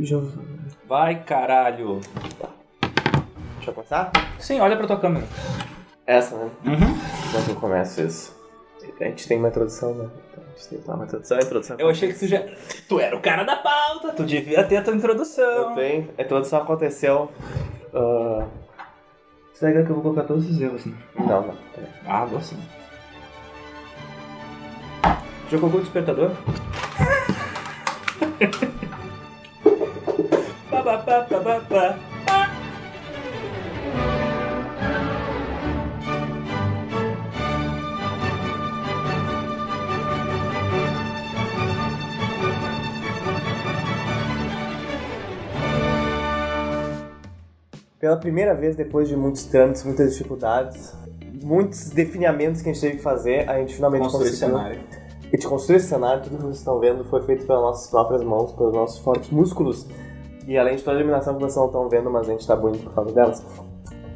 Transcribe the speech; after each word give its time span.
Já... 0.00 0.18
Vai, 0.86 1.22
caralho. 1.22 2.00
Deixa 3.56 3.70
eu 3.70 3.74
começar? 3.74 4.10
Sim, 4.38 4.60
olha 4.60 4.76
pra 4.76 4.86
tua 4.86 4.98
câmera. 4.98 5.26
Essa, 6.06 6.36
né? 6.36 6.50
Uhum. 6.64 6.78
Como 7.30 7.38
é 7.38 7.44
que 7.44 7.50
eu 7.50 7.56
começo 7.56 8.00
isso? 8.00 8.38
A 9.00 9.04
gente 9.04 9.28
tem 9.28 9.38
uma 9.38 9.48
introdução, 9.48 9.94
né? 9.94 10.08
Então, 10.32 10.42
a 10.44 10.58
gente 10.58 10.68
tem 10.68 10.94
uma 10.94 11.04
introdução, 11.04 11.38
introdução. 11.38 11.76
Eu 11.78 11.88
achei 11.90 12.12
que 12.12 12.18
tu 12.18 12.26
já. 12.26 12.42
Tu 12.88 12.98
era 12.98 13.14
o 13.16 13.20
cara 13.20 13.44
da 13.44 13.56
pauta, 13.56 14.12
tu 14.12 14.24
devia 14.24 14.64
ter 14.64 14.78
a 14.78 14.82
tua 14.82 14.94
introdução. 14.94 15.44
Eu 15.70 15.74
tenho. 15.74 16.10
A 16.18 16.22
introdução 16.22 16.62
aconteceu. 16.62 17.30
ah, 17.94 18.46
Segue 19.52 19.84
que 19.84 19.90
eu 19.90 19.94
vou 19.94 20.02
colocar 20.02 20.22
todos 20.22 20.48
os 20.48 20.60
erros, 20.60 20.84
né? 20.86 20.94
Não, 21.16 21.26
não. 21.48 21.54
Ah, 22.06 22.24
vou 22.24 22.40
sim. 22.40 22.56
Colocou 25.50 25.80
o 25.80 25.82
despertador? 25.82 26.30
Ba, 30.88 30.96
ba, 30.96 31.20
ba, 31.20 31.38
ba, 31.40 31.60
ba, 31.60 31.98
ba. 32.24 32.48
Pela 48.00 48.16
primeira 48.16 48.54
vez, 48.54 48.74
depois 48.74 49.08
de 49.08 49.14
muitos 49.14 49.44
trâmites, 49.44 49.84
muitas 49.84 50.12
dificuldades, 50.12 50.96
muitos 51.44 51.90
definhamentos 51.90 52.62
que 52.62 52.70
a 52.70 52.72
gente 52.72 52.80
teve 52.80 52.96
que 52.96 53.02
fazer, 53.02 53.46
a 53.46 53.58
gente 53.58 53.74
finalmente 53.74 54.04
Construir 54.04 54.30
conseguiu. 54.30 54.56
cenário. 54.56 54.80
A 55.20 55.36
gente 55.36 55.46
construiu 55.46 55.76
esse 55.76 55.88
cenário, 55.88 56.22
tudo 56.22 56.36
que 56.38 56.42
vocês 56.44 56.56
estão 56.56 56.80
vendo 56.80 57.04
foi 57.04 57.20
feito 57.24 57.46
pelas 57.46 57.60
nossas 57.60 57.90
próprias 57.90 58.24
mãos, 58.24 58.52
pelos 58.52 58.72
nossos 58.72 58.98
fortes 59.00 59.28
músculos. 59.28 59.86
E 60.48 60.56
além 60.56 60.76
de 60.76 60.82
toda 60.82 60.96
a 60.96 61.00
iluminação 61.00 61.34
que 61.34 61.40
vocês 61.40 61.56
não 61.56 61.66
estão 61.66 61.88
vendo, 61.90 62.10
mas 62.10 62.26
a 62.26 62.32
gente 62.32 62.46
tá 62.46 62.56
bonito 62.56 62.84
por 62.84 62.94
causa 62.94 63.12
delas. 63.12 63.44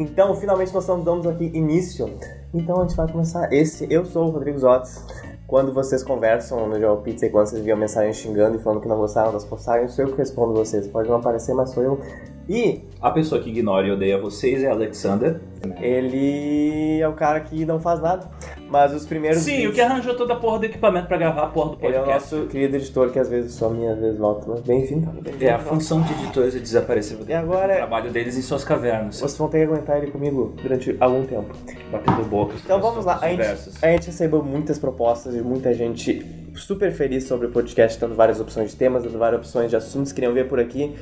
Então, 0.01 0.35
finalmente 0.35 0.73
nós 0.73 0.83
estamos 0.83 1.05
dando 1.05 1.29
aqui 1.29 1.45
início. 1.53 2.09
Então 2.55 2.81
a 2.81 2.83
gente 2.85 2.97
vai 2.97 3.07
começar 3.07 3.53
esse. 3.53 3.87
Eu 3.93 4.07
sou 4.07 4.29
o 4.29 4.31
Rodrigo 4.31 4.59
Zotes. 4.59 5.05
Quando 5.47 5.75
vocês 5.75 6.03
conversam 6.03 6.67
no 6.67 6.81
Jogo 6.81 7.03
Pizza 7.03 7.27
e 7.27 7.29
quando 7.29 7.49
vocês 7.49 7.61
enviam 7.61 7.77
mensagem 7.77 8.15
xingando 8.15 8.57
e 8.57 8.61
falando 8.61 8.81
que 8.81 8.89
não 8.89 8.97
gostaram 8.97 9.31
das 9.31 9.45
postagens, 9.45 9.93
sou 9.93 10.07
eu 10.07 10.13
que 10.13 10.17
respondo 10.17 10.55
vocês. 10.55 10.89
Pode 10.89 11.07
não 11.07 11.17
aparecer, 11.17 11.55
mas 11.55 11.69
sou 11.69 11.83
eu. 11.83 12.01
E 12.49 12.81
A 13.01 13.11
pessoa 13.11 13.41
que 13.41 13.51
ignora 13.51 13.87
e 13.87 13.91
odeia 13.91 14.17
vocês 14.19 14.63
é 14.63 14.69
Alexander. 14.69 15.41
ele 15.81 17.01
é 17.01 17.09
o 17.09 17.13
cara 17.15 17.41
que 17.41 17.65
não 17.65 17.81
faz 17.81 18.01
nada. 18.01 18.31
Mas 18.69 18.95
os 18.95 19.05
primeiros. 19.05 19.43
Sim, 19.43 19.57
vídeos- 19.57 19.73
o 19.73 19.75
que 19.75 19.81
arranjou 19.81 20.15
toda 20.17 20.35
a 20.35 20.37
porra 20.37 20.61
do 20.61 20.65
equipamento 20.67 21.07
pra 21.09 21.17
gravar 21.19 21.43
a 21.43 21.47
porra 21.49 21.77
do 21.77 21.85
Ele 21.85 21.95
é 21.97 22.01
o 22.01 22.05
podcast. 22.05 22.35
nosso 22.35 22.47
querido 22.49 22.77
editor 22.77 23.11
que 23.11 23.19
às 23.19 23.29
vezes 23.29 23.53
some 23.55 23.85
e 23.85 23.89
às 23.89 23.99
vezes 23.99 24.19
volta. 24.19 24.47
Mas 24.49 24.61
bem-vindo. 24.61 25.11
bem-vindo. 25.21 25.45
É 25.45 25.51
a 25.51 25.59
função 25.59 26.01
de 26.01 26.13
editores 26.15 26.55
é 26.57 26.59
desaparecer 26.59 27.19
E 27.29 27.33
agora- 27.35 27.73
o 27.75 27.77
trabalho 27.77 28.11
deles 28.11 28.37
em 28.39 28.43
suas 28.43 28.65
cavernas, 28.65 29.17
Vocês 29.19 29.37
vão 29.37 29.49
ter 29.49 29.59
que 29.67 29.73
aguentar 29.73 29.99
ele 30.01 30.11
comigo 30.11 30.55
durante 30.63 30.97
algum 31.01 31.25
tempo. 31.27 31.55
batendo 31.91 32.25
bocas. 32.29 32.61
Então 32.65 32.81
vamos 32.81 33.05
lá. 33.05 33.19
A 33.21 33.29
gente, 33.29 33.43
a 33.83 33.89
gente 33.89 34.07
recebeu 34.07 34.43
muitas 34.43 34.79
propostas 34.79 35.35
de 35.35 35.43
muita 35.43 35.75
gente 35.75 36.25
super 36.55 36.93
feliz 36.93 37.25
sobre 37.25 37.47
o 37.47 37.51
podcast, 37.51 37.99
dando 37.99 38.15
várias 38.15 38.41
opções 38.41 38.71
de 38.71 38.77
temas, 38.77 39.03
dando 39.03 39.19
várias 39.19 39.41
opções 39.41 39.71
de 39.71 39.77
assuntos 39.77 40.13
que 40.13 40.17
queriam 40.17 40.33
ver 40.33 40.49
por 40.49 40.61
aqui. 40.61 40.95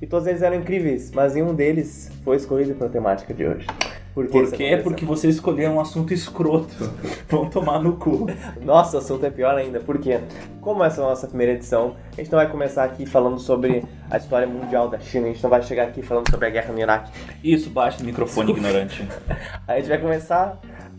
E 0.00 0.06
todos 0.06 0.26
eles 0.26 0.42
eram 0.42 0.56
incríveis, 0.56 1.10
mas 1.10 1.34
nenhum 1.34 1.54
deles 1.54 2.10
foi 2.24 2.36
escolhido 2.36 2.74
para 2.74 2.86
a 2.86 2.90
temática 2.90 3.34
de 3.34 3.46
hoje. 3.46 3.66
Por 4.14 4.26
que 4.26 4.32
Por 4.32 4.42
isso 4.44 4.52
quê? 4.56 4.64
aconteceu? 4.64 4.82
Porque 4.82 5.04
você 5.04 5.28
escolheu 5.28 5.70
um 5.70 5.80
assunto 5.80 6.12
escroto. 6.12 6.74
Vão 7.28 7.48
tomar 7.48 7.80
no 7.80 7.92
cu. 7.96 8.26
Nossa, 8.60 8.96
o 8.96 9.00
assunto 9.00 9.24
é 9.24 9.30
pior 9.30 9.54
ainda, 9.54 9.78
porque 9.78 10.18
como 10.60 10.82
essa 10.82 11.00
é 11.00 11.04
a 11.04 11.08
nossa 11.08 11.28
primeira 11.28 11.52
edição, 11.52 11.94
a 12.12 12.20
gente 12.20 12.30
não 12.32 12.38
vai 12.38 12.50
começar 12.50 12.82
aqui 12.84 13.06
falando 13.06 13.38
sobre 13.38 13.84
a 14.10 14.16
história 14.16 14.46
mundial 14.46 14.88
da 14.88 14.98
China, 14.98 15.26
a 15.26 15.32
gente 15.32 15.42
não 15.42 15.50
vai 15.50 15.62
chegar 15.62 15.84
aqui 15.84 16.02
falando 16.02 16.28
sobre 16.30 16.46
a 16.46 16.50
guerra 16.50 16.72
no 16.72 16.80
Iraque. 16.80 17.12
Isso, 17.44 17.70
baixa 17.70 18.00
no 18.00 18.06
microfone, 18.06 18.50
ignorante. 18.50 19.06
A 19.68 19.76
gente 19.76 19.88
vai 19.88 19.98
começar 19.98 20.58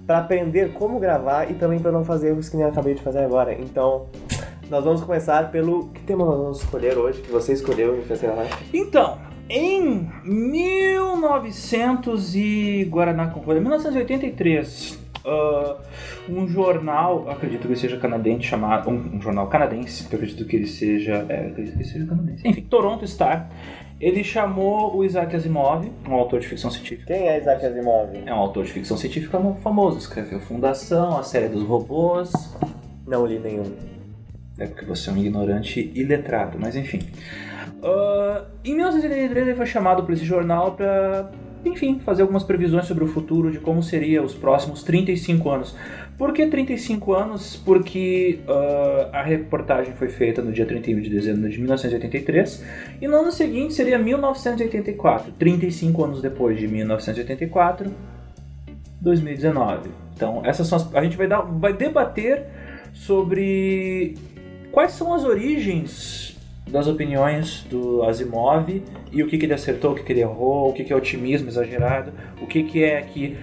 para 0.10 0.18
aprender 0.18 0.74
como 0.74 1.00
gravar 1.00 1.52
e 1.52 1.54
também 1.54 1.78
para 1.78 1.92
não 1.92 2.04
fazer 2.04 2.30
erros 2.30 2.50
que 2.50 2.58
nem 2.58 2.66
eu 2.66 2.72
acabei 2.72 2.96
de 2.96 3.02
fazer 3.04 3.20
agora. 3.20 3.54
Então, 3.54 4.08
nós 4.68 4.84
vamos 4.84 5.04
começar 5.04 5.52
pelo 5.52 5.90
que 5.90 6.02
tema 6.02 6.26
nós 6.26 6.36
vamos 6.36 6.64
escolher 6.64 6.98
hoje, 6.98 7.22
que 7.22 7.32
você 7.32 7.54
escolheu 7.54 7.96
e 7.96 8.02
fez 8.02 8.20
gravar. 8.20 8.48
Então, 8.74 9.20
em 9.48 10.10
1900 10.24 12.36
e 12.36 12.88
Guaraná 12.90 13.28
com 13.28 13.40
rolha, 13.40 13.62
1983, 13.62 14.98
ah, 15.26 15.78
um 16.28 16.48
jornal, 16.48 17.30
acredito 17.30 17.68
que 17.68 17.76
seja 17.76 17.98
canadense, 17.98 18.42
chamado 18.44 18.90
um, 18.90 19.18
um 19.18 19.22
jornal 19.22 19.46
canadense, 19.48 20.08
acredito 20.08 20.44
que 20.46 20.56
ele 20.56 20.66
seja, 20.66 21.24
é, 21.30 21.46
acredito 21.48 21.74
que 21.74 21.84
ele 21.84 21.90
seja 21.90 22.08
canadense. 22.08 22.48
Enfim, 22.48 22.62
Toronto 22.62 23.08
Star. 23.08 23.48
Ele 24.00 24.24
chamou 24.24 24.96
o 24.96 25.04
Isaac 25.04 25.36
Asimov, 25.36 25.92
um 26.08 26.14
autor 26.14 26.40
de 26.40 26.48
ficção 26.48 26.72
científica. 26.72 27.14
Quem 27.14 27.28
é 27.28 27.38
Isaac 27.38 27.66
Asimov? 27.66 28.10
É 28.26 28.34
um 28.34 28.38
autor 28.38 28.64
de 28.64 28.72
ficção 28.72 28.96
científica 28.96 29.38
famoso, 29.62 29.98
escreveu 29.98 30.40
Fundação, 30.40 31.18
a 31.18 31.24
série 31.24 31.50
dos 31.50 31.64
robôs, 31.64 32.32
Não 33.06 33.26
li 33.26 33.40
nenhum. 33.40 33.74
É 34.58 34.68
porque 34.68 34.86
você 34.86 35.10
é 35.10 35.14
um 35.14 35.18
ignorante 35.18 35.92
e 35.94 36.04
letrado, 36.04 36.58
mas 36.58 36.76
enfim. 36.78 37.00
Ah, 37.84 38.46
em 38.64 38.74
1983 38.74 39.48
ele 39.48 39.56
foi 39.56 39.66
chamado 39.66 40.04
por 40.04 40.14
esse 40.14 40.24
jornal 40.24 40.74
para, 40.74 41.32
enfim, 41.66 42.00
fazer 42.00 42.22
algumas 42.22 42.44
previsões 42.44 42.86
sobre 42.86 43.04
o 43.04 43.08
futuro, 43.08 43.52
de 43.52 43.60
como 43.60 43.84
seria 43.84 44.24
os 44.24 44.34
próximos 44.34 44.84
35 44.84 45.50
anos. 45.50 45.76
Por 46.20 46.34
que 46.34 46.46
35 46.46 47.14
anos? 47.14 47.56
Porque 47.56 48.40
ah, 48.46 49.10
a 49.14 49.24
reportagem 49.24 49.94
foi 49.94 50.10
feita 50.10 50.42
no 50.42 50.52
dia 50.52 50.66
31 50.66 51.00
de 51.00 51.10
dezembro 51.10 51.50
de 51.50 51.58
1983 51.58 52.66
e 53.02 53.08
no 53.08 53.16
ano 53.16 53.32
seguinte 53.32 53.74
seria 53.74 53.98
1984, 53.98 55.32
35 55.40 56.04
anos 56.04 56.22
depois 56.22 56.60
de 56.60 56.68
1984, 56.68 57.90
2019. 59.00 59.92
Então, 60.14 60.42
essas 60.44 60.68
são 60.68 60.78
as, 60.78 60.94
a 60.94 61.02
gente 61.02 61.16
vai 61.16 61.26
dar, 61.26 61.40
vai 61.40 61.72
debater 61.72 62.44
sobre 62.92 64.18
quais 64.74 64.92
são 64.92 65.14
as 65.14 65.24
origens 65.24 66.38
das 66.70 66.86
opiniões 66.86 67.66
do 67.70 68.04
Asimov 68.04 68.84
e 69.10 69.24
o 69.24 69.28
que, 69.28 69.38
que 69.38 69.46
ele 69.46 69.54
acertou, 69.54 69.94
o 69.94 69.96
que, 69.96 70.04
que 70.04 70.12
ele 70.12 70.20
errou, 70.20 70.70
o 70.70 70.74
que, 70.74 70.84
que 70.84 70.92
é 70.92 70.96
otimismo 70.98 71.48
exagerado, 71.48 72.12
o 72.42 72.46
que, 72.46 72.64
que 72.64 72.84
é 72.84 73.02
que 73.02 73.38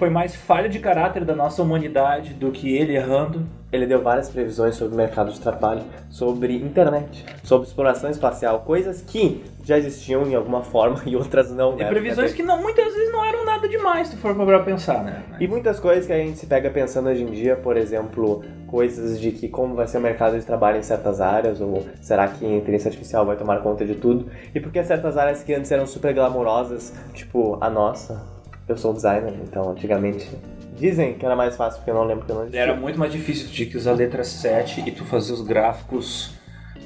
foi 0.00 0.08
mais 0.08 0.34
falha 0.34 0.66
de 0.66 0.78
caráter 0.78 1.26
da 1.26 1.36
nossa 1.36 1.62
humanidade 1.62 2.32
do 2.32 2.50
que 2.50 2.74
ele 2.74 2.96
errando. 2.96 3.46
Ele 3.70 3.86
deu 3.86 4.02
várias 4.02 4.30
previsões 4.30 4.74
sobre 4.74 4.94
o 4.94 4.96
mercado 4.96 5.30
de 5.30 5.38
trabalho, 5.38 5.82
sobre 6.08 6.56
internet, 6.56 7.24
sobre 7.44 7.68
exploração 7.68 8.08
espacial, 8.08 8.60
coisas 8.60 9.02
que 9.02 9.44
já 9.62 9.76
existiam 9.76 10.22
em 10.26 10.34
alguma 10.34 10.62
forma 10.62 11.02
e 11.04 11.14
outras 11.14 11.50
não. 11.50 11.74
E 11.74 11.82
né? 11.82 11.88
previsões 11.90 12.32
que 12.32 12.42
não, 12.42 12.62
muitas 12.62 12.94
vezes 12.94 13.12
não 13.12 13.22
eram 13.22 13.44
nada 13.44 13.68
demais, 13.68 14.08
se 14.08 14.16
for 14.16 14.34
pra 14.34 14.60
pensar, 14.60 15.04
né? 15.04 15.22
E 15.38 15.46
muitas 15.46 15.78
coisas 15.78 16.06
que 16.06 16.12
a 16.14 16.18
gente 16.18 16.38
se 16.38 16.46
pega 16.46 16.70
pensando 16.70 17.10
hoje 17.10 17.22
em 17.22 17.30
dia, 17.30 17.54
por 17.54 17.76
exemplo, 17.76 18.42
coisas 18.66 19.20
de 19.20 19.30
que 19.32 19.48
como 19.48 19.74
vai 19.74 19.86
ser 19.86 19.98
o 19.98 20.00
mercado 20.00 20.38
de 20.38 20.46
trabalho 20.46 20.78
em 20.78 20.82
certas 20.82 21.20
áreas, 21.20 21.60
ou 21.60 21.86
será 22.00 22.26
que 22.26 22.44
a 22.44 22.48
inteligência 22.48 22.88
artificial 22.88 23.26
vai 23.26 23.36
tomar 23.36 23.60
conta 23.60 23.84
de 23.84 23.96
tudo? 23.96 24.30
E 24.54 24.60
por 24.60 24.72
que 24.72 24.82
certas 24.82 25.18
áreas 25.18 25.42
que 25.42 25.52
antes 25.52 25.70
eram 25.70 25.86
super 25.86 26.14
glamurosas, 26.14 26.94
tipo 27.12 27.58
a 27.60 27.68
nossa, 27.68 28.39
eu 28.72 28.76
sou 28.76 28.92
designer, 28.92 29.34
então 29.42 29.70
antigamente 29.70 30.28
dizem 30.76 31.14
que 31.14 31.24
era 31.24 31.36
mais 31.36 31.56
fácil 31.56 31.78
porque 31.78 31.90
eu 31.90 31.94
não 31.94 32.04
lembro 32.04 32.24
que 32.24 32.32
eu 32.32 32.36
não 32.36 32.42
existia. 32.42 32.62
Era 32.62 32.74
muito 32.74 32.98
mais 32.98 33.12
difícil, 33.12 33.46
tu 33.48 33.52
tinha 33.52 33.68
que 33.68 33.76
usar 33.76 33.90
a 33.90 33.94
letra 33.94 34.24
7 34.24 34.84
e 34.86 34.90
tu 34.90 35.04
fazia 35.04 35.34
os 35.34 35.42
gráficos 35.42 36.32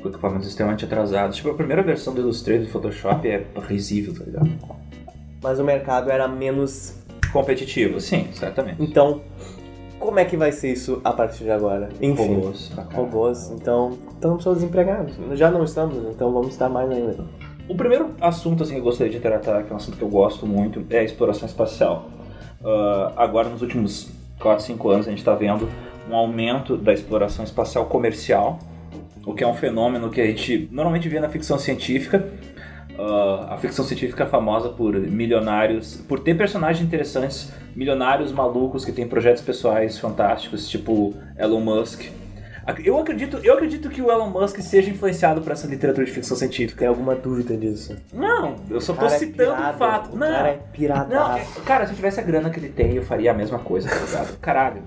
com 0.03 0.09
equipamentos 0.09 0.47
extremamente 0.47 0.85
atrasados. 0.85 1.37
Tipo, 1.37 1.51
a 1.51 1.55
primeira 1.55 1.83
versão 1.83 2.13
do 2.13 2.21
Illustrator 2.21 2.65
do 2.65 2.71
Photoshop 2.71 3.27
é 3.29 3.47
risível, 3.67 4.15
tá 4.15 4.25
ligado? 4.25 4.51
Mas 5.43 5.59
o 5.59 5.65
mercado 5.65 6.11
era 6.11 6.27
menos. 6.29 6.95
Competitivo, 7.33 8.01
sim, 8.01 8.29
certamente. 8.33 8.83
Então, 8.83 9.23
como 9.99 10.19
é 10.19 10.25
que 10.25 10.37
vai 10.37 10.53
ser 10.53 10.73
isso 10.73 11.01
a 11.03 11.13
partir 11.13 11.45
de 11.45 11.51
agora? 11.51 11.89
Enfim. 12.01 12.35
Robôs. 12.35 12.73
Robôs, 12.93 13.51
então 13.51 13.99
estamos 14.13 14.45
todos 14.45 14.61
desempregados. 14.61 15.17
Já 15.33 15.51
não 15.51 15.65
estamos, 15.65 15.97
então 16.15 16.33
vamos 16.33 16.49
estar 16.49 16.69
mais 16.69 16.91
ainda. 16.91 17.25
O 17.67 17.75
primeiro 17.75 18.15
assunto 18.21 18.63
assim, 18.63 18.75
que 18.75 18.81
eu 18.81 18.85
gostaria 18.85 19.13
de 19.13 19.21
tratar, 19.21 19.63
que 19.63 19.71
é 19.71 19.73
um 19.73 19.77
assunto 19.77 19.97
que 19.97 20.03
eu 20.03 20.09
gosto 20.09 20.47
muito, 20.47 20.85
é 20.91 20.99
a 20.99 21.03
exploração 21.03 21.47
espacial. 21.47 22.11
Ah, 22.63 23.13
agora, 23.17 23.49
nos 23.49 23.63
últimos 23.63 24.11
4, 24.39 24.65
5 24.65 24.91
anos, 24.91 25.07
a 25.07 25.11
gente 25.11 25.21
está 25.21 25.35
vendo 25.35 25.69
um 26.11 26.15
aumento 26.15 26.77
da 26.77 26.93
exploração 26.93 27.45
espacial 27.45 27.87
comercial, 27.87 28.59
o 29.25 29.33
que 29.33 29.43
é 29.43 29.47
um 29.47 29.55
fenômeno 29.55 30.11
que 30.11 30.21
a 30.21 30.27
gente 30.27 30.69
normalmente 30.71 31.09
vê 31.09 31.19
na 31.21 31.29
ficção 31.29 31.59
científica. 31.59 32.29
Ah, 32.99 33.55
a 33.55 33.57
ficção 33.57 33.85
científica 33.85 34.25
é 34.25 34.27
famosa 34.27 34.69
por 34.69 34.95
milionários, 34.95 35.97
por 36.07 36.21
ter 36.21 36.37
personagens 36.37 36.87
interessantes, 36.87 37.51
milionários 37.75 38.31
malucos 38.31 38.85
que 38.85 38.93
têm 38.93 39.09
projetos 39.09 39.43
pessoais 39.43 39.99
fantásticos, 39.99 40.69
tipo 40.69 41.15
Elon 41.39 41.61
Musk. 41.61 42.05
Eu 42.85 42.99
acredito, 42.99 43.39
eu 43.43 43.55
acredito 43.55 43.89
que 43.91 44.01
o 44.01 44.11
Elon 44.11 44.31
Musk 44.31 44.59
seja 44.61 44.91
influenciado 44.91 45.41
por 45.43 45.53
essa 45.53 45.67
literatura 45.67 46.07
de 46.07 46.13
ficção 46.13 46.37
científica. 46.37 46.79
Tem 46.81 46.89
alguma 46.89 47.15
dúvida 47.15 47.57
disso? 47.57 47.97
Não, 48.13 48.57
eu 48.71 48.81
só 48.81 48.93
O 48.93 48.97
tô 48.97 49.05
é 49.07 49.11
citando 49.11 49.53
o 49.53 49.57
pirado, 49.57 49.79
fato. 49.79 50.13
o 50.15 50.17
Não, 50.17 50.27
cara 50.27 50.49
é 50.49 50.61
piradaço. 50.73 51.11
não, 51.15 51.37
é- 51.37 51.47
cara, 51.67 51.85
se 51.87 51.93
eu 51.93 51.97
tivesse 51.97 52.21
a 52.21 52.23
grana 52.23 52.49
que 52.51 52.59
ele 52.59 52.69
tem, 52.71 52.95
eu 52.95 53.03
faria 53.03 53.31
a 53.33 53.35
mesma 53.35 53.59
coisa, 53.59 53.89
tá 53.89 53.97
ligado? 53.99 54.39
Caralho. 54.39 54.83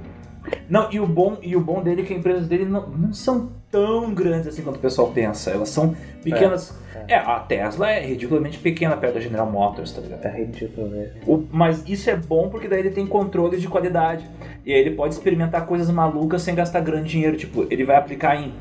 Não, 0.70 0.92
e 0.92 1.00
o 1.00 1.06
bom, 1.06 1.38
e 1.42 1.56
o 1.56 1.62
bom 1.62 1.84
dele 1.84 2.02
é 2.02 2.06
que 2.06 2.14
as 2.14 2.20
empresas 2.20 2.48
dele 2.48 2.66
não, 2.66 2.88
não 2.90 3.14
são 3.14 3.52
tão 3.72 4.14
grandes 4.14 4.48
assim 4.48 4.62
quanto 4.62 4.78
o 4.78 4.80
pessoal 4.80 5.10
pensa. 5.12 5.52
Elas 5.52 5.70
são 5.70 5.96
pequenas. 6.24 6.74
É, 7.08 7.16
a 7.16 7.40
Tesla 7.40 7.90
é 7.90 8.06
ridiculamente 8.06 8.58
pequena 8.58 8.98
perto 8.98 9.14
da 9.16 9.20
General 9.22 9.50
Motors, 9.50 9.92
tá 9.94 10.02
ligado? 10.02 10.26
É 10.26 10.38
ridículo, 10.40 10.88
né? 10.90 11.12
O- 11.26 11.44
mas 11.52 11.84
isso 11.88 12.10
é 12.10 12.16
bom 12.16 12.50
porque 12.50 12.68
daí 12.68 12.80
ele 12.80 12.90
tem 12.92 13.06
controle 13.08 13.58
de 13.58 13.68
qualidade. 13.68 14.26
E 14.66 14.74
aí 14.74 14.80
ele 14.80 14.92
pode 14.92 15.14
experimentar 15.14 15.66
coisas 15.66 15.90
malucas 15.90 16.42
sem 16.42 16.54
gastar 16.56 16.82
grande 16.82 17.10
dinheiro. 17.10 17.38
Tipo, 17.38 17.66
ele 17.70 17.86
vai 17.86 17.96
aplicar 17.96 18.36
em 18.36 18.52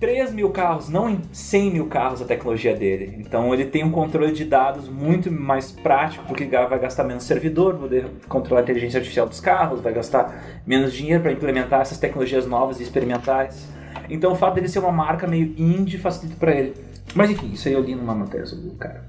3 0.00 0.32
mil 0.32 0.48
carros, 0.48 0.88
não 0.88 1.10
em 1.10 1.20
100 1.30 1.72
mil 1.72 1.86
carros 1.86 2.22
a 2.22 2.24
tecnologia 2.24 2.74
dele. 2.74 3.16
Então 3.18 3.52
ele 3.52 3.66
tem 3.66 3.84
um 3.84 3.90
controle 3.90 4.32
de 4.32 4.46
dados 4.46 4.88
muito 4.88 5.30
mais 5.30 5.70
prático, 5.70 6.24
porque 6.26 6.46
vai 6.46 6.78
gastar 6.78 7.04
menos 7.04 7.24
servidor, 7.24 7.74
poder 7.74 8.06
controlar 8.26 8.60
a 8.60 8.62
inteligência 8.62 8.96
artificial 8.96 9.28
dos 9.28 9.40
carros, 9.40 9.82
vai 9.82 9.92
gastar 9.92 10.62
menos 10.66 10.94
dinheiro 10.94 11.22
para 11.22 11.32
implementar 11.32 11.82
essas 11.82 11.98
tecnologias 11.98 12.46
novas 12.46 12.80
e 12.80 12.82
experimentais. 12.82 13.68
Então 14.08 14.32
o 14.32 14.34
fato 14.34 14.54
dele 14.54 14.68
ser 14.68 14.78
uma 14.78 14.90
marca 14.90 15.26
meio 15.26 15.54
indie 15.58 15.98
facilita 15.98 16.36
para 16.40 16.52
ele. 16.52 16.74
Mas 17.14 17.30
enfim, 17.30 17.52
isso 17.52 17.68
aí 17.68 17.74
eu 17.74 17.82
li 17.82 17.94
numa 17.94 18.14
matéria 18.14 18.46
sobre 18.46 18.68
o 18.68 18.74
cara. 18.76 19.04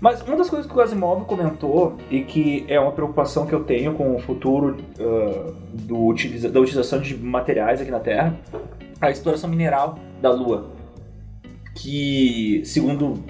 Mas 0.00 0.20
uma 0.22 0.36
das 0.36 0.48
coisas 0.48 0.70
que 0.70 0.76
o 0.76 0.80
Asimov 0.80 1.24
comentou 1.24 1.96
e 2.08 2.22
que 2.22 2.64
é 2.68 2.78
uma 2.78 2.92
preocupação 2.92 3.44
que 3.44 3.52
eu 3.52 3.64
tenho 3.64 3.94
com 3.94 4.14
o 4.14 4.20
futuro 4.20 4.76
ah, 5.00 5.52
do 5.72 6.14
da 6.48 6.60
utilização 6.60 7.00
de 7.00 7.16
materiais 7.16 7.80
aqui 7.80 7.90
na 7.90 8.00
Terra, 8.00 8.36
é 9.00 9.06
a 9.06 9.10
exploração 9.10 9.50
mineral 9.50 9.98
da 10.22 10.30
Lua. 10.30 10.70
Que, 11.74 12.62
segundo 12.64 13.22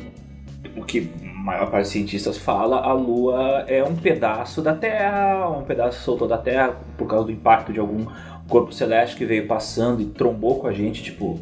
o 0.76 0.84
que 0.84 1.10
a 1.22 1.42
maior 1.42 1.70
parte 1.70 1.84
dos 1.84 1.92
cientistas 1.92 2.36
fala, 2.38 2.80
a 2.80 2.92
Lua 2.92 3.64
é 3.66 3.82
um 3.82 3.96
pedaço 3.96 4.62
da 4.62 4.74
Terra, 4.74 5.48
um 5.48 5.64
pedaço 5.64 6.02
soltou 6.02 6.28
da 6.28 6.38
Terra 6.38 6.76
por 6.96 7.08
causa 7.08 7.26
do 7.26 7.32
impacto 7.32 7.72
de 7.72 7.80
algum 7.80 8.06
corpo 8.48 8.72
celeste 8.72 9.16
que 9.16 9.24
veio 9.24 9.46
passando 9.46 10.02
e 10.02 10.06
trombou 10.06 10.60
com 10.60 10.66
a 10.66 10.72
gente, 10.72 11.02
tipo, 11.02 11.40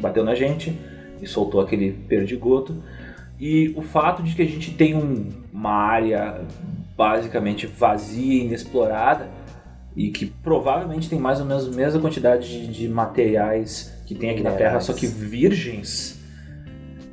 bateu 0.00 0.24
na 0.24 0.34
gente 0.34 0.78
e 1.20 1.26
soltou 1.26 1.60
aquele 1.60 1.92
perdigoto. 1.92 2.82
E 3.40 3.72
o 3.76 3.82
fato 3.82 4.22
de 4.22 4.34
que 4.34 4.42
a 4.42 4.46
gente 4.46 4.72
tem 4.72 4.94
um- 4.94 5.30
uma 5.52 5.72
área 5.72 6.40
basicamente 6.96 7.66
vazia 7.66 8.44
inexplorada 8.44 9.28
e 9.96 10.10
que 10.10 10.26
provavelmente 10.26 11.08
tem 11.08 11.18
mais 11.18 11.40
ou 11.40 11.46
menos 11.46 11.66
a 11.66 11.70
mesma 11.70 12.00
quantidade 12.00 12.48
de, 12.48 12.66
de 12.66 12.88
materiais 12.88 13.91
que 14.12 14.20
tem 14.20 14.30
aqui 14.30 14.42
na 14.42 14.52
Terra, 14.52 14.80
só 14.80 14.92
que 14.92 15.06
virgens. 15.06 16.20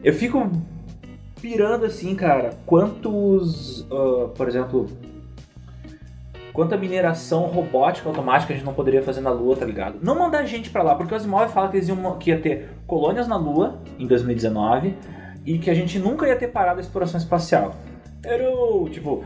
Eu 0.03 0.13
fico 0.13 0.51
pirando 1.41 1.85
assim, 1.85 2.15
cara, 2.15 2.51
quantos, 2.65 3.85
ah, 3.91 4.29
por 4.35 4.47
exemplo, 4.47 4.89
quanta 6.53 6.77
mineração 6.77 7.45
robótica 7.45 8.09
automática 8.09 8.53
a 8.53 8.55
gente 8.55 8.65
não 8.65 8.73
poderia 8.73 9.01
fazer 9.01 9.21
na 9.21 9.31
Lua, 9.31 9.55
tá 9.55 9.65
ligado? 9.65 9.97
Não 10.01 10.17
mandar 10.17 10.45
gente 10.45 10.69
pra 10.69 10.83
lá, 10.83 10.95
porque 10.95 11.13
o 11.13 11.17
Asimov 11.17 11.51
fala 11.51 11.69
que, 11.69 11.77
eles 11.77 11.87
iam, 11.87 12.17
que 12.17 12.31
ia 12.31 12.39
ter 12.39 12.69
colônias 12.85 13.27
na 13.27 13.37
Lua 13.37 13.79
em 13.97 14.05
2019 14.05 14.95
e 15.45 15.57
que 15.57 15.69
a 15.69 15.73
gente 15.73 15.97
nunca 15.99 16.27
ia 16.27 16.35
ter 16.35 16.47
parado 16.47 16.79
a 16.79 16.81
exploração 16.81 17.19
espacial. 17.19 17.75
Era 18.23 18.49
o, 18.51 18.89
tipo, 18.89 19.23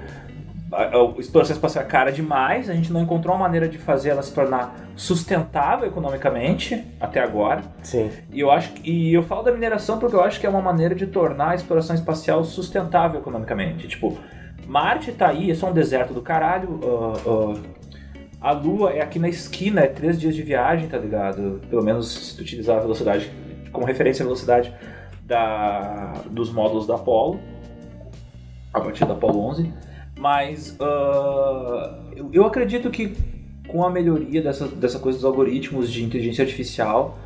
a, 0.75 1.19
exploração 1.19 1.55
espacial 1.55 1.83
é 1.83 1.87
cara 1.87 2.11
demais, 2.11 2.69
a 2.69 2.73
gente 2.73 2.91
não 2.91 3.01
encontrou 3.01 3.35
uma 3.35 3.41
maneira 3.43 3.67
de 3.67 3.77
fazer 3.77 4.09
ela 4.09 4.21
se 4.21 4.33
tornar 4.33 4.75
sustentável 4.95 5.87
economicamente 5.87 6.83
até 6.99 7.19
agora. 7.21 7.61
Sim. 7.81 8.09
E 8.31 8.39
eu 8.39 8.51
acho 8.51 8.71
que- 8.73 8.89
e 8.89 9.13
eu 9.13 9.23
falo 9.23 9.43
da 9.43 9.51
mineração 9.51 9.99
porque 9.99 10.15
eu 10.15 10.21
acho 10.23 10.39
que 10.39 10.45
é 10.45 10.49
uma 10.49 10.61
maneira 10.61 10.93
de 10.95 11.07
tornar 11.07 11.51
a 11.51 11.55
exploração 11.55 11.95
espacial 11.95 12.43
sustentável 12.43 13.19
economicamente. 13.19 13.87
Tipo, 13.87 14.17
Marte 14.67 15.11
tá 15.11 15.27
aí, 15.29 15.51
é 15.51 15.55
só 15.55 15.69
um 15.69 15.73
deserto 15.73 16.13
do 16.13 16.21
caralho. 16.21 16.79
ah, 16.83 17.13
ah, 17.27 18.49
a 18.49 18.51
Lua 18.51 18.91
é 18.91 19.01
aqui 19.01 19.19
na 19.19 19.29
esquina, 19.29 19.81
é 19.81 19.87
três 19.87 20.19
dias 20.19 20.35
de 20.35 20.41
viagem, 20.43 20.87
tá 20.89 20.97
ligado? 20.97 21.61
Pelo 21.69 21.81
menos 21.81 22.11
se 22.13 22.35
tu 22.35 22.41
utilizar 22.41 22.77
a 22.77 22.81
velocidade 22.81 23.31
como 23.71 23.85
referência 23.85 24.21
a 24.23 24.25
velocidade 24.25 24.73
da, 25.25 26.13
dos 26.29 26.51
módulos 26.51 26.85
da 26.85 26.95
Apollo, 26.95 27.39
a 28.73 28.81
partir 28.81 29.05
da 29.05 29.13
Apollo 29.13 29.39
11. 29.47 29.73
Mas 30.23 30.77
ah, 30.79 31.99
eu, 32.15 32.29
eu 32.31 32.45
acredito 32.45 32.89
que 32.89 33.13
com 33.67 33.83
a 33.83 33.89
melhoria 33.89 34.41
dessa, 34.41 34.69
dessa 34.69 34.97
coisa 34.97 35.17
dos 35.17 35.25
algoritmos 35.25 35.91
de 35.91 36.01
inteligência 36.01 36.43
artificial 36.45 37.19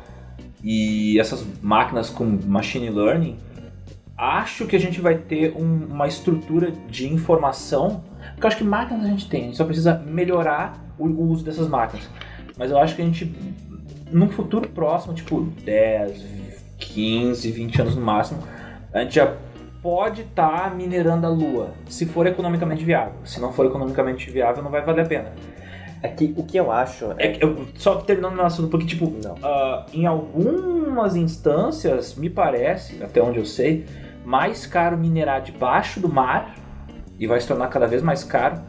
e 0.64 1.16
essas 1.20 1.46
máquinas 1.62 2.10
com 2.10 2.24
machine 2.44 2.90
learning, 2.90 3.36
acho 4.16 4.66
que 4.66 4.74
a 4.74 4.80
gente 4.80 5.00
vai 5.00 5.16
ter 5.16 5.54
um- 5.56 5.86
uma 5.94 6.08
estrutura 6.08 6.72
de 6.90 7.06
informação. 7.06 8.02
Porque 8.32 8.44
eu 8.46 8.48
acho 8.48 8.56
que 8.56 8.64
máquinas 8.64 9.04
a 9.04 9.08
gente 9.08 9.28
tem, 9.28 9.42
a 9.42 9.44
gente 9.44 9.56
só 9.56 9.64
precisa 9.64 9.94
melhorar 10.04 10.84
o, 10.98 11.04
o 11.06 11.30
uso 11.30 11.44
dessas 11.44 11.68
máquinas. 11.68 12.08
Mas 12.56 12.72
eu 12.72 12.78
acho 12.78 12.96
que 12.96 13.02
a 13.02 13.04
gente, 13.04 13.32
num 14.10 14.28
futuro 14.28 14.68
próximo, 14.70 15.14
tipo 15.14 15.42
10, 15.64 16.24
15, 16.78 17.48
20 17.52 17.80
anos 17.80 17.94
no 17.94 18.02
máximo, 18.02 18.42
a 18.92 19.02
gente 19.04 19.14
já 19.14 19.36
pode 19.82 20.22
estar 20.22 20.74
minerando 20.74 21.26
a 21.26 21.30
Lua, 21.30 21.70
se 21.88 22.06
for 22.06 22.26
economicamente 22.26 22.84
viável. 22.84 23.14
Se 23.24 23.40
não 23.40 23.52
for 23.52 23.66
economicamente 23.66 24.30
viável, 24.30 24.62
não 24.62 24.70
vai 24.70 24.82
valer 24.84 25.02
a 25.02 25.06
pena. 25.06 25.32
É 26.02 26.08
que 26.08 26.32
o 26.36 26.44
que 26.44 26.56
eu 26.56 26.70
acho 26.70 27.12
É 27.18 27.28
que 27.28 27.44
eu, 27.44 27.66
só 27.74 27.96
terminando 27.96 28.34
meu 28.34 28.44
assunto, 28.44 28.68
porque, 28.68 28.86
tipo, 28.86 29.12
Não. 29.22 29.34
ah, 29.42 29.86
em 29.92 30.06
algumas 30.06 31.16
instâncias, 31.16 32.14
me 32.14 32.30
parece, 32.30 33.02
até 33.02 33.20
onde 33.20 33.38
eu 33.38 33.44
sei, 33.44 33.84
mais 34.24 34.66
caro 34.66 34.96
minerar 34.96 35.42
debaixo 35.42 35.98
do 36.00 36.08
mar, 36.08 36.54
e 37.18 37.26
vai 37.26 37.40
se 37.40 37.48
tornar 37.48 37.66
cada 37.66 37.86
vez 37.86 38.00
mais 38.00 38.22
caro, 38.22 38.60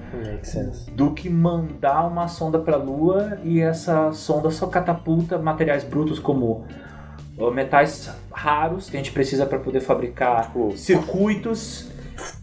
do 0.94 1.12
que 1.12 1.30
mandar 1.30 2.08
uma 2.08 2.28
sonda 2.28 2.58
para 2.58 2.76
a 2.76 2.80
Lua 2.80 3.38
e 3.44 3.60
essa 3.62 4.12
sonda 4.12 4.50
só 4.50 4.66
catapulta 4.66 5.38
materiais 5.38 5.84
brutos 5.84 6.18
como 6.18 6.66
ah, 7.40 7.52
metais 7.52 8.12
raros 8.40 8.90
que 8.90 8.96
a 8.96 9.00
gente 9.00 9.12
precisa 9.12 9.46
para 9.46 9.60
poder 9.60 9.82
fabricar 9.82 10.44
Tipo, 10.44 10.78
circuitos. 10.78 11.90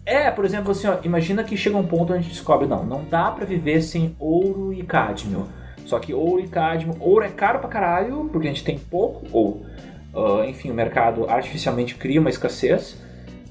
É, 0.05 0.31
por 0.31 0.45
exemplo, 0.45 0.71
assim, 0.71 0.87
ó, 0.87 0.99
imagina 1.03 1.43
que 1.43 1.57
chega 1.57 1.77
um 1.77 1.87
ponto 1.87 2.13
onde 2.13 2.21
a 2.21 2.23
gente 2.23 2.33
descobre, 2.33 2.67
não, 2.67 2.85
não 2.85 3.05
dá 3.05 3.31
pra 3.31 3.45
viver 3.45 3.83
sem 3.83 4.15
ouro 4.19 4.73
e 4.73 4.83
cádmio. 4.83 5.47
Só 5.85 5.99
que 5.99 6.13
ouro 6.13 6.41
e 6.41 6.49
cádmio, 6.49 6.97
ouro 7.01 7.25
é 7.25 7.29
caro 7.29 7.59
pra 7.59 7.69
caralho, 7.69 8.29
porque 8.33 8.49
a 8.49 8.51
gente 8.51 8.65
tem 8.65 8.79
pouco, 8.79 9.27
ou, 9.33 9.65
ah, 10.15 10.47
enfim, 10.47 10.71
o 10.71 10.75
mercado 10.75 11.29
artificialmente 11.29 11.95
cria 11.95 12.21
uma 12.21 12.31
escassez. 12.31 13.01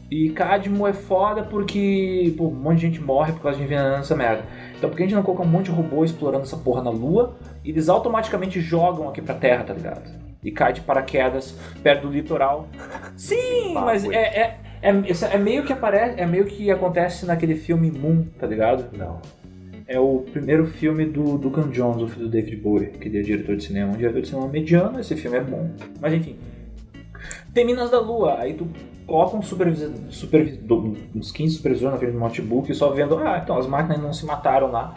E 0.10 0.30
cádmio 0.30 0.86
é 0.86 0.94
foda 0.94 1.44
porque 1.44 2.34
pô, 2.38 2.46
um 2.48 2.52
monte 2.52 2.82
de 2.82 2.88
gente 2.88 3.02
morre 3.02 3.34
por 3.34 3.42
causa 3.42 3.58
de 3.58 3.64
envenenando 3.64 4.02
essa 4.02 4.16
merda. 4.16 4.46
Então 4.78 4.90
por 4.90 4.96
que 4.96 5.04
a 5.04 5.06
gente 5.06 5.16
não 5.16 5.24
coloca 5.24 5.44
um 5.44 5.48
monte 5.48 5.66
de 5.66 5.72
robô 5.72 6.06
explorando 6.06 6.44
essa 6.44 6.58
porra 6.58 6.84
na 6.84 6.92
Lua 6.92 7.36
e 7.64 7.72
eles 7.72 7.90
automaticamente 7.90 8.62
jogam 8.62 9.10
aqui 9.10 9.20
pra 9.20 9.34
Terra, 9.34 9.64
tá 9.64 9.74
ligado? 9.74 10.25
E 10.46 10.52
cai 10.52 10.72
de 10.72 10.82
paraquedas 10.82 11.56
perto 11.84 12.08
do 12.08 12.14
litoral. 12.14 12.70
Sim, 13.18 13.74
mas 13.74 14.06
é, 14.06 14.16
é, 14.16 14.58
é, 14.82 15.04
é 15.34 15.38
meio 15.38 15.66
que 15.66 15.74
aparece, 15.74 16.22
é 16.22 16.26
meio 16.26 16.46
que 16.46 16.72
acontece 16.72 17.26
naquele 17.26 17.56
filme 17.56 17.92
Moon, 17.92 18.26
tá 18.40 18.46
ligado? 18.48 18.96
Não. 18.96 19.20
É 19.88 20.00
o 20.00 20.20
primeiro 20.32 20.66
filme 20.66 21.06
do 21.06 21.38
Duncan 21.38 21.70
Jones, 21.70 22.02
o 22.02 22.08
filho 22.08 22.26
do 22.26 22.32
David 22.32 22.56
Bowie, 22.58 22.88
que 22.90 23.08
ele 23.08 23.20
é 23.20 23.22
diretor 23.22 23.56
de 23.56 23.64
cinema. 23.64 23.92
Um 23.92 23.98
diretor 23.98 24.22
de 24.22 24.28
cinema 24.28 24.48
mediano, 24.48 25.00
esse 25.00 25.16
filme 25.16 25.38
é 25.38 25.42
bom. 25.42 25.70
Mas 26.00 26.14
enfim. 26.14 26.38
Tem 27.54 27.66
Minas 27.66 27.90
da 27.90 28.00
Lua, 28.00 28.40
aí 28.40 28.54
tu 28.54 28.68
coloca 29.06 29.38
um 29.38 29.42
supervisor, 29.42 29.92
supervisor 30.10 30.96
uns 31.16 31.32
15 31.32 31.56
supervisores 31.56 31.94
na 31.94 32.00
frente 32.00 32.14
do 32.14 32.20
notebook 32.20 32.74
só 32.74 32.90
vendo, 32.90 33.18
ah, 33.18 33.40
então 33.44 33.58
as 33.58 33.68
máquinas 33.68 34.02
não 34.02 34.12
se 34.12 34.26
mataram 34.26 34.72
lá, 34.72 34.94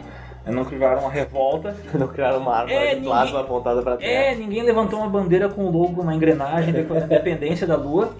não 0.51 0.65
criaram 0.65 1.01
uma 1.01 1.09
revolta. 1.11 1.75
Não 1.93 2.07
criaram 2.07 2.39
uma 2.39 2.55
arma 2.57 2.71
É, 2.71 2.95
de 2.95 3.01
plasma 3.01 3.25
ninguém- 3.25 3.41
apontada 3.41 3.81
pra 3.81 3.97
terra. 3.97 4.11
É, 4.11 4.35
ninguém 4.35 4.63
levantou 4.63 4.99
uma 4.99 5.09
bandeira 5.09 5.49
com 5.49 5.65
o 5.65 5.71
logo 5.71 6.03
na 6.03 6.15
engrenagem 6.15 6.73
da 6.73 6.79
independência 6.81 7.65
da 7.67 7.75
Lua. 7.75 8.11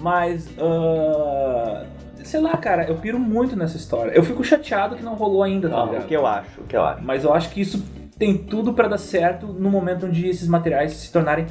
Mas, 0.00 0.48
ah, 0.58 1.84
sei 2.22 2.40
lá, 2.40 2.56
cara, 2.56 2.84
eu 2.88 2.96
piro 2.96 3.18
muito 3.18 3.56
nessa 3.56 3.76
história. 3.76 4.10
Eu 4.12 4.22
fico 4.22 4.42
chateado 4.42 4.96
que 4.96 5.02
não 5.02 5.14
rolou 5.14 5.42
ainda, 5.42 5.68
tá 5.70 5.84
o 5.84 6.02
que 6.04 6.14
eu 6.14 6.26
acho, 6.26 6.60
o 6.60 6.64
que 6.64 6.76
eu 6.76 6.82
acho. 6.82 7.02
Mas 7.02 7.24
eu 7.24 7.32
acho 7.32 7.50
que 7.50 7.60
isso 7.60 7.82
tem 8.18 8.36
tudo 8.36 8.72
pra 8.74 8.88
dar 8.88 8.98
certo 8.98 9.46
no 9.46 9.70
momento 9.70 10.06
onde 10.06 10.28
esses 10.28 10.48
materiais 10.48 10.92
se 10.92 11.12
tornarem 11.12 11.46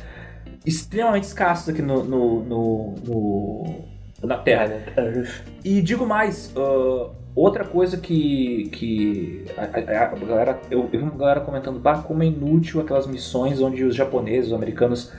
extremamente 0.66 1.24
escassos 1.26 1.70
aqui 1.70 1.82
no, 1.82 2.04
no- 2.04 2.44
no- 2.44 2.96
no- 3.06 3.76
na 4.28 4.38
Terra. 4.38 4.82
E 5.64 5.82
digo 5.82 6.06
mais, 6.06 6.54
ah, 6.56 7.10
outra 7.36 7.64
coisa 7.66 7.98
que, 7.98 8.70
que 8.72 9.46
a, 9.58 9.64
a- 9.64 10.04
a 10.12 10.16
galera, 10.16 10.60
eu, 10.70 10.82
eu 10.92 11.00
vi 11.00 11.06
uma 11.06 11.18
galera 11.18 11.40
comentando, 11.42 11.80
bah, 11.80 11.98
como 12.00 12.24
é 12.24 12.26
inútil 12.28 12.80
aquelas 12.82 13.08
missões 13.08 13.60
onde 13.62 13.84
os 13.84 13.96
japoneses, 13.96 14.48
os 14.48 14.54
americanos 14.54 15.12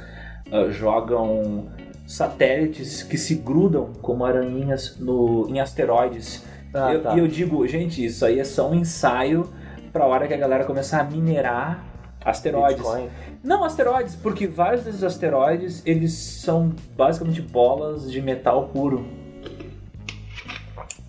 ah, 0.52 0.70
jogam 0.70 1.66
satélites 2.06 3.02
que 3.02 3.16
se 3.16 3.34
grudam 3.36 3.92
como 4.02 4.24
aranhinhas 4.24 4.96
no, 4.98 5.46
em 5.48 5.58
asteroides. 5.60 6.44
Ah, 6.72 6.92
Eu- 6.92 7.02
tá. 7.02 7.14
E 7.14 7.18
eu 7.18 7.26
digo, 7.28 7.66
gente, 7.66 8.04
isso 8.04 8.24
aí 8.24 8.38
é 8.38 8.44
só 8.44 8.68
um 8.70 8.74
ensaio 8.74 9.48
pra 9.92 10.04
hora 10.06 10.26
que 10.28 10.34
a 10.34 10.36
galera 10.36 10.64
começar 10.64 11.00
a 11.00 11.04
minerar 11.04 11.84
asteroides. 12.24 12.76
Bitcoin. 12.76 13.08
Não 13.42 13.62
asteroides, 13.64 14.14
porque 14.16 14.46
vários 14.46 14.84
desses 14.84 15.02
asteroides, 15.04 15.82
eles 15.86 16.12
são 16.14 16.72
basicamente 16.96 17.40
bolas 17.42 18.10
de 18.10 18.20
metal 18.22 18.68
puro. 18.68 19.04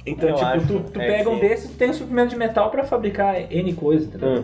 Então, 0.06 0.30
Eu 0.30 0.36
tipo, 0.36 0.48
acho 0.48 0.68
tu, 0.68 0.80
tu 0.92 1.02
é 1.02 1.08
pega 1.08 1.30
um 1.30 1.36
que- 1.40 1.48
desses, 1.48 1.72
tu 1.72 1.78
tem 1.78 1.90
um 1.90 1.94
suprimento 1.94 2.30
de 2.30 2.36
metal 2.38 2.70
pra 2.70 2.84
fabricar 2.84 3.52
N 3.52 3.74
coisa, 3.74 4.06
entendeu? 4.06 4.30
Hum. 4.30 4.44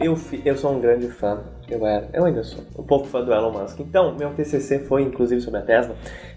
Eu, 0.00 0.18
eu 0.44 0.56
sou 0.56 0.74
um 0.74 0.80
grande 0.80 1.08
fã 1.08 1.40
Eu 1.68 1.86
era, 1.86 2.08
eu 2.12 2.24
ainda 2.24 2.42
sou. 2.42 2.64
Um 2.78 2.82
pouco 2.82 3.06
fã 3.06 3.22
do 3.24 3.32
Elon 3.32 3.50
Musk. 3.52 3.80
Então, 3.80 4.14
meu 4.16 4.30
TCC 4.30 4.80
foi 4.80 5.02
inclusive 5.02 5.40
sobre 5.40 5.60
a 5.60 5.62
Tesla 5.62 5.94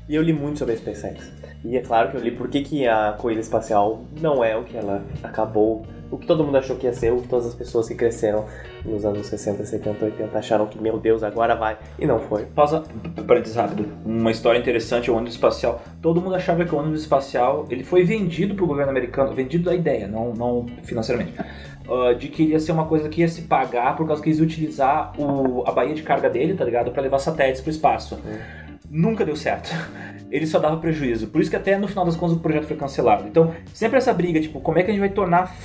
e 0.08 0.16
eu 0.16 0.22
li 0.22 0.32
muito 0.34 0.60
sobre 0.60 0.74
a 0.76 0.78
SpaceX. 0.78 1.32
E 1.64 1.78
é 1.78 1.82
claro 1.82 2.12
que 2.12 2.18
eu 2.18 2.22
li 2.22 2.32
por 2.32 2.50
que, 2.50 2.62
que 2.62 2.88
a 2.88 3.14
corrida 3.18 3.42
espacial 3.42 4.02
não 4.20 4.44
é 4.44 4.56
o 4.56 4.64
que 4.64 4.76
ela 4.76 5.04
acabou, 5.24 5.86
o 6.14 6.18
que 6.18 6.28
todo 6.28 6.44
mundo 6.44 6.58
achou 6.58 6.76
que 6.76 6.86
ia 6.86 6.94
ser, 6.94 7.12
o 7.12 7.22
que 7.22 7.28
todas 7.28 7.48
as 7.48 7.56
pessoas 7.56 7.88
que 7.88 7.96
cresceram 7.96 8.46
nos 8.86 9.04
anos 9.04 9.26
60, 9.26 9.66
70, 9.66 10.06
80 10.06 10.38
acharam 10.38 10.68
que, 10.68 10.80
meu 10.80 11.00
Deus, 11.00 11.24
agora 11.24 11.56
vai. 11.56 11.76
E 11.98 12.06
não 12.06 12.20
foi. 12.20 12.46
Pausa, 12.46 12.84
parênteses 13.26 13.56
rápido. 13.56 13.88
Uma 14.06 14.30
história 14.30 14.60
interessante, 14.60 15.10
o 15.10 15.16
ônibus 15.16 15.34
espacial. 15.34 15.82
Todo 16.02 16.22
mundo 16.22 16.36
achava 16.36 16.64
que 16.66 16.76
o 16.76 16.78
ônibus 16.78 17.02
espacial, 17.02 17.66
ele 17.70 17.84
foi 17.84 18.04
vendido 18.04 18.54
para 18.54 18.64
o 18.64 18.68
governo 18.68 18.92
americano, 18.92 19.34
vendido 19.34 19.64
da 19.66 19.76
ideia, 19.76 20.08
não, 20.08 20.34
não 20.34 20.68
financeiramente. 20.84 21.34
Uh, 21.88 22.14
de 22.16 22.28
que 22.28 22.44
iria 22.44 22.60
ser 22.60 22.74
uma 22.74 22.86
coisa 22.86 23.10
que 23.10 23.22
ia 23.22 23.28
se 23.28 23.42
pagar 23.42 23.96
por 23.96 24.06
causa 24.06 24.22
que 24.22 24.30
eles 24.30 24.38
iam 24.38 24.46
utilizar 24.46 25.20
o, 25.20 25.64
a 25.68 25.72
baía 25.72 25.96
de 25.96 26.04
carga 26.04 26.30
dele, 26.30 26.54
tá 26.54 26.64
ligado? 26.64 26.92
Para 26.92 27.02
levar 27.02 27.18
satélites 27.18 27.60
para 27.60 27.70
o 27.70 27.74
espaço. 27.74 28.20
É. 28.28 28.64
Nunca 28.88 29.26
deu 29.26 29.36
certo. 29.36 29.72
Ele 30.32 30.46
só 30.46 30.60
dava 30.60 30.78
prejuízo. 30.78 31.28
Por 31.28 31.42
isso 31.42 31.50
que 31.50 31.56
até 31.56 31.78
no 31.78 31.88
final 31.88 32.06
das 32.06 32.16
contas 32.16 32.38
o 32.38 32.40
projeto 32.40 32.66
foi 32.66 32.76
cancelado. 32.78 33.28
Então, 33.28 33.54
sempre 33.74 33.98
essa 33.98 34.14
briga, 34.14 34.40
tipo, 34.40 34.60
como 34.60 34.80
é 34.80 34.84
que 34.84 34.90
a 34.90 34.94
gente 34.94 35.02
vai 35.02 35.10
tornar 35.10 35.56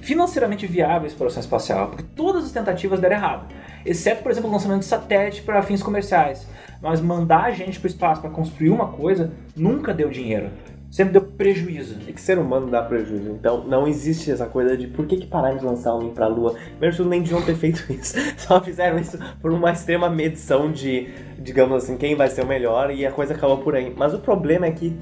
financeiramente 0.00 0.66
viável 0.66 1.04
a 1.04 1.06
exploração 1.06 1.40
espacial? 1.40 1.88
Porque 1.88 2.04
todas 2.14 2.44
as 2.44 2.52
tentativas 2.52 3.00
deram 3.00 3.16
errado. 3.16 3.54
Exceto, 3.84 4.22
por 4.22 4.30
exemplo, 4.30 4.50
o 4.50 4.52
lançamento 4.52 4.80
de 4.80 4.86
satélite 4.86 5.42
para 5.42 5.62
fins 5.62 5.82
comerciais. 5.82 6.46
Mas 6.80 7.00
mandar 7.00 7.44
a 7.44 7.50
gente 7.50 7.78
para 7.78 7.86
o 7.86 7.90
espaço 7.90 8.20
para 8.20 8.30
construir 8.30 8.70
uma 8.70 8.88
coisa 8.88 9.32
nunca 9.56 9.94
deu 9.94 10.10
dinheiro 10.10 10.50
sempre 10.92 11.14
deu 11.14 11.22
prejuízo. 11.22 11.96
É 12.06 12.12
que 12.12 12.20
ser 12.20 12.38
humano 12.38 12.70
dá 12.70 12.82
prejuízo. 12.82 13.30
Então 13.30 13.64
não 13.66 13.88
existe 13.88 14.30
essa 14.30 14.46
coisa 14.46 14.76
de 14.76 14.86
por 14.86 15.06
que, 15.06 15.16
que 15.16 15.26
pararam 15.26 15.56
de 15.56 15.64
lançar 15.64 15.90
alguém 15.90 16.10
pra 16.10 16.28
lua. 16.28 16.54
Primeiro 16.78 17.04
nem 17.06 17.22
deviam 17.22 17.40
ter 17.42 17.56
feito 17.56 17.84
isso. 17.90 18.14
Só 18.36 18.60
fizeram 18.60 18.98
isso 18.98 19.18
por 19.40 19.50
uma 19.50 19.72
extrema 19.72 20.10
medição 20.10 20.70
de, 20.70 21.08
digamos 21.38 21.82
assim, 21.82 21.96
quem 21.96 22.14
vai 22.14 22.28
ser 22.28 22.44
o 22.44 22.46
melhor 22.46 22.92
e 22.94 23.06
a 23.06 23.10
coisa 23.10 23.34
acabou 23.34 23.58
por 23.58 23.74
aí. 23.74 23.92
Mas 23.96 24.12
o 24.12 24.18
problema 24.18 24.66
é 24.66 24.70
que 24.70 24.94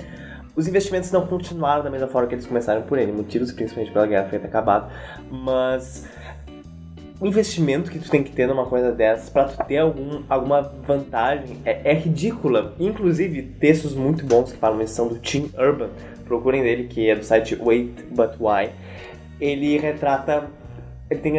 os 0.54 0.68
investimentos 0.68 1.10
não 1.10 1.26
continuaram 1.26 1.82
da 1.82 1.90
mesma 1.90 2.06
forma 2.06 2.28
que 2.28 2.34
eles 2.34 2.46
começaram 2.46 2.82
por 2.82 2.98
ele, 2.98 3.12
motivos 3.12 3.50
principalmente 3.52 3.92
pela 3.92 4.06
Guerra 4.06 4.26
Fria 4.26 4.40
ter 4.40 4.46
acabado, 4.46 4.92
mas 5.30 6.06
investimento 7.26 7.90
que 7.90 7.98
tu 7.98 8.10
tem 8.10 8.22
que 8.22 8.32
ter 8.32 8.46
numa 8.46 8.64
coisa 8.64 8.92
dessas 8.92 9.28
para 9.28 9.44
tu 9.44 9.64
ter 9.66 9.78
algum, 9.78 10.22
alguma 10.28 10.62
vantagem 10.62 11.58
é, 11.64 11.90
é, 11.90 11.94
ridícula. 11.94 12.74
Inclusive, 12.80 13.42
textos 13.42 13.94
muito 13.94 14.24
bons 14.24 14.52
que 14.52 14.58
falam 14.58 14.80
isso 14.80 14.94
são 14.94 15.06
do 15.06 15.18
Tim 15.18 15.50
Urban, 15.58 15.90
procurem 16.24 16.62
dele, 16.62 16.84
que 16.84 17.10
é 17.10 17.14
do 17.14 17.22
site 17.22 17.56
Wait 17.60 18.04
But 18.10 18.40
Why. 18.40 18.70
Ele 19.38 19.78
retrata. 19.78 20.48
Ele 21.10 21.20
tem 21.20 21.34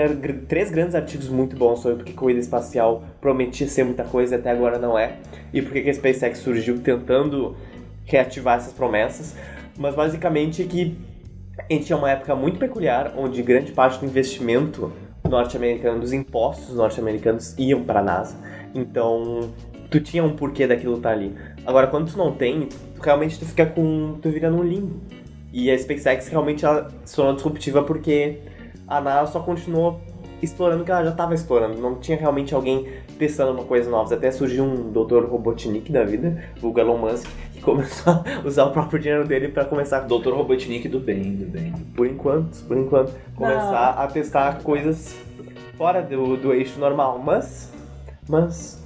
três 0.49 0.69
grandes 0.69 0.93
artigos 0.93 1.29
muito 1.29 1.55
bons 1.55 1.79
sobre 1.79 1.97
porque 1.97 2.11
corrida 2.11 2.41
espacial 2.41 3.05
prometia 3.21 3.67
ser 3.67 3.85
muita 3.85 4.03
coisa 4.03 4.35
e 4.35 4.37
até 4.37 4.51
agora 4.51 4.77
não 4.77 4.99
é, 4.99 5.15
e 5.53 5.61
porque 5.61 5.89
a 5.89 5.93
SpaceX 5.93 6.39
surgiu 6.39 6.79
tentando 6.79 7.55
reativar 8.03 8.57
essas 8.57 8.73
promessas. 8.73 9.33
Mas 9.77 9.95
basicamente 9.95 10.65
que 10.65 10.97
a 11.57 11.73
gente 11.73 11.85
tinha 11.85 11.97
uma 11.97 12.11
época 12.11 12.35
muito 12.35 12.59
peculiar 12.59 13.13
onde 13.15 13.41
grande 13.41 13.71
parte 13.71 13.99
do 13.99 14.05
investimento 14.05 14.91
norte-americano, 15.31 15.99
dos 15.99 16.13
impostos 16.13 16.75
norte-americanos 16.75 17.55
iam 17.57 17.83
para 17.83 18.01
a 18.01 18.03
NASA. 18.03 18.37
Então, 18.75 19.49
tu 19.89 19.99
tinha 19.99 20.23
um 20.23 20.35
porquê 20.35 20.67
daquilo 20.67 20.97
estar 20.97 21.09
tá 21.09 21.15
ali. 21.15 21.35
Agora, 21.65 21.87
quando 21.87 22.11
tu 22.11 22.17
não 22.17 22.31
tem, 22.33 22.67
tu, 22.67 23.01
realmente 23.01 23.39
tu 23.39 23.45
fica 23.45 23.65
com. 23.65 24.17
tu 24.21 24.29
vira 24.29 24.49
num 24.49 24.63
limbo. 24.63 24.99
E 25.53 25.69
a 25.69 25.77
SpaceX 25.77 26.27
realmente 26.27 26.63
ela 26.63 26.89
se 27.03 27.15
tornou 27.15 27.35
disruptiva 27.35 27.83
porque 27.83 28.39
a 28.87 29.01
NASA 29.01 29.33
só 29.33 29.39
continuou 29.41 29.99
explorando 30.41 30.81
o 30.81 30.85
que 30.85 30.91
ela 30.91 31.03
já 31.03 31.11
estava 31.11 31.33
explorando. 31.33 31.79
Não 31.79 31.95
tinha 31.95 32.17
realmente 32.17 32.55
alguém 32.55 32.87
testando 33.19 33.51
uma 33.51 33.63
coisa 33.63 33.89
nova. 33.89 34.15
Até 34.15 34.31
surgiu 34.31 34.63
um 34.63 34.91
Dr. 34.91 35.25
Robotnik 35.25 35.91
da 35.91 36.03
vida, 36.03 36.43
o 36.61 36.79
Elon 36.79 36.97
Musk, 36.97 37.29
começou 37.63 38.13
a 38.13 38.47
usar 38.47 38.65
o 38.65 38.71
próprio 38.71 38.99
dinheiro 38.99 39.27
dele 39.27 39.47
para 39.47 39.65
começar. 39.65 40.01
Dr. 40.01 40.29
Robotnik 40.29 40.87
do 40.87 40.99
bem, 40.99 41.35
do 41.35 41.45
bem. 41.45 41.73
Por 41.95 42.07
enquanto, 42.07 42.63
por 42.65 42.77
enquanto. 42.77 43.13
Começar 43.35 43.95
Não. 43.95 44.03
a 44.03 44.07
testar 44.07 44.61
coisas 44.61 45.15
fora 45.77 46.01
do, 46.01 46.37
do 46.37 46.53
eixo 46.53 46.79
normal. 46.79 47.21
Mas. 47.23 47.71
Mas. 48.27 48.81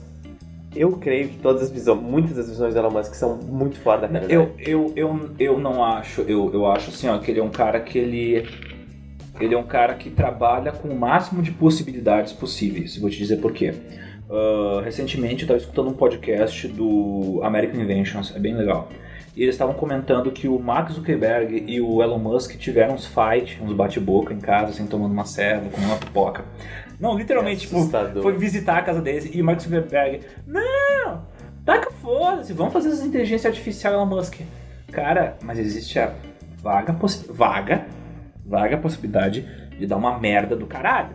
Eu 0.75 0.91
creio 0.97 1.29
que 1.29 1.37
todas 1.37 1.63
as 1.63 1.71
visões, 1.71 2.01
muitas 2.01 2.35
das 2.35 2.49
visões 2.49 2.73
do 2.73 2.79
Elon 2.81 2.91
Musk 2.91 3.13
são 3.13 3.37
muito 3.37 3.79
fora 3.79 4.01
da 4.01 4.07
realidade. 4.07 4.33
Eu, 4.33 4.53
eu, 4.57 4.93
eu, 4.93 5.29
eu 5.39 5.57
não 5.57 5.81
acho, 5.81 6.19
eu, 6.23 6.51
eu 6.53 6.65
acho 6.69 6.89
assim, 6.89 7.07
ó, 7.07 7.17
que 7.17 7.31
ele 7.31 7.39
é 7.39 7.43
um 7.43 7.49
cara 7.49 7.79
que 7.79 7.97
ele 7.97 8.45
ele 9.39 9.53
é 9.53 9.57
um 9.57 9.63
cara 9.63 9.95
que 9.95 10.09
trabalha 10.09 10.71
com 10.71 10.89
o 10.89 10.97
máximo 10.97 11.41
de 11.41 11.51
possibilidades 11.51 12.33
possíveis. 12.33 12.97
Vou 12.97 13.09
te 13.09 13.17
dizer 13.17 13.37
por 13.37 13.51
quê. 13.51 13.73
Uh, 14.29 14.79
recentemente 14.81 15.43
eu 15.43 15.45
estava 15.45 15.59
escutando 15.59 15.89
um 15.89 15.93
podcast 15.93 16.67
do 16.67 17.39
American 17.43 17.79
Inventions, 17.79 18.35
é 18.35 18.39
bem 18.39 18.55
legal. 18.55 18.89
E 19.35 19.43
eles 19.43 19.55
estavam 19.55 19.73
comentando 19.73 20.31
que 20.31 20.47
o 20.47 20.57
Mark 20.57 20.89
Zuckerberg 20.91 21.65
e 21.67 21.81
o 21.81 22.01
Elon 22.01 22.17
Musk 22.17 22.55
tiveram 22.57 22.95
uns 22.95 23.05
fight, 23.05 23.61
uns 23.61 23.73
bate-boca 23.73 24.33
em 24.33 24.39
casa, 24.39 24.71
assim, 24.71 24.87
tomando 24.87 25.11
uma 25.11 25.25
serva, 25.25 25.69
comendo 25.69 25.91
uma 25.91 25.99
pipoca. 25.99 26.45
Não, 26.99 27.17
literalmente, 27.17 27.65
é 27.65 27.67
tipo, 27.67 28.21
foi 28.21 28.33
visitar 28.33 28.77
a 28.77 28.81
casa 28.81 29.01
deles 29.01 29.29
e 29.33 29.41
o 29.41 29.45
Mark 29.45 29.59
Zuckerberg, 29.59 30.21
não, 30.47 31.21
taca 31.65 31.91
foda-se, 31.91 32.53
vamos 32.53 32.71
fazer 32.71 32.89
essa 32.89 33.05
inteligência 33.05 33.49
artificial 33.49 33.93
Elon 33.93 34.05
Musk. 34.05 34.39
Cara, 34.91 35.37
mas 35.43 35.59
existe 35.59 35.99
a 35.99 36.13
vaga, 36.61 36.95
vaga 37.29 37.85
vaga 38.45 38.77
possibilidade 38.77 39.45
de 39.77 39.87
dar 39.87 39.97
uma 39.97 40.17
merda 40.19 40.55
do 40.55 40.67
caralho. 40.67 41.09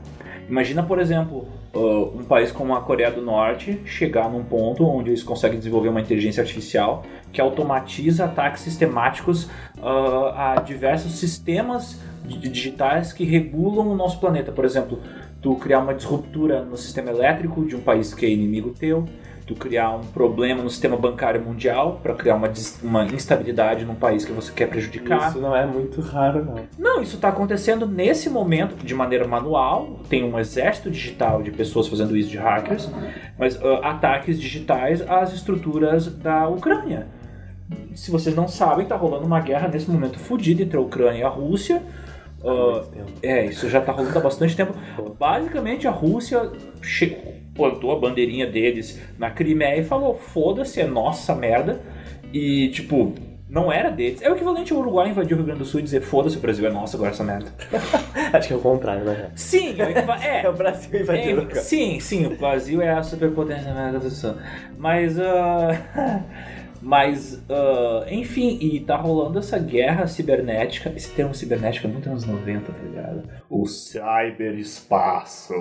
Imagina, 0.51 0.83
por 0.83 0.99
exemplo, 0.99 1.47
uh, 1.73 2.19
um 2.19 2.25
país 2.25 2.51
como 2.51 2.75
a 2.75 2.81
Coreia 2.81 3.09
do 3.09 3.23
Norte 3.23 3.81
chegar 3.85 4.29
num 4.29 4.43
ponto 4.43 4.85
onde 4.85 5.11
eles 5.11 5.23
conseguem 5.23 5.57
desenvolver 5.57 5.91
uma 5.91 6.01
inteligência 6.01 6.43
artificial 6.43 7.05
que 7.33 7.41
automatiza 7.41 8.25
ataques 8.25 8.63
sistemáticos 8.63 9.45
uh, 9.79 10.35
a 10.35 10.57
diversos 10.57 11.13
sistemas 11.13 12.01
digitais 12.25 13.13
que 13.13 13.23
regulam 13.25 13.89
o 13.93 13.95
nosso 13.95 14.19
planeta. 14.19 14.51
Por 14.51 14.65
exemplo, 14.65 14.99
tu 15.41 15.55
criar 15.55 15.79
uma 15.79 15.95
disruptura 15.95 16.65
no 16.65 16.77
sistema 16.77 17.11
elétrico 17.11 17.65
de 17.65 17.77
um 17.77 17.81
país 17.81 18.13
que 18.13 18.27
é 18.27 18.29
inimigo 18.29 18.71
teu, 18.71 19.07
tu 19.51 19.57
criar 19.57 19.91
um 19.91 20.05
problema 20.05 20.63
no 20.63 20.71
sistema 20.71 20.97
bancário 20.97 21.43
mundial 21.43 21.99
para 22.01 22.15
criar 22.15 22.37
uma, 22.37 22.49
uma 22.85 23.05
instabilidade 23.07 23.85
num 23.85 23.97
país 23.97 24.25
que 24.25 24.31
você 24.31 24.53
quer 24.53 24.69
prejudicar. 24.69 25.31
Isso 25.31 25.41
não 25.41 25.57
é 25.57 25.67
muito 25.67 26.01
raro, 26.01 26.45
não. 26.45 26.61
Não, 26.79 27.03
isso 27.03 27.17
está 27.17 27.31
acontecendo 27.31 27.85
nesse 27.85 28.31
momento 28.31 28.77
de 28.77 28.95
maneira 28.95 29.27
manual. 29.27 29.99
Tem 30.09 30.23
um 30.23 30.39
exército 30.39 30.89
digital 30.89 31.43
de 31.43 31.51
pessoas 31.51 31.89
fazendo 31.89 32.17
isso, 32.17 32.31
de 32.31 32.39
hackers, 32.39 32.89
mas 33.37 33.57
uh, 33.57 33.81
ataques 33.83 34.41
digitais 34.41 35.03
às 35.03 35.33
estruturas 35.33 36.07
da 36.07 36.49
Ucrânia. 36.49 37.09
Se 37.93 38.13
vocês 38.13 38.37
não 38.37 38.47
sabem, 38.47 38.85
está 38.85 38.95
rolando 38.95 39.27
uma 39.27 39.41
guerra 39.41 39.67
nesse 39.67 39.91
momento 39.91 40.17
fodida 40.17 40.63
entre 40.63 40.77
a 40.77 40.81
Ucrânia 40.81 41.19
e 41.19 41.23
a 41.25 41.29
Rússia. 41.29 41.83
Uh, 42.41 42.87
é, 43.21 43.47
isso 43.47 43.69
já 43.69 43.81
está 43.81 43.91
rolando 43.91 44.17
há 44.17 44.23
bastante 44.23 44.55
tempo. 44.55 44.75
Basicamente, 45.19 45.89
a 45.89 45.91
Rússia 45.91 46.53
plantou 47.61 47.93
a 47.93 47.99
bandeirinha 47.99 48.47
deles 48.47 48.99
na 49.19 49.31
Crimeia 49.31 49.81
e 49.81 49.85
falou: 49.85 50.15
foda-se, 50.15 50.81
é 50.81 50.87
nossa 50.87 51.35
merda. 51.35 51.83
E, 52.33 52.69
tipo, 52.69 53.13
não 53.49 53.71
era 53.71 53.91
deles. 53.91 54.23
É 54.23 54.31
o 54.31 54.35
equivalente 54.35 54.73
ao 54.73 54.79
Uruguai 54.79 55.11
invadir 55.11 55.35
o 55.35 55.37
Rio 55.37 55.45
Grande 55.45 55.59
do 55.59 55.67
Sul 55.67 55.81
e 55.81 55.83
dizer: 55.83 56.01
foda-se, 56.01 56.39
o 56.39 56.41
Brasil 56.41 56.67
é 56.67 56.71
nosso, 56.71 56.97
agora 56.97 57.11
essa 57.11 57.23
merda. 57.23 57.53
Acho 58.33 58.49
que 58.49 58.55
é 58.55 58.57
o 58.57 58.61
contrário, 58.61 59.05
né? 59.05 59.31
Sim, 59.35 59.77
é, 59.79 60.41
é 60.45 60.49
o 60.49 60.55
Brasil 60.55 61.01
invadiu 61.01 61.31
é, 61.31 61.35
o 61.35 61.39
Uruguai. 61.39 61.63
Sim, 61.63 62.01
sim, 62.01 62.27
o 62.27 62.37
Brasil 62.37 62.81
é 62.81 62.91
a 62.91 63.03
superpotência 63.03 63.65
da 63.65 63.73
América 63.73 63.99
do 63.99 64.11
Sul. 64.11 64.35
Mas. 64.79 65.19
Uh... 65.19 65.23
Mas, 66.83 67.35
uh, 67.35 68.09
enfim, 68.09 68.57
e 68.59 68.81
tá 68.81 68.97
rolando 68.97 69.39
essa 69.39 69.59
guerra 69.59 70.07
cibernética. 70.07 70.91
Esse 70.97 71.11
termo 71.11 71.35
cibernética 71.35 71.87
é 71.87 71.91
muito 71.91 72.09
anos 72.09 72.25
90, 72.25 72.73
tá 72.73 72.79
ligado? 72.83 73.29
O 73.51 73.67
cyberespaço. 73.67 75.53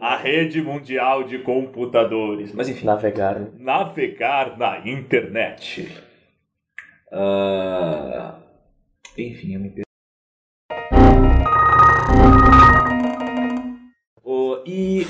A 0.00 0.16
rede 0.16 0.62
mundial 0.62 1.24
de 1.24 1.38
computadores. 1.38 2.52
Mas 2.52 2.68
enfim. 2.68 2.86
Navegar. 2.86 3.38
Né? 3.38 3.48
Navegar 3.58 4.58
na 4.58 4.78
internet. 4.86 5.88
Uh, 7.12 8.34
enfim, 9.16 9.54
eu 9.54 9.60
me 9.60 9.70
perdi. 9.70 9.84
Uh, 14.24 14.62
e 14.66 15.06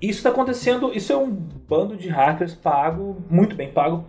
isso 0.00 0.18
está 0.18 0.30
acontecendo. 0.30 0.92
Isso 0.94 1.12
é 1.12 1.16
um 1.16 1.30
bando 1.30 1.96
de 1.96 2.08
hackers 2.08 2.54
pago, 2.54 3.22
muito 3.30 3.56
bem 3.56 3.70
pago 3.70 4.04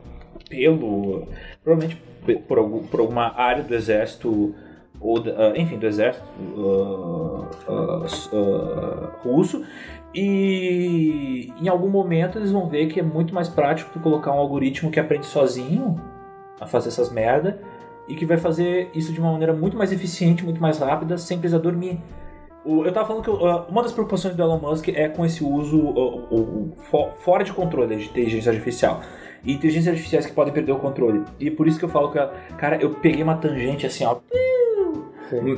pelo. 0.49 1.27
Provavelmente 1.63 2.01
por, 2.47 2.81
por 2.89 2.99
alguma 2.99 3.33
área 3.39 3.63
do 3.63 3.73
exército 3.73 4.53
ou 4.99 5.19
uh, 5.19 5.55
enfim, 5.55 5.77
do 5.77 5.85
exército 5.85 6.25
uh, 6.55 7.47
uh, 8.31 9.09
russo. 9.23 9.63
E 10.13 11.53
em 11.61 11.67
algum 11.67 11.89
momento 11.89 12.37
eles 12.39 12.51
vão 12.51 12.67
ver 12.67 12.87
que 12.87 12.99
é 12.99 13.03
muito 13.03 13.33
mais 13.35 13.47
prático 13.47 13.91
tu 13.93 13.99
colocar 13.99 14.31
um 14.31 14.39
algoritmo 14.39 14.89
que 14.89 14.99
aprende 14.99 15.25
sozinho 15.25 15.95
a 16.59 16.65
fazer 16.65 16.89
essas 16.89 17.11
merda 17.11 17.59
e 18.07 18.15
que 18.15 18.25
vai 18.25 18.37
fazer 18.37 18.89
isso 18.95 19.11
de 19.13 19.19
uma 19.19 19.31
maneira 19.31 19.53
muito 19.53 19.77
mais 19.77 19.91
eficiente, 19.91 20.43
muito 20.43 20.61
mais 20.61 20.79
rápida, 20.79 21.17
sem 21.17 21.37
precisar 21.37 21.59
dormir. 21.59 21.99
Eu 22.65 22.91
tava 22.91 23.05
falando 23.07 23.23
que 23.23 23.29
uh, 23.29 23.65
uma 23.69 23.81
das 23.83 23.91
preocupações 23.91 24.35
do 24.35 24.41
Elon 24.41 24.59
Musk 24.59 24.89
é 24.89 25.07
com 25.07 25.25
esse 25.25 25.43
uso 25.43 26.73
fo- 26.89 27.09
fora 27.19 27.43
de 27.43 27.53
controle 27.53 27.95
de 27.95 28.05
inteligência 28.05 28.51
artificial. 28.51 29.01
E 29.43 29.53
inteligências 29.53 29.93
artificiais 29.93 30.25
que 30.25 30.33
podem 30.33 30.53
perder 30.53 30.71
o 30.73 30.79
controle. 30.79 31.23
E 31.39 31.49
por 31.49 31.67
isso 31.67 31.79
que 31.79 31.85
eu 31.85 31.89
falo 31.89 32.11
que, 32.11 32.17
cara, 32.57 32.77
eu 32.81 32.89
peguei 32.95 33.23
uma 33.23 33.35
tangente 33.37 33.85
assim, 33.85 34.03
ó. 34.03 34.17
Sim. 35.29 35.57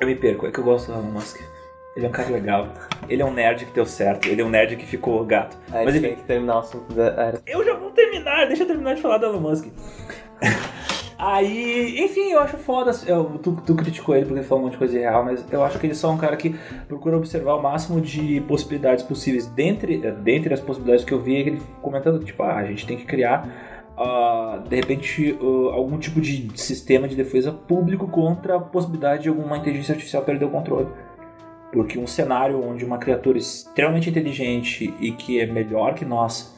Eu 0.00 0.06
me 0.06 0.14
perco, 0.14 0.46
é 0.46 0.50
que 0.50 0.58
eu 0.58 0.64
gosto 0.64 0.86
do 0.88 0.92
Elon 0.94 1.02
Musk. 1.10 1.40
Ele 1.96 2.04
é 2.04 2.08
um 2.08 2.12
cara 2.12 2.28
legal. 2.28 2.68
Ele 3.08 3.22
é 3.22 3.24
um 3.24 3.32
nerd 3.32 3.64
que 3.64 3.72
deu 3.72 3.86
certo. 3.86 4.28
Ele 4.28 4.42
é 4.42 4.44
um 4.44 4.50
nerd 4.50 4.76
que 4.76 4.84
ficou 4.84 5.24
gato. 5.24 5.56
A 5.72 5.82
Mas 5.82 5.94
enfim, 5.96 6.08
tem 6.08 6.16
que 6.16 6.22
terminar 6.24 6.56
o 6.56 6.58
assunto 6.58 6.92
da 6.92 7.04
era. 7.06 7.40
eu 7.46 7.64
já 7.64 7.74
vou 7.74 7.90
terminar, 7.90 8.46
deixa 8.46 8.64
eu 8.64 8.66
terminar 8.66 8.94
de 8.94 9.00
falar 9.00 9.16
do 9.18 9.26
Elon 9.26 9.40
Musk. 9.40 9.66
Aí, 11.18 11.98
enfim, 12.04 12.32
eu 12.32 12.40
acho 12.40 12.58
foda. 12.58 12.90
eu- 13.06 13.38
tu, 13.42 13.52
tu 13.64 13.74
criticou 13.74 14.14
ele 14.14 14.26
porque 14.26 14.40
ele 14.40 14.46
falou 14.46 14.60
um 14.62 14.66
monte 14.66 14.72
de 14.74 14.78
coisa 14.78 14.96
irreal, 14.98 15.24
mas 15.24 15.42
eu 15.50 15.64
acho 15.64 15.78
que 15.78 15.86
ele 15.86 15.94
só 15.94 16.10
é 16.10 16.12
um 16.12 16.18
cara 16.18 16.36
que 16.36 16.54
procura 16.86 17.16
observar 17.16 17.54
o 17.54 17.62
máximo 17.62 18.02
de 18.02 18.42
possibilidades 18.42 19.02
possíveis. 19.02 19.46
Dentre, 19.46 19.96
dentre 19.96 20.52
as 20.52 20.60
possibilidades 20.60 21.06
que 21.06 21.12
eu 21.14 21.22
vi, 21.22 21.34
ele 21.36 21.62
comentando 21.80 22.18
que, 22.18 22.26
tipo, 22.26 22.42
ah, 22.42 22.56
a 22.56 22.66
gente 22.66 22.86
tem 22.86 22.98
que 22.98 23.06
criar, 23.06 23.48
ah, 23.96 24.62
de 24.68 24.76
repente, 24.76 25.38
ah, 25.40 25.74
algum 25.74 25.98
tipo 25.98 26.20
de 26.20 26.50
sistema 26.60 27.08
de 27.08 27.16
defesa 27.16 27.52
público 27.52 28.06
contra 28.08 28.56
a 28.56 28.60
possibilidade 28.60 29.24
de 29.24 29.28
alguma 29.28 29.56
inteligência 29.56 29.92
artificial 29.92 30.22
perder 30.22 30.44
o 30.46 30.50
controle. 30.50 30.88
Porque 31.72 31.98
um 31.98 32.06
cenário 32.06 32.62
onde 32.62 32.84
uma 32.84 32.98
criatura 32.98 33.38
extremamente 33.38 34.08
inteligente 34.08 34.94
e 35.00 35.12
que 35.12 35.40
é 35.40 35.46
melhor 35.46 35.94
que 35.94 36.04
nós 36.04 36.54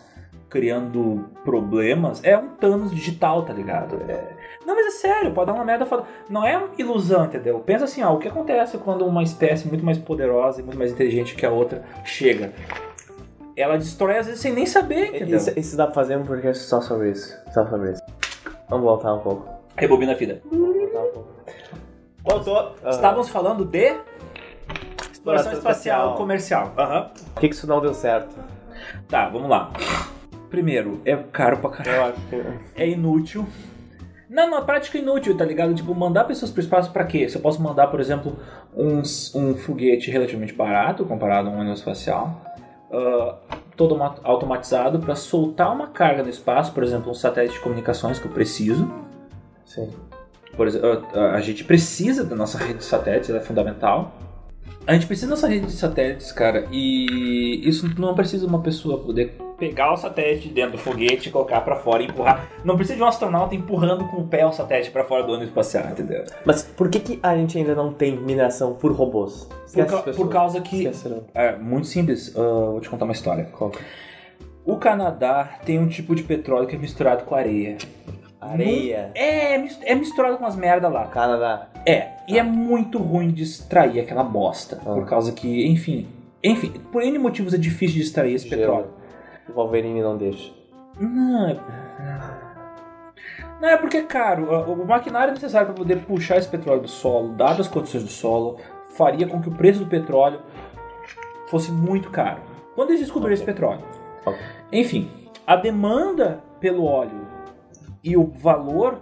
criando 0.49 1.29
problemas 1.45 2.25
é 2.25 2.37
um 2.37 2.49
Thanos 2.49 2.91
digital, 2.91 3.45
tá 3.45 3.53
ligado? 3.53 3.97
É- 4.09 4.37
Não, 4.67 4.75
mas 4.75 4.87
é 4.87 4.91
sério, 4.91 5.33
pode 5.33 5.47
dar 5.47 5.55
uma 5.55 5.65
merda. 5.65 5.87
Não 6.29 6.47
é 6.47 6.63
ilusão, 6.79 7.25
entendeu? 7.25 7.59
Pensa 7.61 7.85
assim, 7.85 8.03
ó, 8.03 8.15
o 8.15 8.19
que 8.19 8.29
acontece 8.29 8.79
quando 8.79 9.05
uma 9.07 9.23
espécie 9.23 9.67
muito 9.69 9.85
mais 9.85 9.99
poderosa 9.99 10.61
e 10.61 10.65
muito 10.65 10.79
mais 10.79 10.93
inteligente 10.93 11.35
que 11.35 11.45
a 11.45 11.51
outra 11.51 11.85
chega? 12.05 12.53
Ela 13.59 13.77
destrói 13.77 14.19
às 14.19 14.27
vezes 14.27 14.41
sem 14.41 14.53
nem 14.53 14.67
saber, 14.67 15.09
entendeu? 15.17 15.37
Isso, 15.37 15.59
isso 15.59 15.77
dá 15.77 15.87
pra 15.87 15.95
fazer 15.95 16.17
um 16.17 16.25
podcast 16.25 16.63
só 16.65 16.81
sobre 16.81 17.11
isso. 17.11 17.37
Só 17.53 17.67
sobre 17.67 17.93
isso. 17.93 18.03
Vamos 18.69 18.85
voltar 18.85 19.13
um 19.15 19.19
pouco. 19.19 19.49
Rebobina 19.77 20.13
a 20.13 20.15
vida. 20.15 20.41
Vamos 20.49 20.77
voltar 20.77 21.01
um 21.01 21.13
pouco. 21.13 21.29
Voltou. 22.23 22.75
Estávamos 22.89 23.29
falando 23.29 23.65
de 23.65 23.97
exploração 25.11 25.53
espacial 25.53 25.73
espacial. 25.73 26.15
comercial. 26.15 26.73
Aham. 26.79 27.11
Por 27.35 27.41
que, 27.41 27.49
que 27.49 27.55
isso 27.55 27.67
não 27.67 27.81
deu 27.81 27.95
certo? 27.95 28.37
Tá, 29.09 29.29
vamos 29.29 29.51
lá. 29.51 29.73
Primeiro, 30.51 31.01
é 31.05 31.17
caro 31.17 31.59
pra 31.59 31.71
caralho. 31.71 31.97
Eu 31.97 32.05
acho 32.05 32.21
que. 32.29 32.81
é 32.81 32.89
inútil. 32.89 33.45
Não, 34.31 34.51
na 34.51 34.61
prática 34.61 34.99
é 34.99 35.01
inútil, 35.01 35.37
tá 35.37 35.45
ligado? 35.45 35.75
Tipo, 35.75 35.95
mandar 35.95 36.25
pessoas 36.25 36.51
pro 36.51 36.61
espaço 36.61 36.93
pra 36.93 37.05
quê? 37.05 37.29
Se 37.29 37.37
eu 37.37 37.41
posso 37.41 37.61
mandar, 37.61 37.89
por 37.89 37.99
exemplo, 37.99 38.39
um, 38.77 39.03
um 39.35 39.57
foguete 39.57 40.11
relativamente 40.11 40.53
barato 40.53 41.05
comparado 41.05 41.49
a 41.49 41.51
um 41.51 41.59
ônibus 41.59 41.79
espacial, 41.79 42.41
ah, 42.93 43.37
todo 43.77 43.97
ma- 43.97 44.17
automatizado 44.23 44.99
pra 44.99 45.15
soltar 45.15 45.73
uma 45.73 45.89
carga 45.89 46.23
no 46.23 46.29
espaço, 46.29 46.73
por 46.73 46.83
exemplo, 46.83 47.11
um 47.11 47.15
satélite 47.15 47.55
de 47.55 47.61
comunicações 47.61 48.19
que 48.19 48.27
eu 48.27 48.33
preciso. 48.33 48.91
Sim. 49.65 49.91
Por 50.57 50.67
exemplo, 50.67 51.07
a, 51.15 51.33
a 51.33 51.41
gente 51.41 51.65
precisa 51.65 52.25
da 52.25 52.35
nossa 52.35 52.59
rede 52.59 52.79
de 52.79 52.85
satélites, 52.85 53.31
ela 53.31 53.39
é 53.39 53.43
fundamental. 53.43 54.13
A 54.87 54.95
gente 54.95 55.07
precisa 55.07 55.27
da 55.29 55.37
nossa 55.37 55.47
rede 55.47 55.67
de 55.67 55.73
satélites, 55.73 56.33
cara, 56.33 56.67
e 56.73 57.61
isso 57.69 57.89
não 57.99 58.15
precisa 58.15 58.47
uma 58.47 58.61
pessoa 58.61 58.99
poder 58.99 59.37
pegar 59.59 59.93
o 59.93 59.97
satélite 59.97 60.49
dentro 60.49 60.73
do 60.73 60.79
foguete, 60.79 61.31
colocar 61.31 61.61
pra 61.63 61.77
fora 61.77 62.03
e 62.03 62.07
empurrar. 62.07 62.49
Não 62.65 62.77
precisa 62.77 62.97
de 62.97 63.03
um 63.03 63.07
astronauta 63.07 63.55
empurrando 63.55 64.07
com 64.09 64.19
o 64.19 64.27
pé 64.29 64.47
o 64.47 64.53
satélite 64.53 64.91
pra 64.91 65.05
fora 65.05 65.23
do 65.25 65.31
ônibus 65.33 65.49
espacial, 65.49 65.85
entendeu? 65.91 66.25
Mas 66.45 66.63
por 66.63 66.89
que, 66.89 67.01
que 67.01 67.19
a 67.23 67.37
gente 67.37 67.59
ainda 67.59 67.75
não 67.75 67.93
tem 67.93 68.17
mineração 68.17 68.75
por 68.75 68.93
robôs? 68.93 69.49
Por, 69.73 69.85
ca- 69.87 70.03
por 70.13 70.29
causa 70.29 70.61
que. 70.61 70.89
É 71.35 71.57
muito 71.57 71.87
simples, 71.89 72.33
ah, 72.37 72.41
vou 72.71 72.81
te 72.81 72.89
contar 72.89 73.05
uma 73.05 73.13
história. 73.13 73.45
Conta. 73.45 73.79
O 74.65 74.77
Canadá 74.77 75.59
tem 75.65 75.79
um 75.79 75.89
tipo 75.89 76.15
de 76.15 76.23
petróleo 76.23 76.67
que 76.67 76.77
é 76.77 76.79
misturado 76.79 77.25
com 77.25 77.35
areia. 77.35 77.79
Areia. 78.41 79.11
É, 79.15 79.59
mis- 79.59 79.79
é 79.83 79.95
misturado 79.95 80.37
com 80.39 80.47
as 80.47 80.55
merda 80.55 80.89
lá. 80.89 81.07
Canadá. 81.07 81.69
É, 81.85 82.09
e 82.29 82.39
é 82.39 82.43
muito 82.43 82.99
ruim 82.99 83.31
de 83.33 83.43
extrair 83.43 83.99
aquela 83.99 84.23
bosta. 84.23 84.79
Ah. 84.83 84.93
Por 84.95 85.07
causa 85.07 85.33
que, 85.33 85.67
enfim. 85.67 86.07
Enfim, 86.45 86.71
por 86.93 87.03
N 87.03 87.19
motivos 87.19 87.53
é 87.53 87.59
difícil 87.59 87.97
de 87.97 88.03
extrair 88.03 88.35
esse 88.35 88.49
Gelo. 88.49 88.61
petróleo. 88.61 88.87
O 89.49 89.53
Wolverine 89.53 90.03
não 90.03 90.17
deixa. 90.17 90.53
Não, 90.99 91.49
é. 91.49 91.57
Não, 93.61 93.69
é 93.69 93.77
porque 93.77 93.99
é 93.99 94.03
caro. 94.03 94.45
O 94.71 94.87
maquinário 94.87 95.35
necessário 95.35 95.67
para 95.67 95.77
poder 95.77 96.05
puxar 96.05 96.37
esse 96.37 96.49
petróleo 96.49 96.83
do 96.83 96.89
solo, 96.89 97.31
dadas 97.31 97.61
as 97.61 97.69
condições 97.69 98.05
do 98.05 98.11
solo, 98.11 98.59
faria 98.97 99.27
com 99.27 99.41
que 99.41 99.49
o 99.49 99.53
preço 99.53 99.81
do 99.81 99.87
petróleo 99.87 100.41
fosse 101.49 101.73
muito 101.73 102.11
caro. 102.11 102.41
Quando 102.75 102.91
eles 102.91 103.01
descobriram 103.01 103.35
esse 103.35 103.45
petróleo. 103.45 103.83
Ok. 104.25 104.39
Enfim, 104.73 105.11
a 105.47 105.57
demanda 105.57 106.41
pelo 106.61 106.85
óleo 106.85 107.27
e 108.05 108.17
o 108.17 108.27
valor 108.27 109.01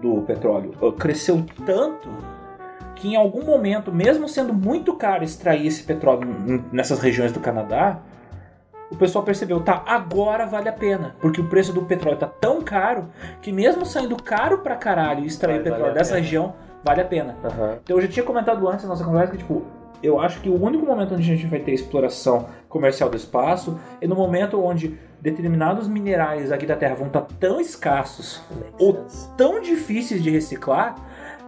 do 0.00 0.22
petróleo 0.22 0.72
uh, 0.80 0.92
cresceu 0.92 1.44
tanto 1.64 2.08
que 2.96 3.08
em 3.08 3.16
algum 3.16 3.44
momento, 3.44 3.92
mesmo 3.92 4.28
sendo 4.28 4.52
muito 4.52 4.94
caro 4.94 5.24
extrair 5.24 5.66
esse 5.66 5.82
petróleo 5.82 6.26
nessas 6.72 6.98
regiões 6.98 7.32
do 7.32 7.40
Canadá, 7.40 8.00
o 8.92 8.96
pessoal 8.96 9.24
percebeu, 9.24 9.58
tá, 9.60 9.82
agora 9.86 10.44
vale 10.44 10.68
a 10.68 10.72
pena, 10.72 11.16
porque 11.18 11.40
o 11.40 11.48
preço 11.48 11.72
do 11.72 11.80
petróleo 11.82 12.18
tá 12.18 12.26
tão 12.26 12.60
caro 12.60 13.08
que 13.40 13.50
mesmo 13.50 13.86
saindo 13.86 14.22
caro 14.22 14.58
pra 14.58 14.76
caralho 14.76 15.24
extrair 15.24 15.54
Vai, 15.54 15.62
petróleo 15.62 15.84
vale 15.84 15.94
dessa 15.94 16.16
região, 16.16 16.54
vale 16.84 17.00
a 17.00 17.04
pena. 17.06 17.34
Aham. 17.42 17.78
Então 17.82 17.96
eu 17.96 18.02
já 18.02 18.08
tinha 18.08 18.24
comentado 18.24 18.68
antes 18.68 18.84
na 18.84 18.90
nossa 18.90 19.02
conversa 19.02 19.32
que, 19.32 19.38
tipo, 19.38 19.62
eu 20.02 20.20
acho 20.20 20.42
que 20.42 20.50
o 20.50 20.62
único 20.62 20.84
momento 20.84 21.14
onde 21.14 21.22
a 21.22 21.34
gente 21.34 21.46
vai 21.46 21.60
ter 21.60 21.72
exploração 21.72 22.48
comercial 22.68 23.08
do 23.08 23.16
espaço 23.16 23.80
é 23.98 24.06
no 24.06 24.14
momento 24.14 24.62
onde 24.62 24.98
determinados 25.20 25.88
minerais 25.88 26.52
aqui 26.52 26.66
da 26.66 26.76
Terra 26.76 26.96
vão 26.96 27.06
estar 27.06 27.22
tão 27.40 27.60
escassos 27.60 28.42
ou 28.78 29.06
tão 29.38 29.60
difíceis 29.60 30.22
de 30.22 30.28
reciclar 30.28 30.96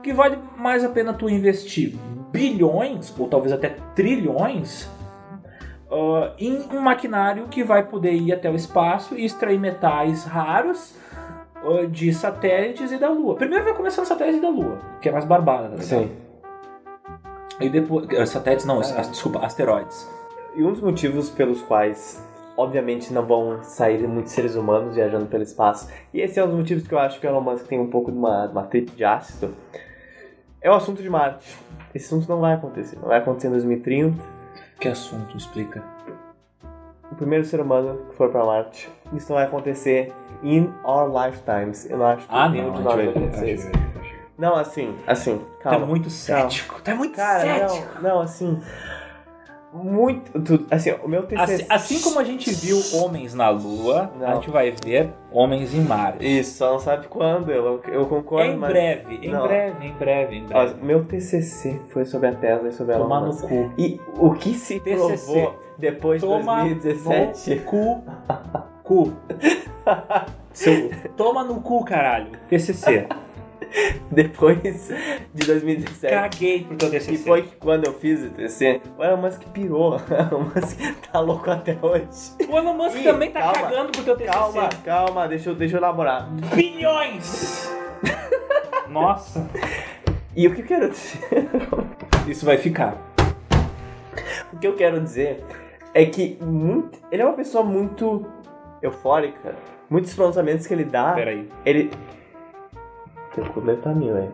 que 0.03 0.15
vale 0.15 0.39
mais 0.57 0.83
a 0.83 0.89
pena 0.89 1.13
tu 1.13 1.29
investir 1.29 1.95
bilhões 2.33 3.13
ou 3.19 3.29
talvez 3.29 3.53
até 3.53 3.77
trilhões 3.95 4.89
ah, 5.91 6.33
em 6.39 6.59
um 6.73 6.81
maquinário 6.81 7.47
que 7.49 7.63
vai 7.65 7.85
poder 7.85 8.13
ir 8.13 8.33
até 8.33 8.51
o 8.51 8.55
espaço 8.55 9.15
e 9.15 9.25
extrair 9.25 9.59
metais 9.59 10.25
raros 10.25 10.95
ah, 11.57 11.87
de 11.89 12.13
satélites 12.13 12.91
e 12.93 12.99
da 12.99 13.09
Lua. 13.11 13.37
Primeiro 13.37 13.65
vai 13.65 13.75
começar 13.75 14.03
no 14.03 14.07
satélite 14.07 14.41
da 14.41 14.49
Lua, 14.49 14.79
que 15.01 15.09
é 15.09 15.13
mais 15.13 15.25
barbada? 15.25 15.77
Sim. 15.83 16.11
E 17.61 17.69
depois. 17.69 18.09
eh, 18.11 18.27
Satélites 18.27 18.67
não, 18.67 18.79
Ah. 18.79 18.81
as- 18.81 19.11
desculpa, 19.11 19.39
asteroides. 19.45 20.09
E 20.57 20.63
um 20.65 20.73
dos 20.73 20.81
motivos 20.81 21.31
pelos 21.31 21.63
quais, 21.63 22.21
obviamente, 22.57 23.13
não 23.13 23.25
vão 23.25 23.63
sair 23.63 24.07
muitos 24.09 24.33
seres 24.33 24.55
humanos 24.57 24.95
viajando 24.95 25.27
pelo 25.27 25.43
espaço, 25.43 25.89
e 26.13 26.21
esse 26.21 26.39
é 26.39 26.45
um 26.45 26.49
dos 26.49 26.57
motivos 26.59 26.87
que 26.87 26.95
eu 26.95 26.99
acho 26.99 27.21
que 27.21 27.27
o 27.27 27.31
Elon 27.31 27.41
Musk 27.41 27.67
tem 27.67 27.79
um 27.81 27.89
pouco 27.89 28.11
de 28.11 28.19
uma, 28.19 28.47
uma 28.47 28.63
trip 28.65 28.91
de 28.93 29.05
ácido, 29.05 29.55
é 30.61 30.71
o 30.71 30.75
assunto 30.75 31.03
de 31.03 31.09
Marte. 31.11 31.57
Esse 31.95 32.07
assunto 32.07 32.29
não 32.29 32.41
vai 32.41 32.55
acontecer. 32.55 32.97
Não 33.01 33.09
vai 33.09 33.19
acontecer 33.19 33.47
em 33.49 33.51
2030. 33.51 34.17
Que 34.81 34.89
assunto, 34.89 35.37
explica. 35.37 35.83
O 37.11 37.15
primeiro 37.15 37.45
ser 37.45 37.61
humano 37.61 38.07
que 38.11 38.17
for 38.17 38.31
pra 38.31 38.45
Marte. 38.45 38.91
Isso 39.13 39.29
não 39.31 39.37
vai 39.37 39.47
acontecer 39.47 40.13
in 40.43 40.73
our 40.85 41.09
lifetimes. 41.09 41.89
Eu 41.89 41.99
não 41.99 42.07
acho 42.07 42.27
que 42.27 42.35
Ah, 42.35 42.49
nenhum 42.49 42.69
não, 42.69 42.75
de 42.75 42.83
nós 42.83 42.95
vai 42.97 43.09
acontecer 43.09 43.55
isso. 43.55 43.69
Não, 44.37 44.57
assim, 44.57 44.97
assim, 45.07 45.41
é 45.61 45.63
calma. 45.63 45.87
muito 45.87 46.11
cético. 46.11 46.81
Tu 46.83 46.91
é 46.91 46.95
muito 46.95 47.15
Cara, 47.15 47.41
cético. 47.69 47.95
não, 48.03 48.03
não, 48.17 48.21
assim. 48.21 48.61
Muito. 49.75 50.67
assim, 50.71 50.93
o 51.03 51.09
meu 51.09 51.25
TCC. 51.25 51.43
Assim, 51.53 51.67
assim 51.69 52.01
como 52.01 52.21
a 52.21 52.25
gente 52.25 52.49
viu 52.55 52.79
homens 52.95 53.35
na 53.35 53.51
Lua, 53.51 54.13
a 54.15 54.19
Não. 54.19 54.35
gente 54.37 54.49
vai 54.51 54.71
ver 54.85 55.11
homens 55.33 55.75
em 55.75 55.81
Marte. 55.81 56.25
Isso, 56.25 56.59
só 56.59 56.71
não 56.73 56.79
sabe 56.79 57.09
quando, 57.09 57.51
eu, 57.51 57.83
eu 57.89 58.07
concordo, 58.07 58.53
Em 58.53 58.57
mas. 58.57 58.71
breve, 58.71 59.19
em 59.21 59.31
Não. 59.31 59.43
breve, 59.49 59.87
em 59.87 59.93
breve, 59.95 60.37
em 60.37 60.45
Ó, 60.45 60.47
breve. 60.47 60.75
meu 60.81 61.05
TCC 61.05 61.81
foi 61.89 62.05
sobre 62.05 62.29
a 62.29 62.35
Tesla 62.35 62.69
e 62.69 62.73
sobre 62.73 62.95
a 62.95 62.99
Tomar 62.99 63.23
Elon 63.23 63.33
no 63.35 63.49
cu. 63.49 63.73
E 63.77 64.01
o 64.17 64.31
que 64.35 64.55
se 64.55 64.79
TCC. 64.79 65.25
provou 65.35 65.57
depois 65.77 66.21
de 66.23 66.27
Toma 66.29 66.61
2017? 66.61 67.55
no 67.57 67.61
cu. 67.63 68.05
Cu. 68.85 69.13
Seu, 70.53 70.91
toma 71.17 71.43
no 71.43 71.61
cu, 71.61 71.85
caralho. 71.85 72.29
TCC. 72.49 73.09
Depois 74.11 74.59
de 75.35 75.47
2017. 75.47 76.15
Caguei 76.15 76.65
pro 76.65 76.77
teu 76.77 76.91
TCC. 76.91 77.13
E 77.13 77.19
foi 77.19 77.43
que 77.43 77.57
quando 77.57 77.87
eu 77.87 77.93
fiz 77.95 78.23
o 78.23 78.31
TCC, 78.31 78.81
o 78.99 79.03
Elon 79.05 79.17
Musk 79.19 79.43
pirou. 79.53 79.97
O 80.05 80.15
Elon 80.15 80.45
Musk 80.55 80.79
tá 81.13 81.21
louco 81.21 81.51
até 81.51 81.77
hoje. 81.81 82.05
O 82.49 82.57
Elon 82.59 82.75
Musk 82.75 82.97
Ih, 82.97 83.05
também 83.05 83.31
tá 83.31 83.41
calma. 83.41 83.61
cagando 83.61 83.93
pro 83.93 84.03
teu 84.05 84.17
TCC. 84.17 84.33
Calma, 84.33 84.69
calma, 84.85 85.29
deixa 85.29 85.51
eu, 85.51 85.55
deixa 85.55 85.77
eu 85.77 85.79
elaborar. 85.79 86.29
Bilhões! 86.55 87.71
Nossa. 88.89 89.49
E 90.37 90.47
o 90.47 90.55
que 90.55 90.63
eu 90.63 90.67
quero 90.67 90.91
dizer? 90.91 91.21
Isso 92.27 92.45
vai 92.45 92.59
ficar. 92.59 92.97
O 94.53 94.59
que 94.59 94.67
eu 94.67 94.75
quero 94.75 95.01
dizer 95.01 95.45
é 95.93 96.05
que 96.07 96.39
muito, 96.43 96.99
ele 97.11 97.23
é 97.23 97.25
uma 97.25 97.35
pessoa 97.35 97.63
muito 97.65 98.27
eufórica. 98.83 99.55
Muitos 99.89 100.15
pronunciamentos 100.15 100.67
que 100.67 100.75
ele 100.75 100.85
dá, 100.85 101.13
Peraí. 101.13 101.49
ele. 101.65 101.91
Cu 103.43 103.61
deve 103.61 103.83
tá 103.83 103.93
mil, 103.93 104.19
hein? 104.19 104.31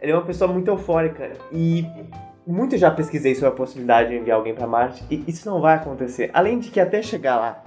ele 0.00 0.12
é 0.12 0.14
uma 0.14 0.24
pessoa 0.24 0.50
muito 0.50 0.68
eufórica 0.68 1.32
e 1.52 1.86
muito 2.46 2.78
já 2.78 2.90
pesquisei 2.90 3.34
sobre 3.34 3.48
a 3.48 3.52
possibilidade 3.52 4.10
de 4.10 4.16
enviar 4.16 4.38
alguém 4.38 4.54
para 4.54 4.66
Marte 4.66 5.04
e 5.10 5.22
isso 5.28 5.48
não 5.48 5.60
vai 5.60 5.74
acontecer. 5.74 6.30
Além 6.32 6.58
de 6.58 6.70
que 6.70 6.80
até 6.80 7.02
chegar 7.02 7.36
lá, 7.36 7.62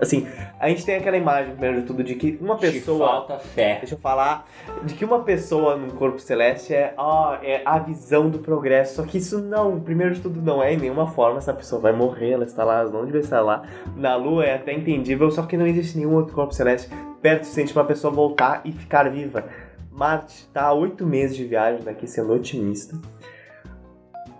assim, 0.00 0.26
a 0.58 0.68
gente 0.68 0.84
tem 0.84 0.96
aquela 0.96 1.16
imagem, 1.16 1.52
primeiro 1.52 1.80
de 1.80 1.86
tudo, 1.86 2.02
de 2.04 2.14
que 2.14 2.38
uma 2.40 2.56
Te 2.56 2.70
pessoa. 2.72 3.06
falta 3.06 3.38
fé. 3.38 3.78
Deixa 3.80 3.94
eu 3.94 3.98
falar 3.98 4.46
de 4.84 4.94
que 4.94 5.04
uma 5.04 5.20
pessoa 5.20 5.76
num 5.76 5.90
corpo 5.90 6.18
celeste 6.18 6.74
é, 6.74 6.94
ó, 6.96 7.34
é 7.42 7.62
a 7.64 7.78
visão 7.78 8.28
do 8.28 8.38
progresso. 8.38 8.96
Só 8.96 9.02
que 9.02 9.18
isso 9.18 9.40
não, 9.40 9.80
primeiro 9.80 10.14
de 10.14 10.20
tudo, 10.20 10.40
não 10.40 10.62
é 10.62 10.74
em 10.74 10.76
nenhuma 10.76 11.06
forma. 11.06 11.38
Essa 11.38 11.52
pessoa 11.52 11.80
vai 11.80 11.92
morrer, 11.92 12.32
ela 12.32 12.44
está 12.44 12.64
lá, 12.64 12.80
ela 12.80 12.90
não 12.90 13.04
deve 13.04 13.18
estar 13.18 13.40
lá. 13.40 13.62
Na 13.96 14.16
Lua 14.16 14.44
é 14.44 14.54
até 14.54 14.72
entendível, 14.72 15.30
só 15.30 15.42
que 15.42 15.56
não 15.56 15.66
existe 15.66 15.96
nenhum 15.96 16.14
outro 16.14 16.34
corpo 16.34 16.52
celeste 16.54 16.88
perto 17.20 17.42
o 17.42 17.44
suficiente 17.44 17.72
pra 17.72 17.84
pessoa 17.84 18.12
voltar 18.12 18.60
e 18.64 18.72
ficar 18.72 19.10
viva. 19.10 19.44
Marte 19.90 20.48
tá 20.52 20.62
a 20.62 20.72
oito 20.72 21.04
meses 21.04 21.36
de 21.36 21.44
viagem 21.44 21.82
daqui, 21.82 22.06
sendo 22.06 22.32
otimista. 22.32 22.96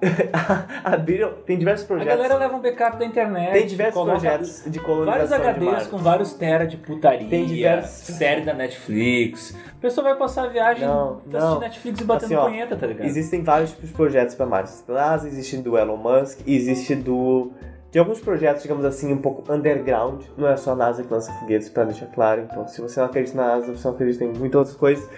Abriram, 0.85 1.33
tem 1.47 1.59
diversos 1.59 1.85
A 1.85 1.89
projetos. 1.89 2.15
galera 2.17 2.37
leva 2.37 2.57
um 2.57 2.61
backup 2.61 2.99
da 2.99 3.05
internet. 3.05 3.53
Tem 3.53 3.67
diversos 3.67 4.03
projetos 4.03 4.63
de 4.67 4.79
Vários 4.79 4.87
colonização 4.87 5.39
de 5.39 5.61
HDs 5.71 5.87
com 5.89 5.99
vários 5.99 6.33
tera 6.35 6.67
de 6.67 6.77
putaria. 6.77 7.29
Tem 7.29 7.45
diversos- 7.47 8.17
Série 8.17 8.43
da 8.43 8.55
Netflix. 8.55 9.57
A 9.77 9.81
pessoa 9.81 10.05
vai 10.09 10.17
passar 10.17 10.45
a 10.45 10.49
viagem 10.49 10.87
Não, 10.87 11.15
assistindo 11.17 11.39
não. 11.41 11.61
Netflix 11.61 12.01
e 12.01 12.05
batendo 12.05 12.39
Assim, 12.39 12.51
punheta, 12.51 12.77
tá 12.77 12.87
ligado? 12.87 13.07
Existem 13.07 13.43
vários 13.43 13.71
tipos 13.71 13.89
de 13.89 13.95
projetos 13.95 14.35
para 14.35 14.47
Marte. 14.47 14.73
NASA 14.89 15.27
existe 15.29 15.57
do 15.59 15.77
Elon 15.77 15.97
Musk, 15.97 16.41
existe 16.47 16.95
do 16.95 17.53
de 17.91 17.99
alguns 17.99 18.21
projetos, 18.21 18.63
digamos 18.63 18.85
assim, 18.85 19.11
um 19.13 19.17
pouco 19.19 19.51
underground. 19.51 20.23
Não 20.37 20.47
é 20.47 20.57
só 20.59 20.73
a 20.73 20.77
NASA 20.77 21.03
que 21.03 21.11
lança 21.13 21.33
foguetes, 21.41 21.71
para 21.71 21.85
deixar 21.85 22.05
claro. 22.07 22.43
Então, 22.43 22.69
se 22.69 22.81
você 22.83 23.01
não 23.01 23.07
acredita 23.07 23.37
na 23.37 23.47
NASA, 23.57 23.73
você 23.75 23.89
não 23.89 23.95
acredita 23.95 24.25
em 24.25 24.33
muitas 24.35 24.59
outras 24.59 24.77
coisas. 24.77 25.09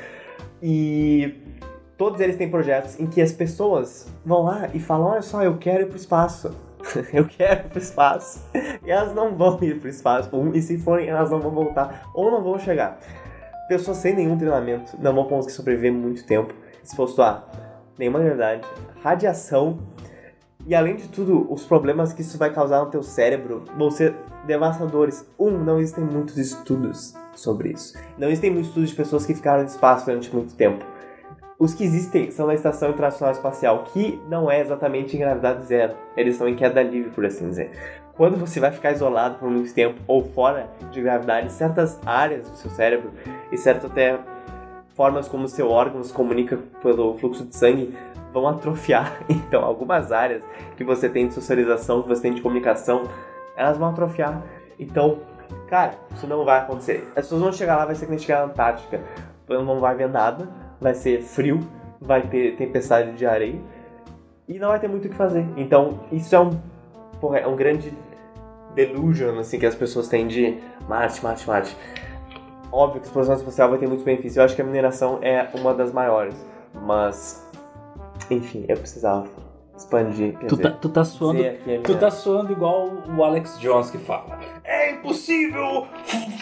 E 0.62 1.34
todos 2.00 2.18
eles 2.18 2.36
têm 2.36 2.48
projetos 2.48 2.98
em 2.98 3.06
que 3.06 3.20
as 3.20 3.30
pessoas 3.30 4.10
vão 4.24 4.44
lá 4.44 4.70
e 4.72 4.80
falam: 4.80 5.08
Olha 5.08 5.20
só, 5.20 5.42
eu 5.42 5.58
quero 5.58 5.82
ir 5.82 5.86
pro 5.86 5.98
espaço. 5.98 6.50
eu 7.12 7.26
quero 7.26 7.66
ir 7.66 7.68
pro 7.68 7.78
espaço. 7.78 8.42
E 8.82 8.90
elas 8.90 9.14
não 9.14 9.36
vão 9.36 9.62
ir 9.62 9.78
pro 9.78 9.88
espaço. 9.90 10.30
E 10.54 10.62
se 10.62 10.78
forem, 10.78 11.08
elas 11.10 11.30
não 11.30 11.38
vão 11.38 11.50
voltar 11.50 12.10
ou 12.14 12.30
não 12.30 12.42
vão 12.42 12.58
chegar. 12.58 12.98
Pessoas 13.68 13.98
sem 13.98 14.14
nenhum 14.14 14.38
treinamento 14.38 14.96
não 14.98 15.14
vão 15.14 15.24
conseguir 15.24 15.52
sobreviver 15.52 15.92
muito 15.92 16.24
tempo 16.24 16.54
exposto 16.82 17.20
a 17.20 17.44
nenhuma 17.98 18.18
gravidade, 18.18 18.66
radiação 19.04 19.78
e 20.66 20.74
além 20.74 20.96
de 20.96 21.08
tudo, 21.08 21.46
os 21.52 21.64
problemas 21.64 22.12
que 22.12 22.22
isso 22.22 22.38
vai 22.38 22.52
causar 22.52 22.80
no 22.80 22.90
teu 22.90 23.02
cérebro 23.02 23.64
vão 23.76 23.90
ser 23.90 24.14
devastadores. 24.46 25.26
Um, 25.38 25.50
não 25.50 25.78
existem 25.78 26.04
muitos 26.04 26.38
estudos 26.38 27.14
sobre 27.34 27.72
isso. 27.72 27.94
Não 28.18 28.28
existem 28.28 28.50
muitos 28.50 28.68
estudos 28.68 28.90
de 28.90 28.96
pessoas 28.96 29.26
que 29.26 29.34
ficaram 29.34 29.62
no 29.62 29.68
espaço 29.68 30.06
durante 30.06 30.34
muito 30.34 30.54
tempo. 30.54 30.84
Os 31.60 31.74
que 31.74 31.84
existem 31.84 32.30
são 32.30 32.46
na 32.46 32.54
Estação 32.54 32.88
Internacional 32.88 33.34
Espacial, 33.34 33.84
que 33.92 34.18
não 34.26 34.50
é 34.50 34.60
exatamente 34.60 35.14
em 35.14 35.20
gravidade 35.20 35.62
zero. 35.64 35.92
Eles 36.16 36.32
estão 36.32 36.48
em 36.48 36.56
queda 36.56 36.82
livre, 36.82 37.10
por 37.10 37.26
assim 37.26 37.50
dizer. 37.50 37.70
Quando 38.16 38.38
você 38.38 38.58
vai 38.58 38.72
ficar 38.72 38.92
isolado 38.92 39.34
por 39.34 39.50
muito 39.50 39.74
tempo 39.74 40.00
ou 40.06 40.24
fora 40.24 40.70
de 40.90 41.02
gravidade, 41.02 41.52
certas 41.52 42.00
áreas 42.06 42.48
do 42.48 42.56
seu 42.56 42.70
cérebro 42.70 43.10
e 43.52 43.58
certas 43.58 43.90
até 43.90 44.18
formas 44.96 45.28
como 45.28 45.46
seu 45.48 45.68
órgão 45.68 46.02
se 46.02 46.14
comunica 46.14 46.58
pelo 46.80 47.18
fluxo 47.18 47.44
de 47.44 47.54
sangue 47.54 47.94
vão 48.32 48.48
atrofiar. 48.48 49.20
Então, 49.28 49.62
algumas 49.62 50.10
áreas 50.10 50.42
que 50.78 50.84
você 50.84 51.10
tem 51.10 51.28
de 51.28 51.34
socialização, 51.34 52.02
que 52.02 52.08
você 52.08 52.22
tem 52.22 52.32
de 52.32 52.40
comunicação, 52.40 53.02
elas 53.54 53.76
vão 53.76 53.90
atrofiar. 53.90 54.42
Então, 54.78 55.18
cara, 55.68 55.92
isso 56.14 56.26
não 56.26 56.42
vai 56.42 56.60
acontecer. 56.60 57.06
As 57.08 57.26
pessoas 57.26 57.42
vão 57.42 57.52
chegar 57.52 57.76
lá, 57.76 57.84
vai 57.84 57.94
ser 57.94 58.06
que 58.06 58.12
nem 58.12 58.18
chegar 58.18 58.38
na 58.38 58.44
Antártica. 58.44 59.02
Não 59.46 59.80
vai 59.80 59.96
ver 59.96 60.08
nada, 60.08 60.48
vai 60.80 60.94
ser 60.94 61.22
frio, 61.22 61.60
vai 62.00 62.22
ter 62.22 62.56
tempestade 62.56 63.12
de 63.12 63.26
areia 63.26 63.60
e 64.48 64.58
não 64.58 64.68
vai 64.68 64.80
ter 64.80 64.88
muito 64.88 65.06
o 65.06 65.08
que 65.08 65.16
fazer. 65.16 65.46
Então, 65.56 66.00
isso 66.10 66.34
é 66.34 66.40
um, 66.40 66.50
porra, 67.20 67.38
é 67.38 67.46
um 67.46 67.54
grande 67.54 67.92
delusion 68.74 69.38
assim, 69.38 69.58
que 69.58 69.66
as 69.66 69.74
pessoas 69.74 70.08
têm 70.08 70.26
de 70.26 70.58
Marte, 70.88 71.22
Marte, 71.22 71.46
Marte. 71.46 71.76
Óbvio 72.72 73.00
que 73.00 73.06
a 73.06 73.08
exploração 73.08 73.34
espacial 73.36 73.68
vai 73.68 73.78
ter 73.78 73.86
muitos 73.86 74.04
benefícios. 74.04 74.36
Eu 74.36 74.44
acho 74.44 74.54
que 74.54 74.62
a 74.62 74.64
mineração 74.64 75.18
é 75.22 75.48
uma 75.54 75.74
das 75.74 75.92
maiores. 75.92 76.34
Mas, 76.82 77.44
enfim, 78.30 78.64
eu 78.68 78.76
precisava 78.76 79.26
expandir. 79.76 80.36
Tu 80.38 80.56
dizer, 80.56 80.62
tá, 80.62 80.70
tu 80.70 80.88
tá 80.88 81.04
suando. 81.04 81.42
Tu 81.82 81.94
tá 81.96 82.10
suando 82.10 82.52
igual 82.52 82.90
o 83.08 83.24
Alex 83.24 83.58
Jones 83.58 83.90
que 83.90 83.98
fala. 83.98 84.38
É 84.72 84.92
impossível 84.92 85.88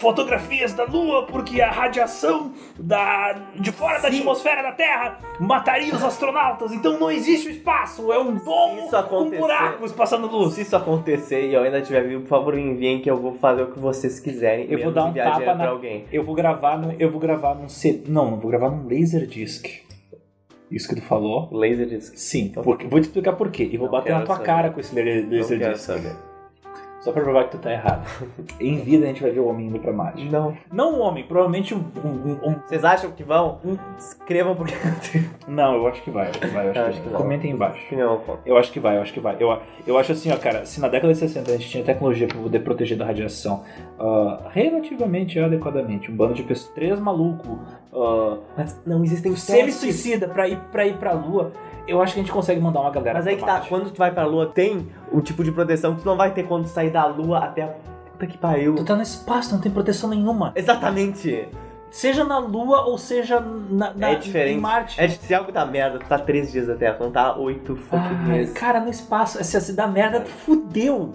fotografias 0.00 0.74
da 0.74 0.84
Lua 0.84 1.24
porque 1.26 1.62
a 1.62 1.70
radiação 1.70 2.52
da, 2.78 3.32
de 3.58 3.72
fora 3.72 3.98
da 4.00 4.10
Sim. 4.10 4.18
atmosfera 4.18 4.62
da 4.62 4.72
Terra 4.72 5.18
mataria 5.40 5.94
os 5.94 6.04
astronautas. 6.04 6.70
Então 6.72 6.98
não 7.00 7.10
existe 7.10 7.48
o 7.48 7.50
espaço, 7.50 8.12
é 8.12 8.18
um 8.18 8.34
domo 8.36 8.90
com 9.08 9.30
buracos 9.30 9.92
passando 9.92 10.26
luz. 10.26 10.52
Se 10.54 10.60
isso 10.60 10.76
acontecer 10.76 11.48
e 11.48 11.54
eu 11.54 11.62
ainda 11.62 11.80
tiver 11.80 12.02
vivo, 12.06 12.20
por 12.22 12.28
favor, 12.28 12.58
enviem 12.58 13.00
que 13.00 13.10
eu 13.10 13.16
vou 13.16 13.32
fazer 13.32 13.62
o 13.62 13.72
que 13.72 13.78
vocês 13.78 14.20
quiserem. 14.20 14.66
Eu 14.70 14.78
vou 14.82 14.92
dar 14.92 15.06
um 15.06 15.14
tapa 15.14 15.54
na- 15.54 15.68
alguém. 15.68 16.04
Eu 16.12 16.22
vou 16.22 16.34
gravar 16.34 16.76
no, 16.76 16.92
eu 16.98 17.10
vou 17.10 17.18
gravar 17.20 17.54
num 17.54 17.68
C, 17.68 18.02
não, 18.06 18.30
não 18.32 18.38
vou 18.38 18.50
gravar 18.50 18.68
num 18.70 18.84
Laserdisc. 18.84 19.66
Isso 20.70 20.86
que 20.86 20.96
tu 20.96 21.02
falou? 21.02 21.48
Laserdisc. 21.50 22.12
Sim, 22.14 22.50
porque, 22.62 22.86
vou 22.86 23.00
te 23.00 23.04
explicar 23.04 23.32
por 23.32 23.50
quê. 23.50 23.66
E 23.72 23.78
vou 23.78 23.88
bater 23.88 24.12
na 24.12 24.20
tua 24.26 24.34
saber. 24.34 24.46
cara 24.46 24.70
com 24.70 24.80
esse 24.80 24.94
la- 24.94 25.02
Não 25.02 25.48
quero 25.58 25.78
saber. 25.78 26.27
Só 27.00 27.12
pra 27.12 27.22
provar 27.22 27.44
que 27.44 27.52
tu 27.52 27.58
tá 27.58 27.70
errado. 27.72 28.04
em 28.60 28.76
vida 28.80 29.04
a 29.04 29.08
gente 29.08 29.22
vai 29.22 29.30
ver 29.30 29.38
o 29.40 29.46
homem 29.46 29.66
indo 29.68 29.78
pra 29.78 29.92
Marte. 29.92 30.24
Não. 30.28 30.56
Não 30.72 30.94
um 30.98 31.00
homem, 31.00 31.24
provavelmente 31.24 31.74
um. 31.74 31.78
um- 32.04 32.38
um- 32.50 32.54
Vocês 32.66 32.84
acham 32.84 33.10
que 33.12 33.22
vão? 33.22 33.58
Escrevam 33.98 34.56
porque 34.56 34.74
Não, 35.46 35.76
eu 35.76 35.86
acho 35.86 36.02
que 36.02 36.10
vai. 36.10 36.26
Eu 36.26 36.30
acho 36.30 36.40
que 36.40 36.46
vai, 36.48 36.66
eu 36.66 36.70
acho 36.70 36.78
Eu 36.80 36.84
que 36.84 36.90
acho 36.90 37.00
que 37.02 37.08
vai. 37.08 37.16
Comentem 37.22 37.50
embaixo. 37.52 37.94
não. 37.94 38.18
pô. 38.20 38.36
Eu 38.44 38.56
acho 38.58 38.72
que 38.72 38.80
vai, 38.80 38.96
eu 38.96 39.02
acho 39.02 39.12
que 39.12 39.20
vai. 39.20 39.36
Eu, 39.38 39.58
eu 39.86 39.96
acho 39.96 40.12
assim, 40.12 40.32
ó, 40.32 40.36
cara, 40.36 40.64
se 40.66 40.80
na 40.80 40.88
década 40.88 41.12
de 41.12 41.18
60 41.20 41.50
a 41.50 41.56
gente 41.56 41.68
tinha 41.68 41.84
tecnologia 41.84 42.26
pra 42.26 42.36
poder 42.38 42.58
proteger 42.60 42.98
da 42.98 43.04
radiação 43.04 43.62
ah, 43.98 44.48
relativamente 44.50 45.38
adequadamente, 45.38 46.10
um 46.10 46.16
bando 46.16 46.34
de 46.34 46.42
pessoas, 46.42 46.72
três 46.74 46.98
malucos, 46.98 47.48
uh, 47.92 48.38
Mas 48.56 48.80
não 48.86 49.04
existem 49.04 49.34
semi-suicida 49.36 50.28
pra 50.28 50.48
ir, 50.48 50.58
pra 50.72 50.86
ir 50.86 50.96
pra 50.96 51.12
Lua, 51.12 51.52
eu 51.88 52.00
acho 52.02 52.14
que 52.14 52.20
a 52.20 52.22
gente 52.22 52.32
consegue 52.32 52.60
mandar 52.60 52.80
uma 52.80 52.90
galera 52.90 53.18
Mas 53.18 53.26
aí 53.26 53.36
que 53.36 53.40
tá, 53.44 53.54
Marte. 53.54 53.68
quando 53.68 53.90
tu 53.90 53.98
vai 53.98 54.10
pra 54.12 54.24
lua, 54.26 54.46
tem 54.46 54.86
um 55.12 55.20
tipo 55.20 55.42
de 55.42 55.50
proteção 55.50 55.94
que 55.96 56.02
tu 56.02 56.06
não 56.06 56.16
vai 56.16 56.32
ter 56.32 56.44
quando 56.44 56.66
sair 56.66 56.90
da 56.90 57.06
lua 57.06 57.38
até 57.38 57.62
a 57.62 57.68
puta 57.68 58.26
que 58.26 58.36
pariu. 58.38 58.74
Tu 58.76 58.84
tá 58.84 58.94
no 58.94 59.02
espaço, 59.02 59.54
não 59.54 59.60
tem 59.60 59.72
proteção 59.72 60.08
nenhuma. 60.10 60.52
Exatamente. 60.54 61.48
Seja 61.90 62.22
na 62.22 62.36
Lua 62.38 62.82
ou 62.82 62.98
seja 62.98 63.40
na, 63.40 63.94
na- 63.94 64.10
é 64.10 64.14
diferente. 64.16 64.58
em 64.58 64.60
Marte. 64.60 65.00
É, 65.00 65.08
se 65.08 65.34
algo 65.34 65.50
dá 65.50 65.64
merda, 65.64 65.98
tu 65.98 66.04
tá 66.06 66.18
três 66.18 66.52
dias 66.52 66.66
da 66.66 66.74
Terra, 66.74 66.98
não 67.00 67.10
tá 67.10 67.34
oito 67.36 67.76
fucking 67.76 68.26
meses. 68.28 68.52
cara, 68.52 68.78
no 68.78 68.90
espaço, 68.90 69.42
se, 69.42 69.58
se 69.58 69.72
dá 69.72 69.86
merda, 69.86 70.20
tu 70.20 70.28
fudeu. 70.28 71.12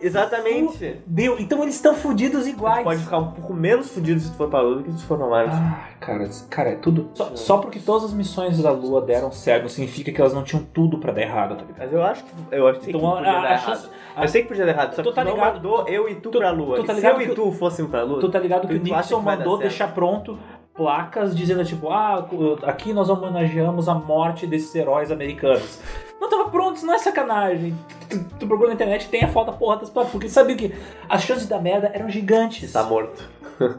Exatamente. 0.00 1.00
Deu. 1.06 1.38
Então 1.38 1.62
eles 1.62 1.74
estão 1.74 1.94
fudidos 1.94 2.44
Tu 2.44 2.50
iguais. 2.50 2.84
pode 2.84 3.00
ficar 3.02 3.18
um 3.18 3.32
pouco 3.32 3.52
menos 3.54 3.88
fudido 3.90 4.20
se 4.20 4.30
tu 4.30 4.36
for 4.36 4.48
pra 4.48 4.60
lua 4.60 4.76
do 4.76 4.82
que 4.84 4.92
se 4.92 4.98
tu 4.98 5.04
for 5.04 5.18
Marte. 5.18 5.54
Ah, 5.54 5.88
cara, 6.00 6.28
cara, 6.48 6.68
é 6.70 6.74
tudo. 6.76 7.10
Só, 7.14 7.34
só 7.36 7.58
porque 7.58 7.78
todas 7.80 8.04
as 8.04 8.12
missões 8.12 8.60
da 8.62 8.70
Lua 8.70 9.00
deram 9.02 9.30
certo, 9.32 9.68
significa 9.68 10.12
que 10.12 10.20
elas 10.20 10.32
não 10.32 10.42
tinham 10.42 10.62
tudo 10.72 10.98
pra 10.98 11.12
dar 11.12 11.22
errado, 11.22 11.56
tá 11.56 11.62
ligado? 11.64 11.78
Mas 11.78 11.92
eu 11.92 12.02
acho 12.02 12.24
que 12.24 12.30
eu 12.52 12.68
acho 12.68 12.80
que 12.80 12.88
Então, 12.90 13.00
podia 13.00 13.18
a- 13.18 13.22
dar 13.32 13.40
a 13.48 13.52
errado. 13.52 13.64
chance- 13.64 13.88
a- 14.16 14.24
Eu 14.24 14.28
sei 14.28 14.42
que 14.42 14.48
podia 14.48 14.64
dar 14.66 14.72
errado, 14.72 14.94
só 14.94 15.02
Tu 15.02 15.08
que 15.10 15.14
tá 15.14 15.22
tu 15.22 15.28
não 15.28 15.34
ligado- 15.34 15.54
mandou 15.54 15.88
eu 15.88 16.08
e 16.08 16.14
tu, 16.16 16.30
tu- 16.30 16.38
pra 16.38 16.50
lua. 16.50 16.76
tu 16.76 16.84
tá 16.84 16.94
se 16.94 17.04
eu 17.06 17.20
e 17.20 17.26
que- 17.28 17.34
tu 17.34 17.52
fôssemos 17.52 17.90
pra 17.90 18.02
lua, 18.02 18.20
Tu 18.20 18.28
tá 18.30 18.38
ligado 18.38 18.62
que 18.68 18.74
Tu 18.74 18.80
o 18.80 18.82
Nixon 18.82 19.18
que 19.18 19.24
mandou 19.24 19.58
deixar 19.58 19.92
pronto 19.94 20.38
placas 20.78 21.36
dizendo 21.36 21.64
tipo, 21.64 21.90
ah, 21.90 22.24
aqui 22.62 22.92
nós 22.92 23.10
homenageamos 23.10 23.88
a 23.88 23.94
morte 23.94 24.46
desses 24.46 24.72
heróis 24.74 25.10
americanos. 25.10 25.80
Não 26.20 26.30
tava 26.30 26.48
pronto, 26.48 26.76
isso 26.76 26.86
não 26.86 26.94
é 26.94 26.98
sacanagem. 26.98 27.76
Tu, 28.08 28.24
tu 28.40 28.46
procura 28.46 28.68
na 28.68 28.74
internet 28.74 29.08
tem 29.08 29.24
a 29.24 29.28
foto 29.28 29.50
da 29.50 29.52
porra 29.58 29.76
das 29.78 29.90
placas, 29.90 30.12
porque 30.12 30.28
sabia 30.28 30.56
que 30.56 30.74
as 31.08 31.22
chances 31.22 31.46
da 31.48 31.60
merda 31.60 31.90
eram 31.92 32.08
gigantes. 32.08 32.72
tá 32.72 32.84
morto. 32.84 33.22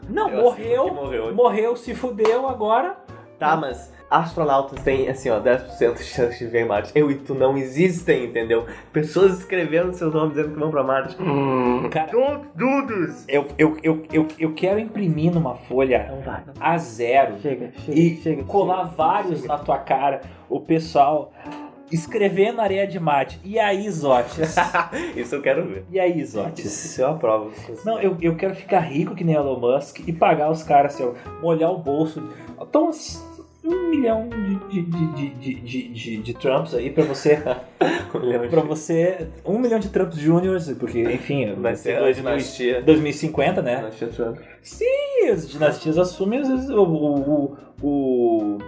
Não, 0.08 0.28
Eu 0.30 0.42
morreu, 0.42 0.94
morreu. 0.94 1.34
morreu, 1.34 1.76
se 1.76 1.94
fudeu 1.94 2.46
agora. 2.46 2.96
Tá, 3.38 3.56
mas 3.56 3.90
astronautas 4.10 4.82
têm, 4.82 5.08
assim, 5.08 5.30
ó, 5.30 5.40
10% 5.40 5.96
de 5.96 6.02
chance 6.04 6.38
de 6.38 6.44
viver 6.46 6.62
em 6.62 6.66
Marte. 6.68 6.90
Eu 6.94 7.10
e 7.10 7.14
tu 7.14 7.34
não 7.34 7.56
existem, 7.56 8.24
entendeu? 8.24 8.66
Pessoas 8.92 9.38
escrevendo 9.38 9.92
seus 9.94 10.12
nomes 10.12 10.34
dizendo 10.34 10.52
que 10.54 10.58
vão 10.60 10.70
pra 10.70 10.82
Marte. 10.82 11.16
Cara, 11.90 12.08
Todos 12.10 12.48
dudos! 12.54 13.24
eu, 13.28 13.46
eu, 13.56 13.76
eu, 13.82 14.02
eu, 14.12 14.28
eu 14.38 14.52
quero 14.54 14.80
imprimir 14.80 15.32
numa 15.32 15.54
folha 15.54 16.08
Não 16.10 16.20
vai. 16.22 16.42
a 16.58 16.76
zero 16.78 17.38
Chega, 17.40 17.70
chega, 17.84 17.98
e 17.98 18.16
chega. 18.16 18.42
colar 18.44 18.84
chega, 18.84 18.96
vários 18.96 19.40
chega. 19.42 19.48
na 19.54 19.58
tua 19.60 19.78
cara, 19.78 20.20
o 20.48 20.58
pessoal 20.60 21.32
escrevendo 21.92 22.56
na 22.58 22.62
areia 22.62 22.86
de 22.86 23.00
Marte. 23.00 23.40
E 23.44 23.58
aí, 23.58 23.90
Zotes? 23.90 24.54
Isso 25.16 25.34
eu 25.34 25.42
quero 25.42 25.66
ver. 25.66 25.84
E 25.90 25.98
aí, 25.98 26.24
Zotes? 26.24 26.64
Isso 26.64 27.00
eu 27.00 27.08
aprovo. 27.10 27.50
Não, 27.84 27.98
eu, 28.00 28.16
eu 28.20 28.36
quero 28.36 28.54
ficar 28.54 28.80
rico 28.80 29.14
que 29.14 29.24
nem 29.24 29.34
Elon 29.34 29.58
Musk 29.58 29.98
e 30.06 30.12
pagar 30.12 30.50
os 30.50 30.62
caras, 30.62 30.94
assim, 30.94 31.04
ó, 31.04 31.12
molhar 31.42 31.70
o 31.72 31.78
bolso. 31.78 32.22
Então, 32.60 32.90
um 33.64 33.90
milhão 33.90 34.28
de, 34.28 34.82
de, 34.82 35.30
de, 35.30 35.90
de, 35.90 36.16
de, 36.18 36.34
Trumps 36.34 36.74
aí 36.74 36.90
pra 36.90 37.04
você. 37.04 37.38
pra 38.50 38.62
você. 38.62 39.28
Um 39.44 39.58
milhão 39.58 39.78
de 39.78 39.88
Trumps 39.88 40.18
Juniors, 40.18 40.70
porque, 40.72 41.02
enfim, 41.02 41.54
Vai 41.54 41.76
ser 41.76 41.96
a 41.96 42.00
2000 42.00 42.22
dinastia. 42.22 42.82
2050, 42.82 43.62
né? 43.62 43.76
Dinastia 43.76 44.08
Trump. 44.08 44.38
E 44.80 45.30
as 45.30 45.48
dinastias 45.48 45.98
assumem 45.98 46.40
às 46.40 46.48
vezes 46.48 46.70
o. 46.70 47.56
o, 47.82 48.58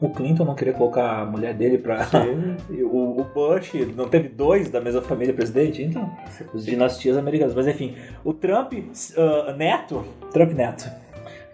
o, 0.00 0.10
Clinton 0.10 0.44
não 0.44 0.54
queria 0.54 0.72
colocar 0.72 1.20
a 1.20 1.26
mulher 1.26 1.54
dele 1.54 1.78
pra. 1.78 2.08
o, 2.70 3.24
Bush 3.32 3.72
não 3.96 4.08
teve 4.08 4.28
dois 4.28 4.68
da 4.68 4.80
mesma 4.80 5.02
família 5.02 5.32
presidente, 5.32 5.82
então. 5.82 6.10
Os 6.52 6.64
dinastias 6.64 7.16
americanas. 7.16 7.54
Mas 7.54 7.68
enfim, 7.68 7.94
o 8.24 8.32
Trump 8.32 8.72
uh, 8.72 9.56
neto. 9.56 10.04
Trump 10.32 10.52
neto. 10.52 10.90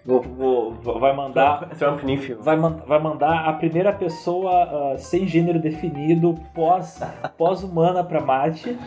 Vou, 0.07 0.23
vou, 0.23 1.01
vai 1.01 1.15
mandar. 1.15 1.69
Trump 1.71 2.05
Nífio. 2.05 2.39
Vai, 2.41 2.57
vai 2.57 3.01
mandar 3.01 3.49
a 3.49 3.53
primeira 3.53 3.93
pessoa 3.93 4.95
uh, 4.95 4.99
sem 4.99 5.27
gênero 5.27 5.59
definido 5.59 6.35
pós-humana 6.55 8.05
pós 8.05 8.09
para 8.09 8.21
Marte. 8.21 8.79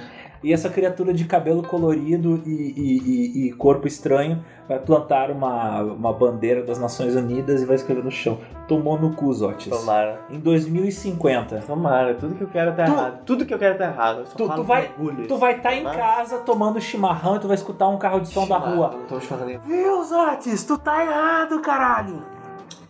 E 0.42 0.54
essa 0.54 0.70
criatura 0.70 1.14
de 1.14 1.26
cabelo 1.26 1.62
colorido 1.62 2.42
e, 2.46 2.50
e, 2.50 2.98
e, 2.98 3.48
e, 3.48 3.54
corpo 3.54 3.88
estranho 3.88 4.44
vai 4.68 4.80
plantar 4.80 5.32
uma, 5.32 5.82
uma 5.82 6.14
bandeira 6.14 6.64
das 6.64 6.80
Nações 6.80 7.14
Unidas 7.16 7.62
e 7.62 7.66
vai 7.66 7.76
escrever 7.76 8.04
no 8.04 8.12
chão. 8.12 8.38
Tomou 8.68 8.98
no 8.98 9.14
cu, 9.14 9.34
Zotis. 9.34 9.68
Tomara. 9.68 10.22
Em 10.30 10.40
2050. 10.40 11.64
Tomara, 11.68 12.14
tudo 12.16 12.36
que 12.36 12.44
eu 12.44 12.48
quero 12.48 12.74
tá 12.74 12.86
tu, 12.86 12.92
errado. 12.92 13.20
Tudo 13.26 13.46
que 13.46 13.54
eu 13.54 13.60
quero 13.60 13.78
tá 13.78 13.86
errado. 13.86 14.24
Tu, 14.38 14.50
tu, 14.50 14.64
vai, 14.64 14.92
tu 15.28 15.38
vai 15.38 15.58
estar 15.58 15.70
tá 15.70 15.76
em 15.76 15.84
casa 15.84 16.38
tomando 16.40 16.80
chimarrão 16.80 17.36
e 17.36 17.40
tu 17.40 17.48
vai 17.48 17.56
escutar 17.56 17.90
um 17.90 17.98
carro 17.98 18.22
de 18.22 18.30
som 18.30 18.44
chimarrão, 18.44 18.70
da 18.70 18.76
rua. 18.76 18.92
Não 18.98 19.06
tô 19.08 19.20
chimarrão 19.20 19.60
Viu, 19.66 20.04
Zotis? 20.06 20.64
Tu 20.64 20.78
tá 20.78 21.04
errado, 21.04 21.60
caralho. 21.62 22.24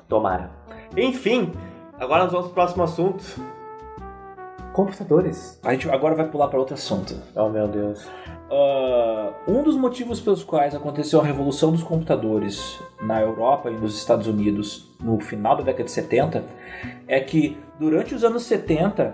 Tomara. 0.08 0.52
Enfim, 0.96 1.52
agora 2.00 2.24
nós 2.24 2.32
vamos 2.32 2.48
pro 2.48 2.56
próximo 2.56 2.84
assunto 2.84 3.24
computadores. 4.74 5.60
A 5.64 5.72
gente 5.72 5.90
agora 5.90 6.16
vai 6.16 6.28
pular 6.28 6.48
para 6.48 6.60
outro 6.60 6.76
assunto. 6.76 7.16
Oh 7.36 7.50
meu 7.50 7.68
Deus. 7.68 8.06
Uh, 8.50 9.34
um 9.48 9.64
dos 9.64 9.76
motivos 9.76 10.20
pelos 10.20 10.44
quais 10.44 10.74
aconteceu 10.74 11.22
a 11.22 11.24
revolução 11.24 11.72
dos 11.72 11.84
computadores 11.84 12.80
na 13.02 13.22
Europa 13.22 13.70
e 13.70 13.74
nos 13.74 13.98
Estados 13.98 14.28
Unidos 14.28 14.90
no 15.00 15.20
final 15.20 15.56
da 15.56 15.64
década 15.64 15.86
de 15.86 15.92
70 15.92 16.44
é 17.08 17.20
que 17.20 17.58
durante 17.80 18.16
os 18.16 18.24
anos 18.24 18.44
70 18.44 19.14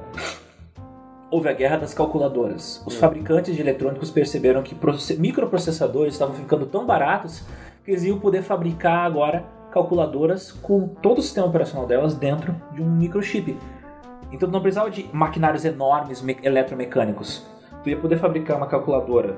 houve 1.30 1.50
a 1.50 1.54
guerra 1.54 1.78
das 1.78 1.94
calculadoras. 1.94 2.82
Os 2.86 2.96
hum. 2.96 3.00
fabricantes 3.00 3.56
de 3.56 3.62
eletrônicos 3.62 4.10
perceberam 4.10 4.64
que 4.64 4.76
microprocessadores 5.18 6.14
estavam 6.14 6.36
ficando 6.36 6.66
tão 6.66 6.86
baratos 6.86 7.44
que 7.84 7.92
eles 7.92 8.04
iam 8.04 8.20
poder 8.20 8.42
fabricar 8.42 9.06
agora 9.06 9.46
calculadoras 9.72 10.54
com 10.54 10.88
todo 10.88 11.20
o 11.20 11.22
sistema 11.22 11.48
operacional 11.48 11.86
delas 11.86 12.16
dentro 12.16 12.56
de 12.74 12.82
um 12.82 12.90
microchip. 12.90 13.58
Então 14.36 14.50
tu 14.50 14.52
não 14.52 14.62
precisava 14.62 14.92
de 14.92 15.10
maquinários 15.14 15.64
enormes 15.64 16.24
eletromecânicos. 16.44 17.46
Tu 17.84 17.90
ia 17.90 17.98
poder 17.98 18.18
fabricar 18.18 18.58
uma 18.58 18.68
calculadora 18.68 19.38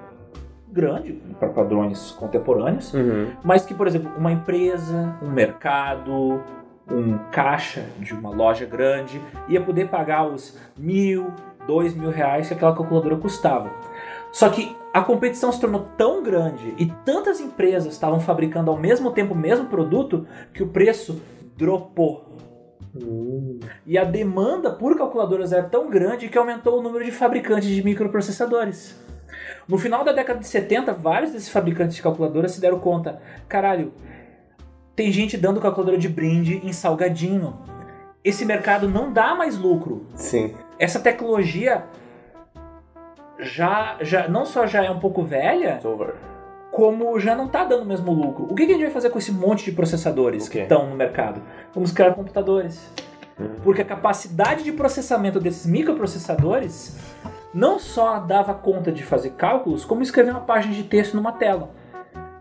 grande 0.67 1.13
para 1.39 1.49
padrões 1.49 2.12
contemporâneos, 2.12 2.93
uhum. 2.93 3.31
mas 3.43 3.63
que, 3.63 3.75
por 3.75 3.86
exemplo, 3.86 4.12
uma 4.17 4.31
empresa, 4.31 5.15
um 5.21 5.29
mercado, 5.29 6.41
um 6.89 7.17
caixa 7.31 7.86
de 7.99 8.13
uma 8.13 8.31
loja 8.31 8.65
grande 8.65 9.21
ia 9.47 9.62
poder 9.62 9.88
pagar 9.88 10.27
os 10.27 10.57
mil, 10.75 11.31
dois 11.67 11.93
mil 11.93 12.10
reais 12.10 12.47
que 12.47 12.55
aquela 12.55 12.75
calculadora 12.75 13.17
custava. 13.17 13.69
Só 14.31 14.49
que 14.49 14.75
a 14.91 15.01
competição 15.01 15.51
se 15.51 15.62
tornou 15.62 15.88
tão 15.95 16.23
grande 16.23 16.73
e 16.77 16.88
tantas 17.05 17.39
empresas 17.39 17.93
estavam 17.93 18.19
fabricando 18.19 18.71
ao 18.71 18.77
mesmo 18.77 19.12
tempo 19.12 19.36
o 19.36 19.38
mesmo 19.38 19.67
produto 19.67 20.25
que 20.53 20.63
o 20.63 20.67
preço 20.67 21.21
dropou 21.55 22.27
e 23.86 23.97
a 23.97 24.03
demanda 24.03 24.71
por 24.71 24.97
calculadoras 24.97 25.51
era 25.51 25.63
tão 25.63 25.89
grande 25.89 26.29
que 26.29 26.38
aumentou 26.38 26.79
o 26.79 26.81
número 26.81 27.03
de 27.05 27.12
fabricantes 27.12 27.69
de 27.69 27.83
microprocessadores. 27.83 28.95
No 29.67 29.77
final 29.77 30.03
da 30.03 30.12
década 30.12 30.39
de 30.39 30.47
70, 30.47 30.93
vários 30.93 31.31
desses 31.31 31.49
fabricantes 31.49 31.95
de 31.95 32.01
calculadoras 32.01 32.51
se 32.51 32.62
deram 32.62 32.79
conta: 32.79 33.21
caralho, 33.47 33.93
tem 34.95 35.12
gente 35.12 35.38
dando 35.38 35.62
calculadora 35.62 35.97
de 35.97 36.10
brinde 36.10 36.62
em 36.63 36.73
salgadinho. 36.73 37.57
Esse 38.23 38.45
mercado 38.45 38.89
não 38.89 39.13
dá 39.13 39.36
mais 39.36 39.57
lucro. 39.57 40.05
Sim. 40.15 40.53
Essa 40.79 40.99
tecnologia 40.99 41.86
já, 43.39 43.97
já 44.01 44.27
não 44.27 44.45
só 44.45 44.65
já 44.65 44.83
é 44.83 44.89
um 44.89 44.99
pouco 44.99 45.23
velha, 45.23 45.79
como 46.77 47.19
já 47.19 47.35
não 47.35 47.47
está 47.47 47.63
dando 47.63 47.81
o 47.81 47.85
mesmo 47.87 48.13
lucro. 48.13 48.45
O 48.47 48.53
que, 48.53 48.67
que, 48.67 48.71
a 48.71 48.75
gente 48.75 48.83
vai 48.83 48.93
fazer 48.93 49.09
com 49.09 49.17
esse 49.17 49.31
monte 49.31 49.65
de 49.65 49.71
processadores 49.71 50.47
que 50.47 50.59
estão 50.59 50.87
no 50.87 50.95
mercado? 50.95 51.41
Vamos 51.73 51.91
criar 51.91 52.13
computadores. 52.13 52.87
Uhum. 53.39 53.55
Porque 53.63 53.81
a 53.81 53.85
capacidade 53.85 54.63
de 54.63 54.71
processamento 54.71 55.39
desses 55.39 55.65
microprocessadores 55.65 56.95
não 57.51 57.79
só 57.79 58.19
dava 58.19 58.53
conta 58.53 58.91
de 58.91 59.01
fazer 59.01 59.31
cálculos, 59.31 59.83
como 59.83 60.03
escrever 60.03 60.29
uma 60.29 60.41
página 60.41 60.75
de 60.75 60.83
texto 60.83 61.15
numa 61.15 61.31
tela. 61.31 61.71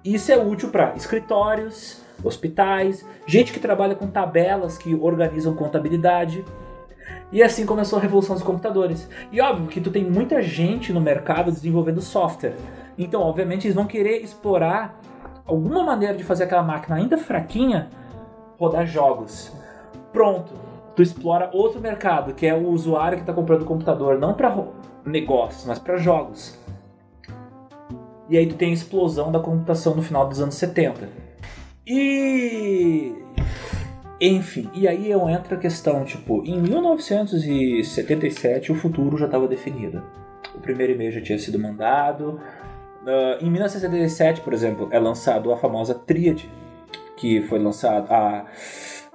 Isso 0.05 0.31
é 0.31 0.37
útil 0.37 0.69
para 0.69 0.93
escritórios, 0.95 2.03
hospitais, 2.23 3.07
gente 3.27 3.55
que 3.55 3.59
trabalha 3.59 3.95
com 3.95 4.07
tabelas 4.07 4.77
que 4.77 4.95
organizam 4.95 5.57
contabilidade. 5.57 6.45
E 7.33 7.43
assim 7.43 7.65
começou 7.65 7.99
a 7.99 8.03
revolução 8.03 8.35
dos 8.35 8.45
computadores. 8.45 9.09
E 9.33 9.41
óbvio 9.41 9.67
que 9.67 9.81
tu 9.81 9.91
tem 9.91 10.05
muita 10.05 10.43
gente 10.43 10.93
no 10.93 11.01
mercado 11.01 11.51
desenvolvendo 11.51 12.03
software. 12.03 12.55
Então, 12.99 13.21
obviamente, 13.21 13.67
eles 13.67 13.75
vão 13.75 13.87
querer 13.87 14.23
explorar 14.23 14.99
alguma 15.45 15.85
maneira 15.85 16.17
de 16.17 16.25
fazer 16.25 16.45
aquela 16.45 16.63
máquina 16.63 16.97
ainda 16.97 17.19
fraquinha 17.19 17.91
rodar 18.59 18.87
jogos. 18.87 19.53
Pronto, 20.13 20.53
tu 20.95 21.03
explora 21.03 21.51
outro 21.53 21.81
mercado, 21.81 22.35
que 22.35 22.47
é 22.47 22.55
o 22.55 22.69
usuário 22.69 23.19
que 23.19 23.23
está 23.23 23.33
comprando 23.33 23.63
o 23.63 23.67
computador, 23.67 24.19
não 24.19 24.35
para 24.35 24.55
negócios, 25.05 25.65
mas 25.67 25.79
para 25.79 25.99
jogos. 25.99 26.59
E 28.29 28.37
aí 28.37 28.47
tu 28.47 28.57
tem 28.57 28.71
a 28.71 28.75
explosão 28.75 29.31
da 29.31 29.39
computação 29.39 29.95
no 29.95 30.03
final 30.03 30.29
dos 30.29 30.41
anos 30.41 30.57
70. 30.57 31.09
E 31.87 33.15
enfim, 34.21 34.69
e 34.75 34.89
aí 34.89 35.13
entra 35.13 35.55
a 35.57 35.59
questão, 35.59 36.05
tipo, 36.05 36.43
em 36.45 36.61
1977 36.61 38.73
o 38.73 38.75
futuro 38.75 39.17
já 39.19 39.27
estava 39.27 39.47
definido. 39.47 40.03
O 40.55 40.61
primeiro 40.61 40.95
e-mail 40.95 41.13
já 41.13 41.21
tinha 41.21 41.39
sido 41.39 41.59
mandado. 41.59 42.41
Uh, 43.07 43.45
em 43.45 43.49
1977, 43.49 44.41
por 44.41 44.53
exemplo, 44.53 44.89
é 44.91 44.99
lançado 44.99 45.53
a 45.53 45.57
famosa 45.57 45.95
Tríade, 45.95 46.51
que 47.17 47.41
foi 47.43 47.61
lançado 47.61 48.13
a 48.13 48.47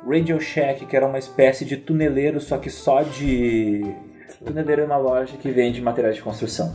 Radio 0.07 0.39
Shack, 0.39 0.85
que 0.85 0.95
era 0.95 1.05
uma 1.05 1.19
espécie 1.19 1.65
de 1.65 1.75
tuneleiro, 1.75 2.39
só 2.39 2.57
que 2.57 2.69
só 2.69 3.03
de 3.03 3.93
tuneleiro 4.45 4.83
é 4.83 4.85
uma 4.85 4.97
loja 4.97 5.35
que 5.37 5.51
vende 5.51 5.81
materiais 5.81 6.15
de 6.15 6.21
construção. 6.21 6.71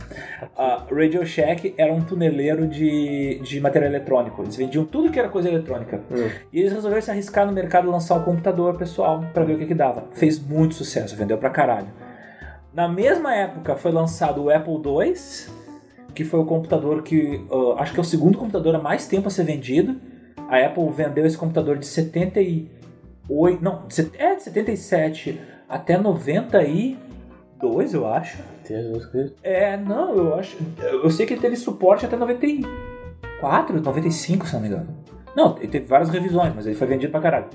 A 0.55 0.85
Radio 0.89 1.25
Shack 1.25 1.73
era 1.75 1.91
um 1.91 2.01
tuneleiro 2.01 2.67
de, 2.67 3.39
de 3.39 3.59
material 3.59 3.91
eletrônico. 3.91 4.43
Eles 4.43 4.55
vendiam 4.55 4.85
tudo 4.85 5.11
que 5.11 5.19
era 5.19 5.27
coisa 5.27 5.49
eletrônica. 5.49 6.01
Hum. 6.11 6.29
E 6.53 6.59
eles 6.59 6.71
resolveram 6.71 7.01
se 7.01 7.09
arriscar 7.09 7.47
no 7.47 7.51
mercado 7.51 7.89
lançar 7.89 8.15
um 8.15 8.23
computador 8.23 8.77
pessoal 8.77 9.25
para 9.33 9.43
ver 9.43 9.55
o 9.55 9.57
que, 9.57 9.65
que 9.65 9.73
dava. 9.73 10.05
Fez 10.13 10.39
muito 10.39 10.75
sucesso, 10.75 11.15
vendeu 11.15 11.37
pra 11.37 11.49
caralho. 11.49 11.87
Na 12.73 12.87
mesma 12.87 13.35
época 13.35 13.75
foi 13.75 13.91
lançado 13.91 14.43
o 14.43 14.49
Apple 14.49 14.75
II, 14.75 15.13
que 16.17 16.25
foi 16.25 16.39
o 16.39 16.45
computador 16.45 17.03
que 17.03 17.45
uh, 17.49 17.73
acho 17.77 17.93
que 17.93 17.99
é 17.99 18.01
o 18.01 18.05
segundo 18.05 18.37
computador 18.37 18.75
há 18.75 18.79
mais 18.79 19.07
tempo 19.07 19.27
a 19.27 19.31
ser 19.31 19.43
vendido 19.43 19.95
a 20.47 20.65
Apple 20.65 20.89
vendeu 20.89 21.25
esse 21.25 21.37
computador 21.37 21.77
de 21.77 21.85
78, 21.85 23.61
não, 23.61 23.83
é 24.17 24.35
de 24.35 24.43
77 24.43 25.39
até 25.67 25.97
92, 25.97 27.93
eu 27.93 28.07
acho. 28.07 28.37
É, 29.43 29.75
não, 29.75 30.15
eu 30.15 30.35
acho, 30.35 30.57
eu 30.79 31.09
sei 31.09 31.25
que 31.25 31.33
ele 31.33 31.41
teve 31.41 31.57
suporte 31.57 32.05
até 32.05 32.15
94, 32.15 33.81
95, 33.81 34.47
se 34.47 34.53
não 34.53 34.61
me 34.61 34.67
engano. 34.69 34.87
Não, 35.35 35.57
ele 35.57 35.67
teve 35.67 35.85
várias 35.85 36.09
revisões, 36.09 36.53
mas 36.55 36.65
ele 36.65 36.75
foi 36.75 36.87
vendido 36.87 37.11
pra 37.11 37.19
caralho. 37.19 37.47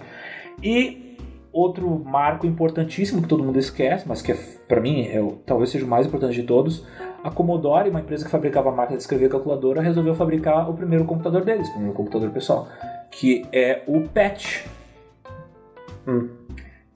E 0.63 1.12
outro 1.53 2.03
marco 2.05 2.47
importantíssimo 2.47 3.21
que 3.21 3.29
todo 3.29 3.45
mundo 3.45 3.59
esquece, 3.59 4.09
mas 4.09 4.23
que 4.23 4.33
é, 4.33 4.39
para 4.67 4.81
mim 4.81 5.03
é, 5.03 5.23
talvez 5.45 5.71
seja 5.71 5.85
o 5.85 5.89
mais 5.89 6.07
importante 6.07 6.35
de 6.35 6.45
todos, 6.45 6.87
a 7.23 7.31
Commodore, 7.31 7.91
uma 7.91 8.01
empresa 8.01 8.25
que 8.25 8.31
fabricava 8.31 8.73
máquina 8.73 8.97
de 8.97 9.03
escrever 9.03 9.29
calculadora, 9.29 9.81
resolveu 9.81 10.15
fabricar 10.15 10.69
o 10.69 10.75
primeiro 10.75 11.05
computador 11.05 11.45
deles, 11.45 11.69
o 11.69 11.73
primeiro 11.73 11.95
computador 11.95 12.31
pessoal, 12.31 12.69
que 13.11 13.45
é 13.53 13.83
o 13.87 14.01
PET. 14.09 14.65
Hum. 16.07 16.31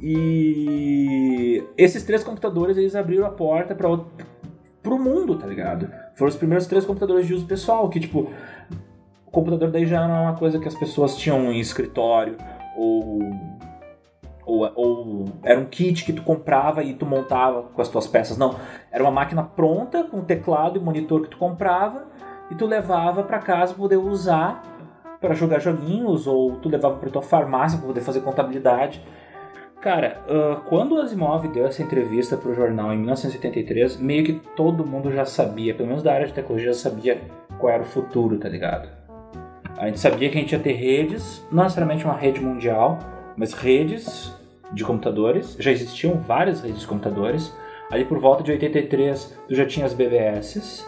E 0.00 1.62
esses 1.76 2.02
três 2.02 2.24
computadores 2.24 2.76
eles 2.76 2.94
abriram 2.94 3.26
a 3.26 3.30
porta 3.30 3.74
para 3.74 3.88
o 4.94 4.98
mundo, 4.98 5.36
tá 5.38 5.46
ligado? 5.46 5.88
Foram 6.14 6.28
os 6.28 6.36
primeiros 6.36 6.66
três 6.66 6.84
computadores 6.84 7.26
de 7.26 7.34
uso 7.34 7.46
pessoal, 7.46 7.88
que 7.88 8.00
tipo, 8.00 8.30
o 9.26 9.30
computador 9.30 9.70
daí 9.70 9.86
já 9.86 10.06
não 10.08 10.16
é 10.16 10.20
uma 10.22 10.36
coisa 10.36 10.58
que 10.58 10.68
as 10.68 10.74
pessoas 10.74 11.16
tinham 11.16 11.52
em 11.52 11.60
escritório 11.60 12.36
ou 12.76 13.20
ou, 14.46 14.70
ou, 14.76 15.24
era 15.42 15.58
um 15.58 15.66
kit 15.66 16.04
que 16.04 16.12
tu 16.12 16.22
comprava 16.22 16.82
e 16.82 16.94
tu 16.94 17.04
montava 17.04 17.64
com 17.64 17.82
as 17.82 17.88
tuas 17.88 18.06
peças. 18.06 18.38
Não, 18.38 18.54
era 18.90 19.02
uma 19.02 19.10
máquina 19.10 19.42
pronta 19.42 20.04
com 20.04 20.22
teclado 20.22 20.78
e 20.78 20.80
monitor 20.80 21.22
que 21.22 21.28
tu 21.28 21.36
comprava 21.36 22.06
e 22.50 22.54
tu 22.54 22.64
levava 22.64 23.24
para 23.24 23.40
casa 23.40 23.74
para 23.74 23.82
poder 23.82 23.96
usar 23.96 24.62
para 25.20 25.34
jogar 25.34 25.58
joguinhos 25.58 26.26
ou 26.26 26.56
tu 26.56 26.68
levava 26.68 26.96
para 26.96 27.10
tua 27.10 27.22
farmácia 27.22 27.78
para 27.78 27.88
poder 27.88 28.00
fazer 28.00 28.20
contabilidade. 28.20 29.02
Cara, 29.80 30.20
uh, 30.28 30.60
quando 30.68 30.92
o 30.92 31.00
Asimov 31.00 31.46
deu 31.48 31.66
essa 31.66 31.82
entrevista 31.82 32.36
para 32.36 32.50
o 32.50 32.54
jornal 32.54 32.92
em 32.92 32.98
1983, 32.98 33.98
meio 33.98 34.24
que 34.24 34.32
todo 34.54 34.86
mundo 34.86 35.10
já 35.12 35.24
sabia, 35.24 35.74
pelo 35.74 35.88
menos 35.88 36.02
da 36.02 36.12
área 36.12 36.26
de 36.26 36.32
tecnologia, 36.32 36.72
já 36.72 36.78
sabia 36.78 37.20
qual 37.58 37.72
era 37.72 37.82
o 37.82 37.86
futuro, 37.86 38.38
tá 38.38 38.48
ligado? 38.48 38.88
A 39.76 39.86
gente 39.86 40.00
sabia 40.00 40.30
que 40.30 40.38
a 40.38 40.40
gente 40.40 40.52
ia 40.52 40.58
ter 40.58 40.72
redes, 40.72 41.46
não 41.52 41.64
necessariamente 41.64 42.04
uma 42.04 42.14
rede 42.14 42.40
mundial, 42.40 42.98
mas 43.36 43.52
redes 43.52 44.32
de 44.72 44.84
computadores, 44.84 45.56
já 45.58 45.70
existiam 45.70 46.14
várias 46.14 46.60
redes 46.60 46.80
de 46.80 46.86
computadores. 46.86 47.54
Ali 47.90 48.04
por 48.04 48.18
volta 48.18 48.42
de 48.42 48.50
83, 48.50 49.38
tu 49.46 49.54
já 49.54 49.64
tinha 49.64 49.86
as 49.86 49.94
BBS, 49.94 50.84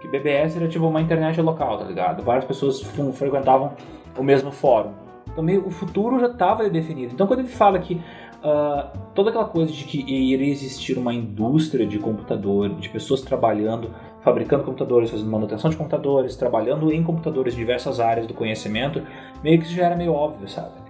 que 0.00 0.08
BBS 0.08 0.56
era 0.56 0.68
tipo 0.68 0.86
uma 0.86 1.00
internet 1.00 1.40
local, 1.40 1.78
tá 1.78 1.84
ligado? 1.84 2.22
Várias 2.22 2.44
pessoas 2.44 2.82
frequentavam 3.14 3.72
o 4.18 4.22
mesmo 4.22 4.50
fórum. 4.50 4.92
Então 5.30 5.42
meio, 5.42 5.66
o 5.66 5.70
futuro 5.70 6.20
já 6.20 6.26
estava 6.26 6.68
definido. 6.68 7.14
Então 7.14 7.26
quando 7.26 7.40
ele 7.40 7.48
fala 7.48 7.78
que 7.78 7.94
uh, 7.94 8.98
toda 9.14 9.30
aquela 9.30 9.46
coisa 9.46 9.72
de 9.72 9.84
que 9.84 9.98
iria 9.98 10.52
existir 10.52 10.98
uma 10.98 11.14
indústria 11.14 11.86
de 11.86 11.98
computador, 11.98 12.68
de 12.68 12.88
pessoas 12.90 13.22
trabalhando, 13.22 13.90
fabricando 14.20 14.62
computadores, 14.62 15.10
fazendo 15.10 15.30
manutenção 15.30 15.70
de 15.70 15.76
computadores, 15.76 16.36
trabalhando 16.36 16.92
em 16.92 17.02
computadores 17.02 17.54
em 17.54 17.56
diversas 17.56 17.98
áreas 17.98 18.26
do 18.26 18.34
conhecimento, 18.34 19.02
meio 19.42 19.58
que 19.58 19.64
isso 19.64 19.74
já 19.74 19.86
era 19.86 19.96
meio 19.96 20.12
óbvio, 20.12 20.46
sabe? 20.46 20.83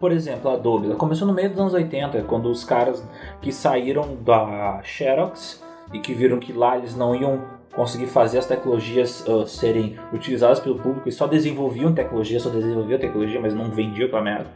Por 0.00 0.12
exemplo, 0.12 0.50
a 0.50 0.54
Adobe, 0.54 0.86
ela 0.86 0.96
começou 0.96 1.28
no 1.28 1.34
meio 1.34 1.50
dos 1.50 1.60
anos 1.60 1.74
80, 1.74 2.22
quando 2.22 2.50
os 2.50 2.64
caras 2.64 3.04
que 3.42 3.52
saíram 3.52 4.16
da 4.24 4.80
Xerox 4.82 5.62
e 5.92 5.98
que 5.98 6.14
viram 6.14 6.40
que 6.40 6.54
lá 6.54 6.78
eles 6.78 6.96
não 6.96 7.14
iam 7.14 7.42
conseguir 7.74 8.06
fazer 8.06 8.38
as 8.38 8.46
tecnologias 8.46 9.22
uh, 9.28 9.46
serem 9.46 9.96
utilizadas 10.10 10.58
pelo 10.58 10.76
público 10.78 11.06
e 11.06 11.12
só 11.12 11.26
desenvolviam 11.26 11.92
tecnologia, 11.92 12.40
só 12.40 12.48
desenvolviam 12.48 12.98
tecnologia, 12.98 13.38
mas 13.38 13.54
não 13.54 13.70
vendiam 13.70 14.06
aquela 14.06 14.22
merda. 14.22 14.46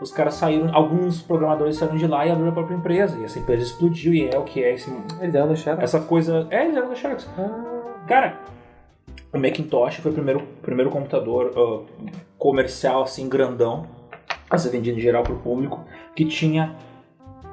Os 0.00 0.12
caras 0.12 0.34
saíram, 0.34 0.68
alguns 0.74 1.22
programadores 1.22 1.78
saíram 1.78 1.96
de 1.96 2.06
lá 2.06 2.26
e 2.26 2.30
abriram 2.30 2.50
a 2.50 2.54
própria 2.54 2.74
empresa. 2.74 3.18
E 3.18 3.24
essa 3.24 3.38
empresa 3.38 3.62
explodiu 3.62 4.12
e 4.12 4.28
é 4.28 4.38
o 4.38 4.42
que 4.42 4.62
é 4.62 4.74
esse. 4.74 4.90
Eles 5.18 5.34
eram 5.34 5.48
da 5.48 5.56
Xerox? 5.56 5.82
Essa 5.82 6.00
coisa. 6.00 6.46
É, 6.50 6.64
eles 6.64 6.76
eram 6.76 6.88
da 6.90 6.94
Xerox. 6.94 7.26
Ah. 7.38 8.04
Cara, 8.06 8.38
o 9.32 9.38
Macintosh 9.38 9.96
foi 9.96 10.10
o 10.10 10.14
primeiro, 10.14 10.42
primeiro 10.60 10.90
computador 10.90 11.52
uh, 11.56 11.86
comercial, 12.36 13.02
assim, 13.02 13.28
grandão, 13.28 13.86
a 14.54 14.58
ser 14.58 14.70
vendido 14.70 14.98
em 14.98 15.02
geral 15.02 15.22
para 15.22 15.32
o 15.32 15.38
público, 15.38 15.84
que 16.14 16.24
tinha 16.24 16.74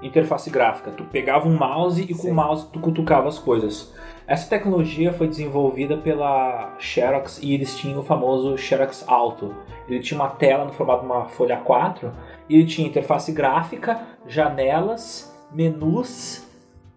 interface 0.01 0.49
gráfica. 0.49 0.91
Tu 0.91 1.03
pegava 1.05 1.47
um 1.47 1.57
mouse 1.57 2.01
e 2.01 2.13
com 2.13 2.23
Sim. 2.23 2.31
o 2.31 2.33
mouse 2.33 2.67
tu 2.71 2.79
cutucava 2.79 3.27
as 3.27 3.37
coisas. 3.37 3.93
Essa 4.27 4.49
tecnologia 4.49 5.11
foi 5.11 5.27
desenvolvida 5.27 5.97
pela 5.97 6.75
Xerox 6.79 7.39
e 7.41 7.53
eles 7.53 7.77
tinham 7.77 7.99
o 7.99 8.03
famoso 8.03 8.57
Xerox 8.57 9.03
Alto. 9.07 9.53
Ele 9.87 9.99
tinha 9.99 10.19
uma 10.19 10.29
tela 10.29 10.65
no 10.65 10.73
formato 10.73 11.01
de 11.01 11.05
uma 11.05 11.25
folha 11.25 11.57
4 11.57 12.11
e 12.47 12.55
ele 12.55 12.65
tinha 12.65 12.87
interface 12.87 13.31
gráfica, 13.31 13.99
janelas, 14.27 15.35
menus, 15.51 16.47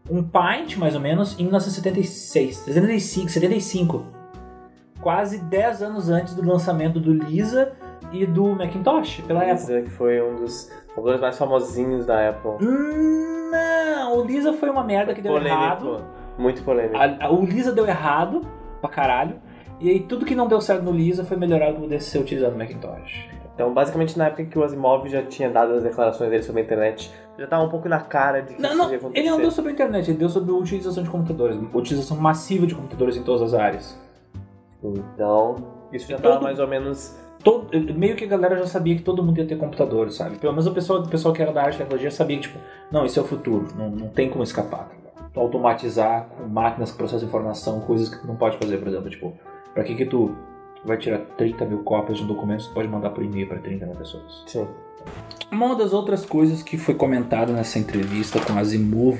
um 0.08 0.22
Paint 0.22 0.76
mais 0.76 0.94
ou 0.94 1.00
menos 1.00 1.38
em 1.38 1.44
1976, 1.44 2.56
75, 2.56 3.30
75. 3.30 4.06
Quase 5.00 5.38
10 5.38 5.82
anos 5.82 6.08
antes 6.08 6.34
do 6.34 6.46
lançamento 6.46 7.00
do 7.00 7.12
Lisa 7.12 7.72
e 8.12 8.24
do 8.26 8.46
Macintosh 8.54 9.20
pela 9.26 9.40
Apple. 9.40 9.52
Lisa, 9.54 9.82
que 9.82 9.90
foi 9.90 10.22
um 10.22 10.36
dos 10.36 10.70
computadores 10.88 11.20
mais 11.20 11.38
famosinhos 11.38 12.06
da 12.06 12.28
Apple. 12.30 12.52
Hum, 12.64 13.50
Não, 13.50 14.18
o 14.18 14.24
Lisa 14.24 14.52
foi 14.52 14.68
uma 14.70 14.82
merda 14.84 15.14
que 15.14 15.20
deu 15.22 15.36
errado. 15.36 16.04
Muito 16.38 16.62
polêmico. 16.62 16.96
A- 16.96 17.26
a- 17.26 17.30
o 17.30 17.44
Lisa 17.44 17.72
deu 17.72 17.86
errado 17.86 18.42
pra 18.80 18.90
caralho. 18.90 19.36
E 19.80 19.88
aí 19.90 20.00
tudo 20.00 20.24
que 20.24 20.34
não 20.34 20.46
deu 20.48 20.60
certo 20.60 20.82
no 20.82 20.90
Lisa 20.92 21.24
foi 21.24 21.36
melhorado 21.36 21.76
poder 21.80 22.00
ser 22.00 22.18
utilizado 22.18 22.52
no 22.52 22.58
Macintosh. 22.58 23.28
Então, 23.54 23.72
basicamente, 23.72 24.18
na 24.18 24.26
época 24.26 24.44
que 24.46 24.58
o 24.58 24.64
Asimov 24.64 25.08
já 25.08 25.22
tinha 25.22 25.48
dado 25.48 25.74
as 25.74 25.82
declarações 25.84 26.28
dele 26.28 26.42
sobre 26.42 26.62
a 26.62 26.64
internet, 26.64 27.12
já 27.38 27.46
tava 27.46 27.62
um 27.62 27.68
pouco 27.68 27.88
na 27.88 28.00
cara 28.00 28.40
de 28.42 28.54
que 28.54 28.60
Não, 28.62 28.70
isso 28.70 28.78
não, 28.78 28.90
ia 28.90 28.96
acontecer. 28.96 29.20
ele 29.20 29.30
não 29.30 29.38
deu 29.40 29.50
sobre 29.52 29.70
a 29.70 29.74
internet, 29.74 30.10
ele 30.10 30.18
deu 30.18 30.28
sobre 30.28 30.50
a 30.52 30.54
utilização 30.56 31.04
de 31.04 31.10
computadores. 31.10 31.56
Utilização 31.72 32.16
massiva 32.16 32.66
de 32.66 32.74
computadores 32.74 33.16
em 33.16 33.22
todas 33.22 33.42
as 33.42 33.54
áreas. 33.54 33.96
Então, 34.82 35.56
isso 35.92 36.08
já 36.08 36.16
E 36.16 36.20
tava 36.20 36.34
todo- 36.34 36.42
mais 36.42 36.58
ou 36.58 36.66
menos... 36.66 37.16
Todo, 37.44 37.68
meio 37.94 38.16
que 38.16 38.24
a 38.24 38.26
galera 38.26 38.56
já 38.56 38.66
sabia 38.66 38.96
que 38.96 39.02
todo 39.02 39.22
mundo 39.22 39.38
ia 39.38 39.46
ter 39.46 39.56
computador, 39.56 40.10
sabe? 40.10 40.38
Pelo 40.38 40.52
menos 40.52 40.66
o 40.66 40.72
pessoal, 40.72 41.00
o 41.02 41.08
pessoal 41.08 41.34
que 41.34 41.42
era 41.42 41.52
da 41.52 41.62
arte 41.62 41.74
e 41.74 41.78
tecnologia 41.78 42.10
sabia 42.10 42.38
que, 42.38 42.44
tipo, 42.44 42.58
não, 42.90 43.04
isso 43.04 43.18
é 43.18 43.22
o 43.22 43.26
futuro, 43.26 43.68
não, 43.76 43.90
não 43.90 44.08
tem 44.08 44.30
como 44.30 44.42
escapar. 44.42 44.88
tá? 45.14 45.24
Tu 45.32 45.38
automatizar 45.38 46.26
com 46.30 46.48
máquinas 46.48 46.90
que 46.90 46.96
processam 46.96 47.28
informação, 47.28 47.80
coisas 47.80 48.08
que 48.08 48.18
tu 48.18 48.26
não 48.26 48.36
pode 48.36 48.56
fazer, 48.56 48.78
por 48.78 48.88
exemplo, 48.88 49.10
tipo, 49.10 49.34
pra 49.74 49.84
que 49.84 49.94
que 49.94 50.06
tu 50.06 50.34
vai 50.84 50.96
tirar 50.96 51.18
30 51.36 51.64
mil 51.66 51.78
cópias 51.82 52.18
de 52.18 52.24
um 52.24 52.26
documento 52.26 52.66
tu 52.68 52.74
pode 52.74 52.88
mandar 52.88 53.10
por 53.10 53.22
e-mail 53.22 53.46
pra 53.46 53.58
30 53.58 53.86
mil 53.86 53.94
pessoas? 53.96 54.42
Sim. 54.46 54.66
Uma 55.50 55.74
das 55.76 55.92
outras 55.92 56.24
coisas 56.24 56.62
que 56.62 56.78
foi 56.78 56.94
comentada 56.94 57.52
nessa 57.52 57.78
entrevista 57.78 58.40
com 58.40 58.58
Asimov 58.58 59.18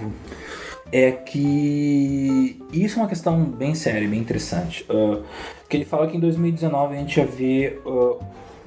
é 0.92 1.10
que 1.12 2.62
isso 2.72 2.98
é 2.98 3.02
uma 3.02 3.08
questão 3.08 3.42
bem 3.44 3.74
séria, 3.74 4.06
bem 4.08 4.20
interessante. 4.20 4.84
Ah, 4.88 5.20
que 5.68 5.76
ele 5.76 5.84
fala 5.84 6.06
que 6.06 6.16
em 6.16 6.20
2019 6.20 6.94
a 6.94 6.98
gente 6.98 7.18
ia 7.18 7.26
ver 7.26 7.82
ah, 7.86 8.24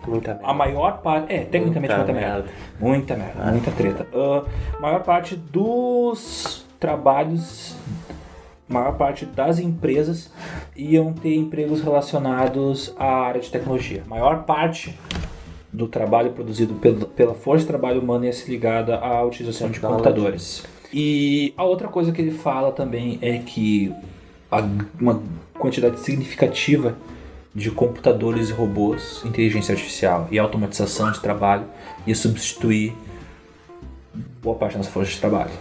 Muita 0.08 0.34
merda. 0.34 0.47
a 0.47 0.53
maior 0.53 1.01
parte. 1.01 1.34
É, 1.34 1.39
tecnicamente 1.45 1.93
muita, 1.95 2.13
merda. 2.13 2.45
Muita 2.80 3.15
merda, 3.15 3.51
muita 3.51 3.71
treta. 3.71 4.08
Ah, 4.13 4.43
a 4.77 4.80
maior 4.82 5.03
parte 5.03 5.36
dos 5.36 6.65
trabalhos, 6.80 7.75
maior 8.67 8.93
parte 8.97 9.25
das 9.25 9.60
empresas 9.60 10.32
iam 10.75 11.13
ter 11.13 11.36
empregos 11.36 11.82
relacionados 11.82 12.93
à 12.97 13.06
área 13.06 13.41
de 13.41 13.49
tecnologia. 13.49 14.03
A 14.06 14.10
maior 14.10 14.43
parte 14.43 14.97
do 15.71 15.88
trabalho 15.88 16.32
produzido 16.32 16.73
pelo- 16.75 17.06
pela 17.08 17.34
força 17.34 17.62
de 17.62 17.67
trabalho 17.67 18.01
humana 18.01 18.25
ia 18.25 18.34
ser 18.34 18.49
ligada 18.49 18.97
à 18.97 19.23
utilização 19.23 19.69
de 19.69 19.80
computadores. 19.80 20.63
E 20.93 21.54
a 21.58 21.63
outra 21.63 21.88
coisa 21.88 22.12
que 22.12 22.21
ele 22.21 22.32
fala 22.32 22.71
também 22.71 23.19
é 23.21 23.38
que 23.39 23.93
uma 25.00 25.21
quantidade 25.54 26.00
significativa 26.00 26.95
de 27.54 27.71
computadores 27.71 28.50
e 28.50 28.54
robôs, 28.54 29.21
inteligência 29.26 29.73
artificial 29.73 30.28
e 30.32 30.38
automatização 30.38 31.12
de 31.12 31.19
trabalho 31.19 31.65
ia 32.06 32.15
substituir 32.15 32.95
boa 34.41 34.56
parte 34.56 34.73
da 34.73 34.78
nossa 34.78 34.91
força 34.91 35.12
de 35.12 35.19
trabalho. 35.19 35.52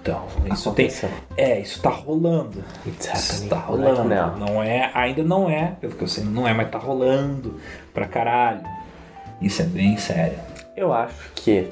Então, 0.00 0.26
isso 0.52 0.72
tem, 0.72 0.88
é, 1.36 1.60
isso 1.60 1.80
tá 1.80 1.90
rolando. 1.90 2.64
Isso 2.86 3.48
tá 3.48 3.56
rolando. 3.56 4.08
Não 4.38 4.62
é, 4.62 4.90
ainda 4.94 5.22
não 5.22 5.48
é, 5.48 5.76
pelo 5.80 5.94
que 5.94 6.02
eu 6.02 6.08
sei, 6.08 6.24
não 6.24 6.46
é, 6.46 6.52
mas 6.52 6.70
tá 6.70 6.78
rolando 6.78 7.58
pra 7.94 8.06
caralho. 8.06 8.62
Isso 9.40 9.62
é 9.62 9.64
bem 9.64 9.96
sério. 9.96 10.38
Eu 10.76 10.92
acho 10.92 11.30
que 11.34 11.68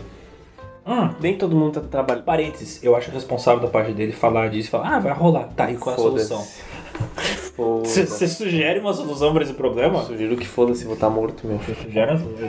Hum, 0.87 1.11
nem 1.21 1.37
todo 1.37 1.57
mundo 1.57 1.81
tá 1.81 1.89
trabalhando. 1.89 2.25
parênteses, 2.25 2.83
eu 2.83 2.95
acho 2.95 3.11
responsável 3.11 3.61
da 3.61 3.69
parte 3.69 3.93
dele 3.93 4.13
falar 4.13 4.49
disso 4.49 4.69
e 4.69 4.71
falar, 4.71 4.97
ah, 4.97 4.99
vai 5.01 5.13
rolar, 5.13 5.49
tá, 5.57 5.71
e 5.71 5.77
qual 5.77 5.97
é 5.97 5.99
a 5.99 6.03
solução? 6.03 6.47
Foda-se. 7.57 8.07
Você 8.07 8.29
sugere 8.29 8.79
uma 8.81 8.93
solução 8.93 9.33
pra 9.33 9.43
esse 9.43 9.55
problema? 9.55 10.03
Sugiro 10.05 10.37
que 10.37 10.47
foda-se, 10.47 10.85
vou 10.85 10.95
estar 10.95 11.11
morto, 11.11 11.47
meu 11.47 11.59
filho. 11.59 11.77
Sugere 11.83 12.11
uma 12.13 12.19
solução. 12.19 12.49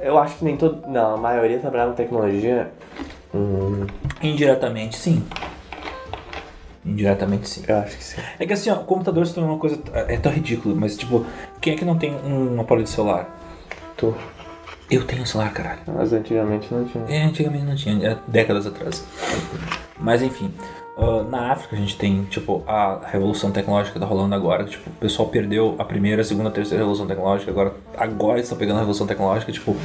Eu 0.00 0.18
acho 0.18 0.36
que 0.36 0.44
nem 0.44 0.56
todo. 0.56 0.86
Não, 0.86 1.14
a 1.14 1.16
maioria 1.16 1.58
trabalha 1.58 1.86
com 1.88 1.94
tecnologia. 1.94 2.70
Hum, 3.34 3.86
Indiretamente, 4.22 4.96
sim. 4.96 5.24
Indiretamente, 6.84 7.48
sim. 7.48 7.64
eu 7.66 7.78
acho 7.78 7.96
que 7.96 8.04
sim. 8.04 8.20
É 8.38 8.46
que 8.46 8.52
assim, 8.52 8.70
ó, 8.70 8.74
o 8.74 8.84
computador 8.84 9.26
se 9.26 9.34
tornou 9.34 9.52
uma 9.52 9.58
coisa. 9.58 9.80
É 9.94 10.18
tão 10.18 10.30
ridículo, 10.30 10.76
mas 10.76 10.96
tipo, 10.96 11.24
quem 11.60 11.72
é 11.72 11.76
que 11.76 11.84
não 11.84 11.96
tem 11.96 12.14
um 12.14 12.60
aparelho 12.60 12.84
de 12.84 12.90
celular? 12.90 13.26
Tu. 13.96 14.14
Eu 14.90 15.04
tenho 15.04 15.26
celular, 15.26 15.52
caralho. 15.52 15.80
Mas 15.86 16.12
antigamente 16.12 16.72
não 16.72 16.84
tinha. 16.84 17.04
É, 17.08 17.24
antigamente 17.24 17.64
não 17.64 17.74
tinha, 17.74 18.08
é 18.10 18.18
décadas 18.28 18.66
atrás. 18.66 19.04
Mas 19.98 20.22
enfim, 20.22 20.52
ah, 20.96 21.24
na 21.28 21.52
África 21.52 21.74
a 21.74 21.78
gente 21.78 21.96
tem, 21.96 22.24
tipo, 22.24 22.62
a 22.66 23.00
revolução 23.06 23.50
tecnológica 23.50 23.98
tá 23.98 24.06
rolando 24.06 24.34
agora. 24.34 24.64
Tipo, 24.64 24.90
o 24.90 24.92
pessoal 24.94 25.28
perdeu 25.28 25.74
a 25.78 25.84
primeira, 25.84 26.22
a 26.22 26.24
segunda, 26.24 26.48
a 26.48 26.52
terceira 26.52 26.82
revolução 26.82 27.06
tecnológica. 27.06 27.50
Agora, 27.50 27.74
agora 27.96 28.34
eles 28.34 28.44
estão 28.44 28.58
pegando 28.58 28.76
a 28.76 28.80
revolução 28.80 29.06
tecnológica, 29.06 29.50
tipo, 29.50 29.76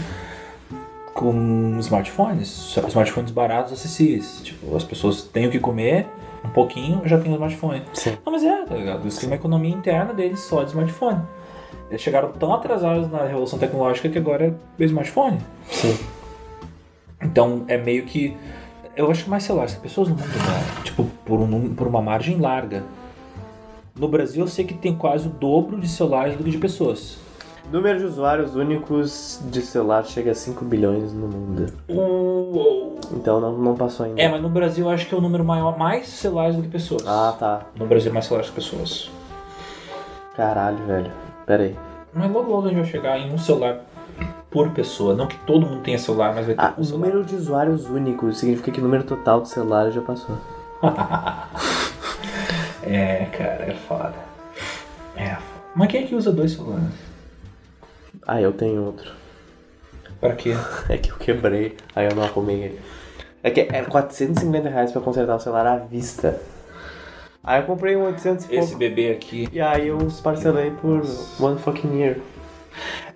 com 1.14 1.78
smartphones. 1.80 2.78
Smartphones 2.88 3.32
baratos, 3.32 3.74
acessíveis. 3.74 4.42
Tipo, 4.44 4.76
as 4.76 4.84
pessoas 4.84 5.24
têm 5.24 5.48
o 5.48 5.52
que 5.52 5.60
comer, 5.60 6.08
um 6.46 6.50
pouquinho, 6.50 7.02
já 7.06 7.18
tem 7.18 7.32
o 7.32 7.36
smartphone. 7.36 7.84
Sim. 7.94 8.18
Não, 8.26 8.32
mas 8.32 8.44
é, 8.44 8.64
tá 8.66 8.76
ligado? 8.76 9.08
Isso 9.08 9.20
tem 9.20 9.30
uma 9.30 9.36
economia 9.36 9.74
interna 9.74 10.14
deles 10.14 10.40
só 10.42 10.64
de 10.64 10.70
smartphone. 10.70 11.22
Eles 11.90 12.02
chegaram 12.02 12.32
tão 12.32 12.54
atrasados 12.54 13.10
na 13.10 13.24
revolução 13.24 13.58
tecnológica 13.58 14.10
que 14.10 14.18
agora 14.18 14.46
é 14.46 14.84
o 14.84 14.86
smartphone. 14.86 15.40
Sim. 15.70 15.98
Então 17.22 17.66
é 17.68 17.78
meio 17.78 18.06
que. 18.06 18.38
Eu 18.96 19.10
acho 19.10 19.24
que 19.24 19.30
mais 19.30 19.44
celulares, 19.44 19.76
que 19.76 19.82
pessoas 19.82 20.10
no 20.10 20.16
mundo, 20.16 20.28
né? 20.28 20.84
Tipo, 20.84 21.06
por, 21.26 21.40
um, 21.40 21.74
por 21.74 21.88
uma 21.88 22.02
margem 22.02 22.38
larga. 22.38 22.84
No 23.96 24.08
Brasil 24.08 24.44
eu 24.44 24.48
sei 24.48 24.66
que 24.66 24.74
tem 24.74 24.96
quase 24.96 25.28
o 25.28 25.32
dobro 25.32 25.80
de 25.80 25.88
celulares 25.88 26.36
do 26.36 26.44
que 26.44 26.52
de 26.52 26.58
pessoas. 26.58 27.18
Número 27.72 28.00
de 28.00 28.06
usuários 28.06 28.56
únicos 28.56 29.40
de 29.46 29.62
celular 29.62 30.04
chega 30.04 30.32
a 30.32 30.36
5 30.36 30.66
bilhões 30.66 31.14
no 31.14 31.28
mundo. 31.28 31.72
Uou. 31.88 32.98
Então 33.12 33.40
não, 33.40 33.58
não 33.58 33.76
passou 33.76 34.06
ainda. 34.06 34.20
É, 34.22 34.28
mas 34.28 34.42
no 34.42 34.50
Brasil 34.50 34.86
eu 34.86 34.92
acho 34.92 35.08
que 35.08 35.14
é 35.14 35.18
o 35.18 35.22
número 35.22 35.44
maior, 35.44 35.78
mais 35.78 36.08
celulares 36.08 36.56
do 36.56 36.64
que 36.64 36.68
pessoas. 36.68 37.04
Ah, 37.06 37.36
tá. 37.38 37.62
No 37.76 37.86
Brasil 37.86 38.12
mais 38.12 38.26
celulares 38.26 38.50
que 38.50 38.56
pessoas. 38.56 39.12
Caralho, 40.36 40.78
velho. 40.86 41.12
Pera 41.50 41.64
aí. 41.64 41.76
Mas 42.14 42.32
logo 42.32 42.52
logo 42.52 42.68
a 42.68 42.70
gente 42.70 42.78
vai 42.82 42.86
chegar 42.86 43.18
em 43.18 43.34
um 43.34 43.38
celular 43.40 43.80
por 44.52 44.70
pessoa. 44.70 45.16
Não 45.16 45.26
que 45.26 45.36
todo 45.48 45.66
mundo 45.66 45.82
tenha 45.82 45.98
celular, 45.98 46.32
mas 46.36 46.46
vai 46.46 46.54
ter 46.54 46.62
Ah, 46.62 46.76
um 46.78 46.82
o 46.82 46.86
celular. 46.86 47.08
número 47.08 47.26
de 47.26 47.36
usuários 47.36 47.88
únicos 47.90 48.38
significa 48.38 48.70
que 48.70 48.80
o 48.80 48.84
número 48.84 49.04
total 49.04 49.42
de 49.42 49.50
celulares 49.50 49.96
já 49.96 50.02
passou. 50.02 50.38
É, 52.84 53.26
cara, 53.38 53.66
é 53.66 53.76
foda. 53.88 54.14
É 55.16 55.30
foda. 55.36 55.42
Mas 55.76 55.88
quem 55.90 56.04
é 56.04 56.08
que 56.08 56.16
usa 56.16 56.32
dois 56.32 56.52
celulares? 56.54 56.94
Ah, 58.28 58.40
eu 58.42 58.52
tenho 58.54 58.84
outro. 58.84 59.12
Pra 60.20 60.34
quê? 60.36 60.54
É 60.88 60.98
que 60.98 61.12
eu 61.12 61.18
quebrei, 61.18 61.76
aí 61.96 62.06
eu 62.08 62.16
não 62.16 62.24
arrumei 62.24 62.64
ele. 62.64 62.80
É 63.44 63.50
que 63.52 63.62
era 63.62 63.86
450 63.86 64.70
reais 64.70 64.92
pra 64.92 65.02
consertar 65.02 65.36
o 65.36 65.40
celular 65.40 65.66
à 65.68 65.78
vista. 65.78 66.40
Aí 67.44 67.62
eu 67.62 67.66
comprei 67.66 67.96
um 67.96 68.04
800 68.04 68.46
e 68.46 68.56
Esse 68.56 68.60
pouco. 68.60 68.78
bebê 68.78 69.12
aqui. 69.12 69.48
E 69.52 69.62
aí 69.62 69.88
eu 69.88 69.98
parcelei 70.22 70.72
por 70.72 71.02
one 71.40 71.58
fucking 71.60 71.98
year. 72.00 72.18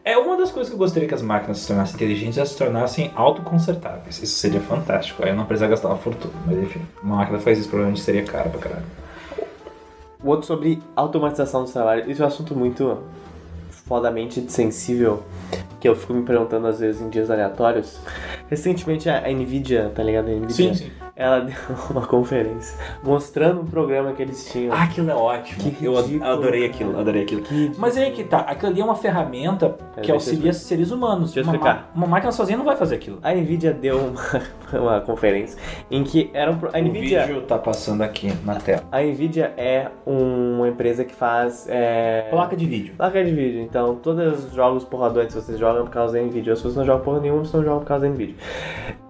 É 0.05 0.17
uma 0.17 0.35
das 0.35 0.51
coisas 0.51 0.69
que 0.69 0.75
eu 0.75 0.79
gostaria 0.79 1.07
que 1.07 1.13
as 1.13 1.21
máquinas 1.21 1.59
se 1.59 1.67
tornassem 1.67 1.95
inteligentes 1.95 2.37
é 2.37 2.43
se 2.45 2.57
tornassem 2.57 3.11
autoconsertáveis. 3.15 4.21
Isso 4.21 4.35
seria 4.37 4.59
fantástico. 4.59 5.23
Aí 5.23 5.29
eu 5.29 5.35
não 5.35 5.45
precisaria 5.45 5.71
gastar 5.75 5.89
uma 5.89 5.97
fortuna. 5.97 6.33
Mas 6.45 6.57
enfim, 6.57 6.81
uma 7.01 7.17
máquina 7.17 7.39
faz 7.39 7.59
isso 7.59 7.69
provavelmente 7.69 8.01
seria 8.03 8.23
cara 8.23 8.49
pra 8.49 8.59
caralho. 8.59 8.85
O 10.21 10.29
outro 10.29 10.45
sobre 10.47 10.81
automatização 10.95 11.63
do 11.63 11.71
trabalho. 11.71 12.09
Isso 12.09 12.21
é 12.21 12.25
um 12.25 12.27
assunto 12.27 12.55
muito 12.55 12.99
fodamente 13.85 14.49
sensível 14.51 15.23
que 15.79 15.87
eu 15.87 15.95
fico 15.95 16.13
me 16.13 16.23
perguntando 16.23 16.67
às 16.67 16.79
vezes 16.79 17.01
em 17.01 17.09
dias 17.09 17.29
aleatórios. 17.29 17.99
Recentemente 18.49 19.09
a 19.09 19.25
a 19.25 19.29
Nvidia, 19.31 19.91
tá 19.93 20.01
ligado? 20.01 20.29
A 20.29 20.31
Nvidia, 20.31 20.55
Sim, 20.55 20.73
sim. 20.73 20.91
Ela 21.15 21.39
deu 21.45 21.55
uma 21.91 22.05
conferência 22.07 22.77
mostrando 23.03 23.61
um 23.61 23.65
programa 23.65 24.13
que 24.13 24.21
eles 24.21 24.51
tinham. 24.51 24.73
Ah, 24.73 24.83
aquilo 24.83 25.11
é 25.11 25.15
ótimo. 25.15 25.71
Que 25.71 25.85
eu 25.85 25.95
ridículo, 25.95 26.29
adorei 26.31 26.65
aquilo, 26.65 26.99
adorei 26.99 27.23
aquilo. 27.23 27.41
Que. 27.41 27.71
Mas 27.77 27.95
aí 27.97 28.11
que 28.11 28.23
tá, 28.23 28.39
aquilo 28.39 28.71
ali 28.71 28.81
é 28.81 28.83
uma 28.83 28.95
ferramenta 28.95 29.69
que 29.69 29.95
deixa 29.97 30.11
eu 30.11 30.15
auxilia 30.15 30.53
seres 30.53 30.91
humanos. 30.91 31.33
Deixa 31.33 31.39
eu 31.41 31.43
uma, 31.43 31.55
explicar. 31.55 31.91
ma- 31.93 32.05
uma 32.05 32.07
máquina 32.07 32.31
sozinha 32.31 32.57
não 32.57 32.65
vai 32.65 32.75
fazer 32.75 32.95
aquilo. 32.95 33.19
A 33.21 33.31
Nvidia 33.33 33.73
deu 33.73 33.99
uma, 33.99 34.21
uma 34.79 35.01
conferência 35.01 35.57
em 35.91 36.03
que 36.03 36.29
era 36.33 36.51
um, 36.51 36.55
a 36.73 36.77
O 36.79 36.81
Nvidia 36.83 37.25
vídeo 37.27 37.41
tá 37.43 37.57
passando 37.57 38.01
aqui 38.01 38.33
na 38.43 38.55
tela. 38.55 38.83
a 38.91 39.01
Nvidia 39.01 39.53
é 39.57 39.87
uma 40.05 40.67
empresa 40.67 41.03
que 41.05 41.13
faz 41.13 41.67
é, 41.69 42.27
Placa 42.31 42.55
de 42.55 42.65
vídeo. 42.65 42.93
placa 42.97 43.23
de 43.23 43.31
vídeo. 43.31 43.61
Então, 43.61 43.95
todos 43.95 44.45
os 44.45 44.53
jogos 44.53 44.83
porradores 44.83 45.33
vocês 45.33 45.59
jogam 45.59 45.83
por 45.85 45.91
causa 45.91 46.13
da 46.13 46.21
Nvidia. 46.23 46.55
Se 46.55 46.63
vocês 46.63 46.75
não 46.75 46.85
jogam 46.85 47.03
porra 47.03 47.19
nenhuma, 47.19 47.41
vocês 47.41 47.53
não 47.53 47.63
jogam 47.63 47.79
por 47.79 47.87
causa 47.87 48.05
da 48.07 48.11
Nvidia. 48.11 48.35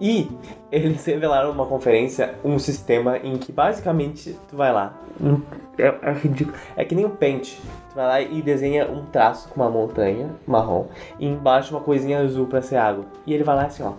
E 0.00 0.28
eles 0.74 1.04
revelaram 1.04 1.50
numa 1.52 1.66
conferência 1.66 2.34
um 2.44 2.58
sistema 2.58 3.18
em 3.18 3.36
que 3.36 3.52
basicamente 3.52 4.36
tu 4.48 4.56
vai 4.56 4.72
lá. 4.72 4.94
um- 5.20 5.40
é, 5.78 5.86
é 6.02 6.12
ridículo. 6.12 6.56
É 6.76 6.84
que 6.84 6.94
nem 6.94 7.04
o 7.04 7.10
Paint. 7.10 7.54
Tu 7.90 7.94
vai 7.94 8.06
lá 8.06 8.20
e 8.20 8.42
desenha 8.42 8.88
um 8.90 9.04
traço 9.06 9.48
com 9.48 9.60
uma 9.60 9.70
montanha 9.70 10.30
marrom 10.46 10.86
e 11.18 11.26
embaixo 11.26 11.74
uma 11.74 11.80
coisinha 11.80 12.20
azul 12.20 12.46
pra 12.46 12.60
ser 12.62 12.76
água. 12.76 13.04
E 13.26 13.32
ele 13.32 13.44
vai 13.44 13.54
lá 13.56 13.64
assim, 13.66 13.82
ó. 13.82 13.92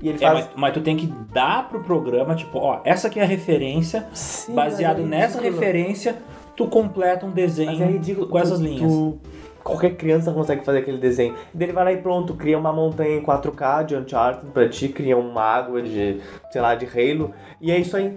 E 0.00 0.08
ele 0.08 0.18
É, 0.24 0.26
faz. 0.26 0.34
mas, 0.46 0.48
mas 0.56 0.74
tu 0.74 0.80
tem 0.80 0.96
que 0.96 1.06
dar 1.32 1.68
pro 1.68 1.80
programa, 1.84 2.34
tipo, 2.34 2.58
ó, 2.58 2.80
essa 2.84 3.06
aqui 3.06 3.20
é 3.20 3.22
a 3.22 3.26
referência, 3.26 4.06
Sim, 4.12 4.52
baseado 4.54 5.00
é 5.00 5.04
nessa 5.04 5.40
referência, 5.40 6.16
tu 6.56 6.66
completa 6.66 7.24
um 7.24 7.30
desenho 7.30 7.70
Mas 7.78 8.08
é 8.08 8.14
com 8.26 8.38
essas 8.38 8.58
linhas. 8.60 8.90
tu- 8.92 9.18
qualquer 9.62 9.96
criança 9.96 10.32
consegue 10.32 10.64
fazer 10.64 10.78
aquele 10.78 10.98
desenho. 10.98 11.34
E 11.54 11.56
daí 11.56 11.66
ele 11.66 11.72
vai 11.72 11.84
lá 11.84 11.92
e 11.92 11.96
pronto, 11.98 12.34
cria 12.34 12.58
uma 12.58 12.72
montanha 12.72 13.16
em 13.16 13.22
4K 13.22 13.84
de 13.86 13.96
Uncharted 13.96 14.50
pra 14.52 14.68
ti, 14.68 14.88
cria 14.88 15.16
uma 15.16 15.42
água 15.42 15.80
de, 15.82 16.20
sei 16.50 16.60
lá, 16.60 16.74
de 16.74 16.86
Halo. 16.86 17.32
E 17.60 17.70
é 17.70 17.78
isso 17.78 17.96
aí. 17.96 18.16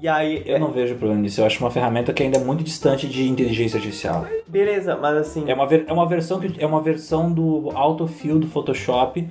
E 0.00 0.08
aí, 0.08 0.42
Eu 0.46 0.58
não 0.60 0.70
vejo 0.70 0.94
problema 0.96 1.20
nisso. 1.22 1.40
Eu 1.40 1.46
acho 1.46 1.58
uma 1.62 1.70
ferramenta 1.70 2.12
que 2.12 2.22
ainda 2.22 2.38
é 2.38 2.44
muito 2.44 2.62
distante 2.62 3.08
de 3.08 3.28
inteligência 3.28 3.76
artificial. 3.78 4.26
beleza, 4.46 4.96
mas 4.96 5.16
assim, 5.16 5.44
É 5.50 5.54
uma, 5.54 5.66
ver- 5.66 5.84
é 5.88 5.92
uma 5.92 6.06
versão 6.06 6.38
que 6.40 6.54
é 6.62 6.66
uma 6.66 6.80
versão 6.80 7.32
do 7.32 7.70
autofill 7.74 8.38
do 8.38 8.46
Photoshop 8.46 9.28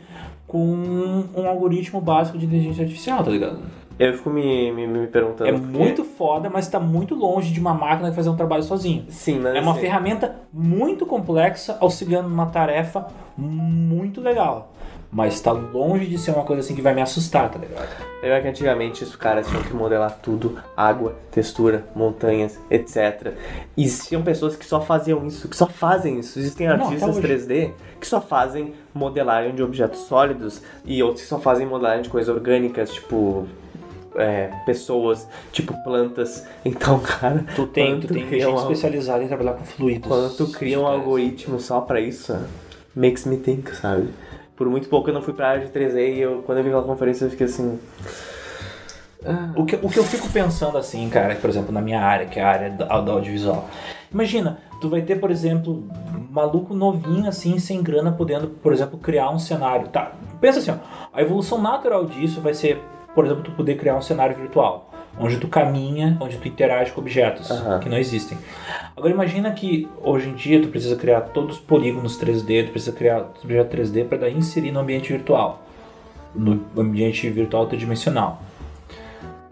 com 0.47 1.23
um 1.35 1.47
algoritmo 1.47 1.99
básico 1.99 2.37
de 2.37 2.45
inteligência 2.45 2.83
artificial, 2.83 3.23
tá 3.23 3.31
ligado? 3.31 3.59
Eu 3.99 4.13
fico 4.13 4.29
me, 4.29 4.71
me, 4.71 4.87
me 4.87 5.07
perguntando. 5.07 5.49
É 5.49 5.51
muito 5.53 6.03
foda, 6.03 6.49
mas 6.49 6.67
tá 6.67 6.79
muito 6.79 7.15
longe 7.15 7.51
de 7.51 7.59
uma 7.59 7.73
máquina 7.73 8.11
fazer 8.11 8.29
um 8.29 8.35
trabalho 8.35 8.63
sozinho. 8.63 9.05
Sim, 9.09 9.41
É 9.45 9.59
uma 9.59 9.71
assim, 9.71 9.81
ferramenta 9.81 10.35
muito 10.51 11.05
complexa, 11.05 11.77
auxiliando 11.79 12.29
numa 12.29 12.47
tarefa 12.47 13.07
muito 13.37 14.19
legal. 14.21 14.71
Mas 15.11 15.39
tá 15.39 15.51
longe 15.51 16.07
de 16.07 16.17
ser 16.17 16.31
uma 16.31 16.43
coisa 16.43 16.61
assim 16.61 16.73
que 16.73 16.81
vai 16.81 16.95
me 16.95 17.01
assustar, 17.01 17.47
tá 17.47 17.59
ligado? 17.59 17.87
Lembra 18.23 18.41
que 18.41 18.47
antigamente 18.47 19.03
os 19.03 19.15
caras 19.15 19.45
tinham 19.47 19.61
que 19.61 19.71
modelar 19.71 20.17
tudo, 20.23 20.57
água, 20.75 21.15
textura, 21.29 21.85
montanhas, 21.95 22.59
etc. 22.71 23.33
E 23.77 23.83
Existiam 23.83 24.23
pessoas 24.23 24.55
que 24.55 24.65
só 24.65 24.81
faziam 24.81 25.23
isso, 25.27 25.47
que 25.47 25.55
só 25.55 25.67
fazem 25.67 26.17
isso. 26.17 26.39
Existem 26.39 26.67
Não, 26.67 26.85
artistas 26.85 27.15
até 27.17 27.27
3D 27.27 27.71
que 27.99 28.07
só 28.07 28.19
fazem 28.19 28.73
modelagem 28.93 29.53
de 29.53 29.61
objetos 29.61 29.99
sólidos 30.01 30.61
e 30.83 31.01
outros 31.03 31.21
que 31.21 31.29
só 31.29 31.39
fazem 31.39 31.65
modelagem 31.67 32.01
de 32.01 32.09
coisas 32.09 32.33
orgânicas, 32.33 32.91
tipo 32.91 33.47
é, 34.15 34.47
pessoas, 34.65 35.27
tipo 35.51 35.73
plantas. 35.83 36.45
Então, 36.65 36.99
cara, 36.99 37.45
Tu 37.55 37.67
tem, 37.67 37.99
tu 37.99 38.07
tem 38.07 38.27
gente 38.29 38.45
um- 38.45 38.55
especializada 38.55 39.23
em 39.23 39.27
trabalhar 39.27 39.53
com 39.53 39.63
fluidos. 39.65 40.07
quando 40.07 40.35
tu 40.37 40.47
cria 40.51 40.77
um 40.79 40.83
digitais. 40.83 40.99
algoritmo 41.01 41.59
só 41.59 41.81
pra 41.81 41.99
isso, 41.99 42.35
makes 42.95 43.25
me 43.25 43.37
think, 43.37 43.75
sabe? 43.75 44.09
Por 44.55 44.69
muito 44.69 44.87
pouco 44.87 45.09
eu 45.09 45.13
não 45.13 45.21
fui 45.21 45.33
pra 45.33 45.49
área 45.49 45.65
de 45.65 45.71
3D 45.71 46.15
e 46.15 46.19
eu, 46.21 46.43
quando 46.45 46.59
eu 46.59 46.63
vi 46.63 46.69
aquela 46.69 46.83
conferência 46.85 47.25
eu 47.25 47.29
fiquei 47.31 47.47
assim. 47.47 47.79
O 49.55 49.65
que, 49.65 49.75
o 49.81 49.89
que 49.89 49.97
eu 49.97 50.03
fico 50.03 50.27
pensando 50.29 50.77
assim, 50.77 51.07
cara, 51.09 51.35
por 51.35 51.49
exemplo, 51.49 51.71
na 51.71 51.79
minha 51.81 52.01
área, 52.01 52.25
que 52.25 52.39
é 52.39 52.43
a 52.43 52.49
área 52.49 52.69
da, 52.69 52.85
da 52.99 53.11
audiovisual. 53.13 53.69
Imagina, 54.11 54.59
tu 54.81 54.89
vai 54.89 55.01
ter, 55.01 55.15
por 55.15 55.31
exemplo, 55.31 55.87
maluco 56.29 56.73
novinho 56.73 57.27
assim, 57.27 57.57
sem 57.57 57.81
grana, 57.81 58.11
podendo, 58.11 58.47
por 58.49 58.73
exemplo, 58.73 58.99
criar 58.99 59.29
um 59.29 59.39
cenário. 59.39 59.87
Tá? 59.87 60.11
Pensa 60.41 60.59
assim, 60.59 60.71
ó, 60.71 60.75
a 61.13 61.21
evolução 61.21 61.61
natural 61.61 62.05
disso 62.05 62.41
vai 62.41 62.53
ser, 62.53 62.81
por 63.13 63.25
exemplo, 63.25 63.43
tu 63.43 63.51
poder 63.51 63.77
criar 63.77 63.95
um 63.95 64.01
cenário 64.01 64.35
virtual. 64.35 64.89
Onde 65.19 65.37
tu 65.37 65.47
caminha, 65.47 66.17
onde 66.19 66.37
tu 66.37 66.47
interage 66.47 66.91
com 66.91 66.99
objetos 66.99 67.51
Aham. 67.51 67.79
que 67.79 67.87
não 67.87 67.97
existem. 67.97 68.35
Agora 68.97 69.13
imagina 69.13 69.51
que 69.51 69.87
hoje 70.01 70.29
em 70.29 70.33
dia 70.33 70.59
tu 70.59 70.69
precisa 70.69 70.95
criar 70.95 71.21
todos 71.21 71.57
os 71.57 71.61
polígonos 71.61 72.19
3D, 72.19 72.65
tu 72.65 72.71
precisa 72.71 72.91
criar 72.91 73.31
objeto 73.43 73.77
3D 73.77 74.05
para 74.05 74.17
daí 74.17 74.35
inserir 74.35 74.71
no 74.71 74.79
ambiente 74.79 75.13
virtual. 75.13 75.61
No 76.33 76.59
ambiente 76.75 77.29
virtual 77.29 77.67
tridimensional. 77.67 78.41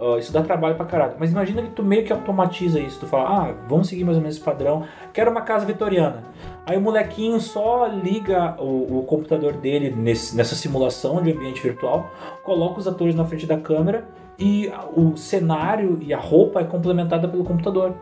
Ah, 0.02 0.18
isso 0.18 0.34
dá 0.34 0.42
trabalho 0.42 0.76
pra 0.76 0.86
caralho. 0.86 1.14
Mas 1.20 1.32
imagina 1.32 1.62
que 1.62 1.70
tu 1.70 1.84
meio 1.84 2.04
que 2.04 2.12
automatiza 2.12 2.80
isso. 2.80 3.00
Tu 3.02 3.06
fala, 3.06 3.30
ah, 3.30 3.54
vamos 3.70 3.88
seguir 3.88 4.04
mais 4.04 4.18
ou 4.18 4.22
menos 4.24 4.36
esse 4.36 4.44
padrão. 4.44 4.84
Quero 5.14 5.30
uma 5.30 5.42
casa 5.42 5.66
vitoriana. 5.66 6.24
Aí 6.66 6.76
o 6.78 6.82
molequinho 6.82 7.40
só 7.40 7.86
liga 7.88 8.56
o, 8.60 9.00
o 9.00 9.04
computador 9.04 9.54
dele 9.54 9.92
nesse- 9.96 10.36
nessa 10.36 10.56
simulação 10.56 11.22
de 11.22 11.32
ambiente 11.32 11.62
virtual, 11.62 12.10
coloca 12.44 12.80
os 12.80 12.88
atores 12.88 13.14
na 13.16 13.26
frente 13.26 13.46
da 13.46 13.58
câmera 13.58 14.06
e 14.40 14.72
o 14.96 15.16
cenário 15.16 16.00
e 16.02 16.14
a 16.14 16.20
roupa 16.20 16.62
é 16.62 16.64
complementada 16.64 17.28
pelo 17.28 17.44
computador. 17.44 17.94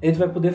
Tu 0.00 0.12
vai 0.18 0.28
poder 0.28 0.54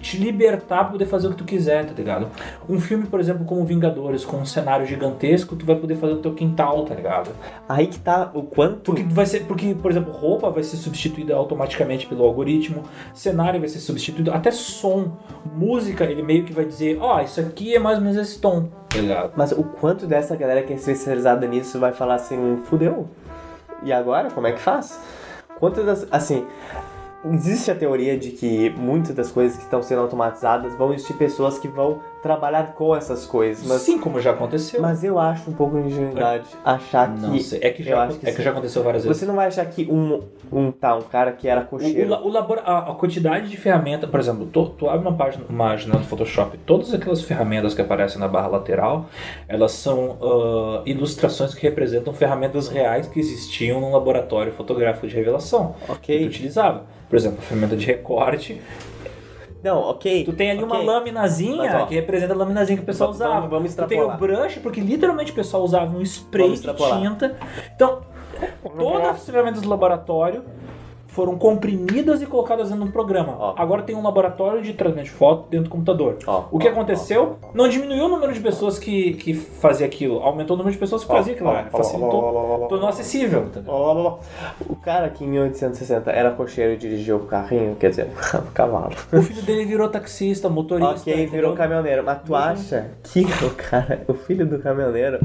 te 0.00 0.16
libertar 0.16 0.84
pra 0.84 0.92
poder 0.92 1.06
fazer 1.06 1.28
o 1.28 1.30
que 1.30 1.36
tu 1.36 1.44
quiser, 1.44 1.86
tá 1.86 1.92
ligado? 1.92 2.28
Um 2.68 2.80
filme, 2.80 3.06
por 3.06 3.20
exemplo, 3.20 3.44
como 3.44 3.64
Vingadores, 3.64 4.24
com 4.24 4.38
um 4.38 4.44
cenário 4.44 4.86
gigantesco, 4.86 5.54
tu 5.54 5.64
vai 5.66 5.76
poder 5.76 5.96
fazer 5.96 6.14
no 6.14 6.20
teu 6.20 6.34
quintal, 6.34 6.84
tá 6.84 6.94
ligado? 6.94 7.30
Aí 7.68 7.86
que 7.86 7.98
tá 7.98 8.30
o 8.34 8.42
quanto. 8.42 8.92
Porque 8.92 9.02
vai 9.02 9.26
ser, 9.26 9.40
porque, 9.44 9.74
por 9.74 9.90
exemplo, 9.90 10.12
roupa 10.12 10.50
vai 10.50 10.62
ser 10.62 10.76
substituída 10.76 11.34
automaticamente 11.34 12.06
pelo 12.06 12.24
algoritmo, 12.24 12.82
cenário 13.14 13.60
vai 13.60 13.68
ser 13.68 13.80
substituído, 13.80 14.32
até 14.32 14.50
som, 14.50 15.16
música, 15.54 16.04
ele 16.04 16.22
meio 16.22 16.44
que 16.44 16.52
vai 16.52 16.64
dizer, 16.64 16.98
ó, 17.00 17.20
isso 17.20 17.40
aqui 17.40 17.74
é 17.74 17.78
mais 17.78 17.98
ou 17.98 18.04
menos 18.04 18.16
esse 18.16 18.40
tom, 18.40 18.68
tá 18.88 18.98
ligado? 18.98 19.32
Mas 19.36 19.52
o 19.52 19.62
quanto 19.62 20.06
dessa 20.06 20.34
galera 20.34 20.62
que 20.62 20.72
é 20.72 20.76
especializada 20.76 21.46
nisso 21.46 21.78
vai 21.78 21.92
falar 21.92 22.14
assim, 22.14 22.60
fudeu. 22.64 23.08
E 23.82 23.92
agora, 23.92 24.30
como 24.30 24.46
é 24.46 24.52
que 24.52 24.60
faz? 24.60 25.00
Quantas. 25.58 26.06
Assim. 26.10 26.46
Existe 27.22 27.70
a 27.70 27.74
teoria 27.74 28.16
de 28.18 28.30
que 28.30 28.70
muitas 28.70 29.14
das 29.14 29.30
coisas 29.30 29.56
que 29.58 29.62
estão 29.64 29.82
sendo 29.82 30.00
automatizadas 30.00 30.74
vão 30.74 30.92
existir 30.94 31.12
pessoas 31.14 31.58
que 31.58 31.68
vão 31.68 32.00
trabalhar 32.22 32.72
com 32.74 32.96
essas 32.96 33.26
coisas. 33.26 33.66
Mas, 33.66 33.82
Sim, 33.82 33.98
como 33.98 34.18
já 34.20 34.30
aconteceu. 34.30 34.80
mas 34.80 35.04
eu 35.04 35.18
acho 35.18 35.50
um 35.50 35.52
pouco 35.52 35.78
de 35.80 35.88
ingenuidade 35.88 36.48
achar 36.64 37.08
não 37.08 37.32
que. 37.32 37.42
sei, 37.42 37.60
é 37.62 37.70
que 37.70 37.82
já, 37.82 38.06
que 38.08 38.26
é 38.26 38.32
que 38.32 38.42
já 38.42 38.50
aconteceu 38.50 38.82
várias 38.82 39.04
vezes. 39.04 39.18
Você 39.18 39.26
não 39.26 39.36
vai 39.36 39.48
achar 39.48 39.66
que 39.66 39.86
um, 39.90 40.22
um 40.50 40.72
tá, 40.72 40.96
um 40.96 41.02
cara 41.02 41.32
que 41.32 41.46
era 41.46 41.60
O, 41.60 41.64
o, 41.64 41.66
cocheiro. 41.66 42.08
la- 42.08 42.22
o 42.22 42.28
labora- 42.28 42.62
a, 42.62 42.90
a 42.90 42.94
quantidade 42.94 43.48
de 43.50 43.56
ferramenta, 43.58 44.06
por 44.06 44.18
exemplo, 44.18 44.46
tu, 44.50 44.70
tu 44.70 44.88
abre 44.88 45.06
uma 45.06 45.16
página, 45.16 45.44
uma 45.48 45.76
janela 45.76 46.00
do 46.00 46.06
Photoshop, 46.06 46.56
todas 46.64 46.92
aquelas 46.94 47.20
ferramentas 47.20 47.74
que 47.74 47.82
aparecem 47.82 48.18
na 48.18 48.28
barra 48.28 48.48
lateral, 48.48 49.06
elas 49.46 49.72
são 49.72 50.16
ah, 50.22 50.82
ilustrações 50.86 51.52
que 51.54 51.62
representam 51.62 52.14
ferramentas 52.14 52.68
reais 52.68 53.06
que 53.08 53.20
existiam 53.20 53.78
no 53.80 53.92
laboratório 53.92 54.52
fotográfico 54.52 55.06
de 55.06 55.14
revelação. 55.14 55.74
que 55.80 55.86
tu 55.86 55.92
Ok. 55.92 56.26
utilizava. 56.26 56.84
Por 57.10 57.16
exemplo, 57.16 57.38
a 57.40 57.42
ferramenta 57.42 57.76
de 57.76 57.84
recorte. 57.84 58.62
Não, 59.62 59.78
ok. 59.80 60.24
Tu 60.24 60.32
tem 60.32 60.50
ali 60.52 60.62
uma 60.62 60.76
ok. 60.76 60.86
laminazinha 60.86 61.56
Mas, 61.56 61.74
ó, 61.82 61.86
que 61.86 61.94
representa 61.94 62.32
a 62.32 62.36
laminazinha 62.36 62.78
que 62.78 62.82
o 62.82 62.86
pessoal 62.86 63.12
vamos- 63.12 63.26
usava. 63.26 63.46
vamos 63.48 63.74
tu 63.74 63.84
tem 63.86 63.98
o 64.00 64.04
extrapolar. 64.04 64.38
brush, 64.42 64.58
porque 64.62 64.80
literalmente 64.80 65.32
o 65.32 65.34
pessoal 65.34 65.62
usava 65.62 65.94
um 65.94 66.00
spray 66.00 66.44
Vamos 66.46 66.62
de 66.62 66.66
extrapolar. 66.70 67.02
tinta. 67.02 67.36
Então, 67.76 68.00
todas 68.78 69.08
as 69.08 69.26
ferramentas 69.26 69.60
do 69.60 69.68
laboratório 69.68 70.44
foram 71.10 71.36
comprimidas 71.36 72.22
e 72.22 72.26
colocadas 72.26 72.68
dentro 72.68 72.84
de 72.84 72.88
um 72.88 72.92
programa. 72.92 73.36
Ó. 73.38 73.54
Agora 73.56 73.82
tem 73.82 73.96
um 73.96 74.02
laboratório 74.02 74.62
de 74.62 74.72
tratamento 74.72 75.06
de 75.06 75.10
foto 75.10 75.48
dentro 75.48 75.64
do 75.64 75.70
computador. 75.70 76.18
Ó, 76.26 76.44
o 76.50 76.58
que 76.58 76.68
aconteceu 76.68 77.36
não 77.52 77.68
diminuiu 77.68 78.04
o 78.04 78.08
número 78.08 78.32
de 78.32 78.40
pessoas 78.40 78.78
que, 78.78 79.14
que 79.14 79.34
fazia 79.34 79.86
aquilo, 79.86 80.18
aumentou 80.20 80.54
o 80.54 80.58
número 80.58 80.72
de 80.72 80.78
pessoas 80.78 81.02
que 81.02 81.08
fazia 81.08 81.34
aquilo. 81.34 81.50
Facilitou, 81.70 82.66
tornou 82.68 82.88
acessível. 82.88 83.46
O 84.68 84.76
cara 84.76 85.10
que 85.10 85.24
em 85.24 85.28
1860 85.28 86.10
era 86.10 86.30
cocheiro 86.30 86.74
e 86.74 86.76
dirigiu 86.76 87.16
o 87.16 87.26
carrinho, 87.26 87.74
quer 87.76 87.90
dizer, 87.90 88.08
o 88.34 88.52
cavalo. 88.52 88.94
O 89.12 89.22
filho 89.22 89.42
dele 89.42 89.64
virou 89.64 89.88
taxista, 89.88 90.48
motorista. 90.48 90.92
Ok, 90.92 91.14
virou 91.14 91.28
entendeu? 91.28 91.54
caminhoneiro. 91.54 92.04
Mas 92.04 92.22
tu 92.22 92.34
acha 92.34 92.90
que 93.02 93.20
o 93.44 93.50
cara, 93.50 94.04
o 94.06 94.14
filho 94.14 94.46
do 94.46 94.58
caminhoneiro, 94.58 95.18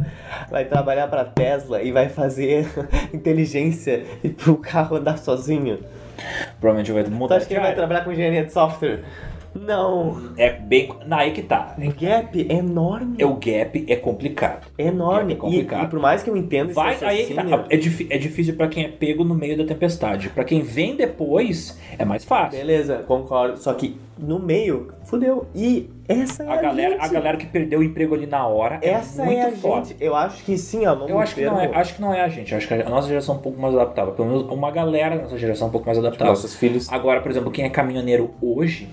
vai 0.49 0.65
trabalhar 0.65 1.07
pra 1.07 1.23
Tesla 1.23 1.81
e 1.81 1.91
vai 1.91 2.09
fazer 2.09 2.67
inteligência 3.13 4.03
pro 4.43 4.57
carro 4.57 4.95
andar 4.95 5.17
sozinho? 5.17 5.79
Provavelmente 6.59 6.91
vai 6.91 7.03
Tu 7.03 7.11
mudar 7.11 7.37
acha 7.37 7.45
que 7.45 7.53
ele 7.53 7.61
vai 7.61 7.75
trabalhar 7.75 8.03
com 8.03 8.11
engenharia 8.11 8.45
de 8.45 8.51
software? 8.51 9.03
Não. 9.55 10.33
É 10.37 10.51
bem. 10.51 10.89
Aí 11.09 11.31
que 11.31 11.41
tá. 11.41 11.75
O 11.77 12.01
gap 12.01 12.47
é 12.49 12.53
enorme. 12.53 13.15
É, 13.17 13.25
o 13.25 13.35
gap 13.35 13.85
é 13.87 13.95
complicado. 13.95 14.67
É 14.77 14.87
enorme. 14.87 15.33
É 15.33 15.35
complicado. 15.37 15.83
E, 15.83 15.85
e 15.85 15.89
por 15.89 15.99
mais 15.99 16.21
que 16.21 16.29
eu 16.29 16.35
entenda 16.35 16.71
esse 16.71 16.75
Vai, 16.75 16.97
aí 17.01 17.21
é 17.21 17.25
que 17.25 17.33
tá. 17.33 17.65
É, 17.69 18.15
é 18.15 18.17
difícil 18.17 18.55
pra 18.55 18.67
quem 18.67 18.83
é 18.83 18.89
pego 18.89 19.23
no 19.23 19.33
meio 19.33 19.57
da 19.57 19.63
tempestade. 19.63 20.29
Pra 20.29 20.43
quem 20.43 20.61
vem 20.61 20.97
depois, 20.97 21.79
é 21.97 22.03
mais 22.03 22.25
fácil. 22.25 22.59
Beleza, 22.59 22.97
concordo. 23.07 23.57
Só 23.57 23.73
que 23.73 23.97
no 24.17 24.39
meio, 24.39 24.93
fudeu. 25.03 25.45
E 25.53 25.89
essa 26.07 26.43
é 26.43 26.47
A 26.47 26.53
a, 26.53 26.61
galera, 26.61 26.91
gente. 26.93 27.03
a 27.03 27.07
galera 27.07 27.37
que 27.37 27.45
perdeu 27.45 27.79
o 27.79 27.83
emprego 27.83 28.15
ali 28.15 28.25
na 28.25 28.45
hora 28.47 28.79
Essa 28.81 29.23
é 29.23 29.25
muito 29.25 29.39
é 29.39 29.45
a 29.47 29.51
foda. 29.51 29.85
gente. 29.85 30.03
Eu 30.03 30.15
acho 30.15 30.43
que 30.43 30.57
sim, 30.57 30.85
ó. 30.85 30.93
Eu 31.07 31.19
acho 31.19 31.35
que, 31.35 31.43
não 31.45 31.59
é, 31.59 31.71
acho 31.75 31.95
que 31.95 32.01
não 32.01 32.13
é 32.13 32.21
a 32.21 32.27
gente. 32.29 32.53
Acho 32.55 32.67
que 32.67 32.73
a 32.73 32.89
nossa 32.89 33.07
geração 33.07 33.35
é 33.35 33.37
um 33.37 33.41
pouco 33.41 33.59
mais 33.59 33.75
adaptável. 33.75 34.13
Pelo 34.13 34.27
menos 34.29 34.43
uma 34.43 34.71
galera 34.71 35.17
da 35.17 35.23
nossa 35.23 35.37
geração 35.37 35.67
é 35.67 35.69
um 35.69 35.71
pouco 35.71 35.85
mais 35.85 35.97
adaptável. 35.97 36.27
Nossos 36.27 36.55
filhos. 36.55 36.91
Agora, 36.91 37.21
por 37.21 37.29
exemplo, 37.31 37.51
quem 37.51 37.65
é 37.65 37.69
caminhoneiro 37.69 38.31
hoje, 38.41 38.87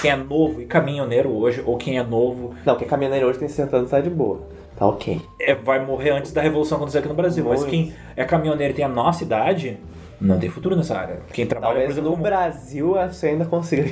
quem 0.00 0.10
é 0.10 0.16
novo 0.16 0.60
e 0.60 0.66
caminhoneiro 0.66 1.30
hoje, 1.30 1.62
ou 1.64 1.76
quem 1.76 1.98
é 1.98 2.02
novo, 2.02 2.54
Não, 2.64 2.74
porque 2.74 2.84
caminhoneiro 2.86 3.26
hoje 3.28 3.38
tem 3.38 3.48
60 3.48 3.76
anos 3.76 3.90
tá 3.90 4.00
de 4.00 4.10
boa. 4.10 4.40
Tá 4.76 4.86
ok. 4.86 5.22
é, 5.40 5.54
vai 5.54 5.84
morrer 5.86 6.10
antes 6.10 6.32
da 6.32 6.42
revolução 6.42 6.76
acontecer 6.76 6.98
aqui 6.98 7.08
no 7.08 7.14
Brasil. 7.14 7.42
Mas 7.44 7.60
Muito. 7.60 7.70
quem 7.70 7.94
é 8.14 8.24
caminhoneiro 8.24 8.72
e 8.74 8.76
tem 8.76 8.84
a 8.84 8.88
nossa 8.88 9.22
idade, 9.24 9.78
não 10.20 10.38
tem 10.38 10.48
futuro 10.48 10.74
nessa 10.74 10.96
área. 10.98 11.18
Quem 11.32 11.46
trabalha, 11.46 11.72
por 11.74 11.78
Talvez 11.78 11.90
exemplo, 11.92 12.10
no 12.10 12.16
como- 12.16 12.22
Brasil 12.22 12.94
você 12.94 13.26
ainda 13.28 13.44
consiga. 13.44 13.84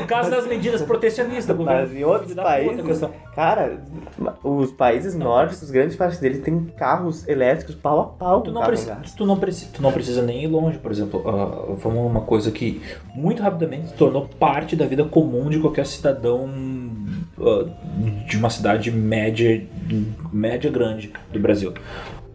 por 0.00 0.06
causa 0.06 0.30
das 0.30 0.46
medidas 0.46 0.80
protecionistas. 0.86 1.56
do 1.56 1.64
Mas 1.64 1.88
governo. 1.88 1.98
em 2.00 2.04
outros 2.04 2.34
países, 2.34 3.00
cara, 3.34 3.78
os 4.42 4.70
países 4.72 5.14
nórdicos, 5.14 5.70
grande 5.70 5.96
parte 5.96 6.20
deles 6.20 6.40
tem 6.42 6.64
carros 6.76 7.26
elétricos 7.26 7.74
pau 7.74 8.00
a 8.00 8.04
pau 8.04 8.40
Tu 8.42 8.46
com 8.46 8.52
não, 8.54 8.60
carro 8.60 8.72
preci- 8.72 8.90
a 8.90 8.94
gás. 8.94 9.12
tu, 9.14 9.26
não 9.26 9.36
preci- 9.38 9.66
tu 9.72 9.82
não 9.82 9.92
precisa 9.92 10.22
nem 10.22 10.44
ir 10.44 10.46
longe, 10.46 10.78
por 10.78 10.92
exemplo. 10.92 11.22
ah, 11.26 11.74
vamos 11.76 12.10
uma 12.10 12.20
coisa 12.20 12.50
que 12.50 12.80
muito 13.14 13.42
rapidamente 13.42 13.88
se 13.88 13.94
tornou 13.94 14.28
parte 14.38 14.76
da 14.76 14.86
vida 14.86 15.04
comum 15.04 15.48
de 15.50 15.58
qualquer 15.58 15.86
cidadão 15.86 16.48
ah, 17.40 17.66
de 18.28 18.36
uma 18.36 18.48
cidade 18.50 18.90
média, 18.92 19.60
média 20.32 20.70
grande 20.70 21.12
do 21.32 21.40
Brasil. 21.40 21.72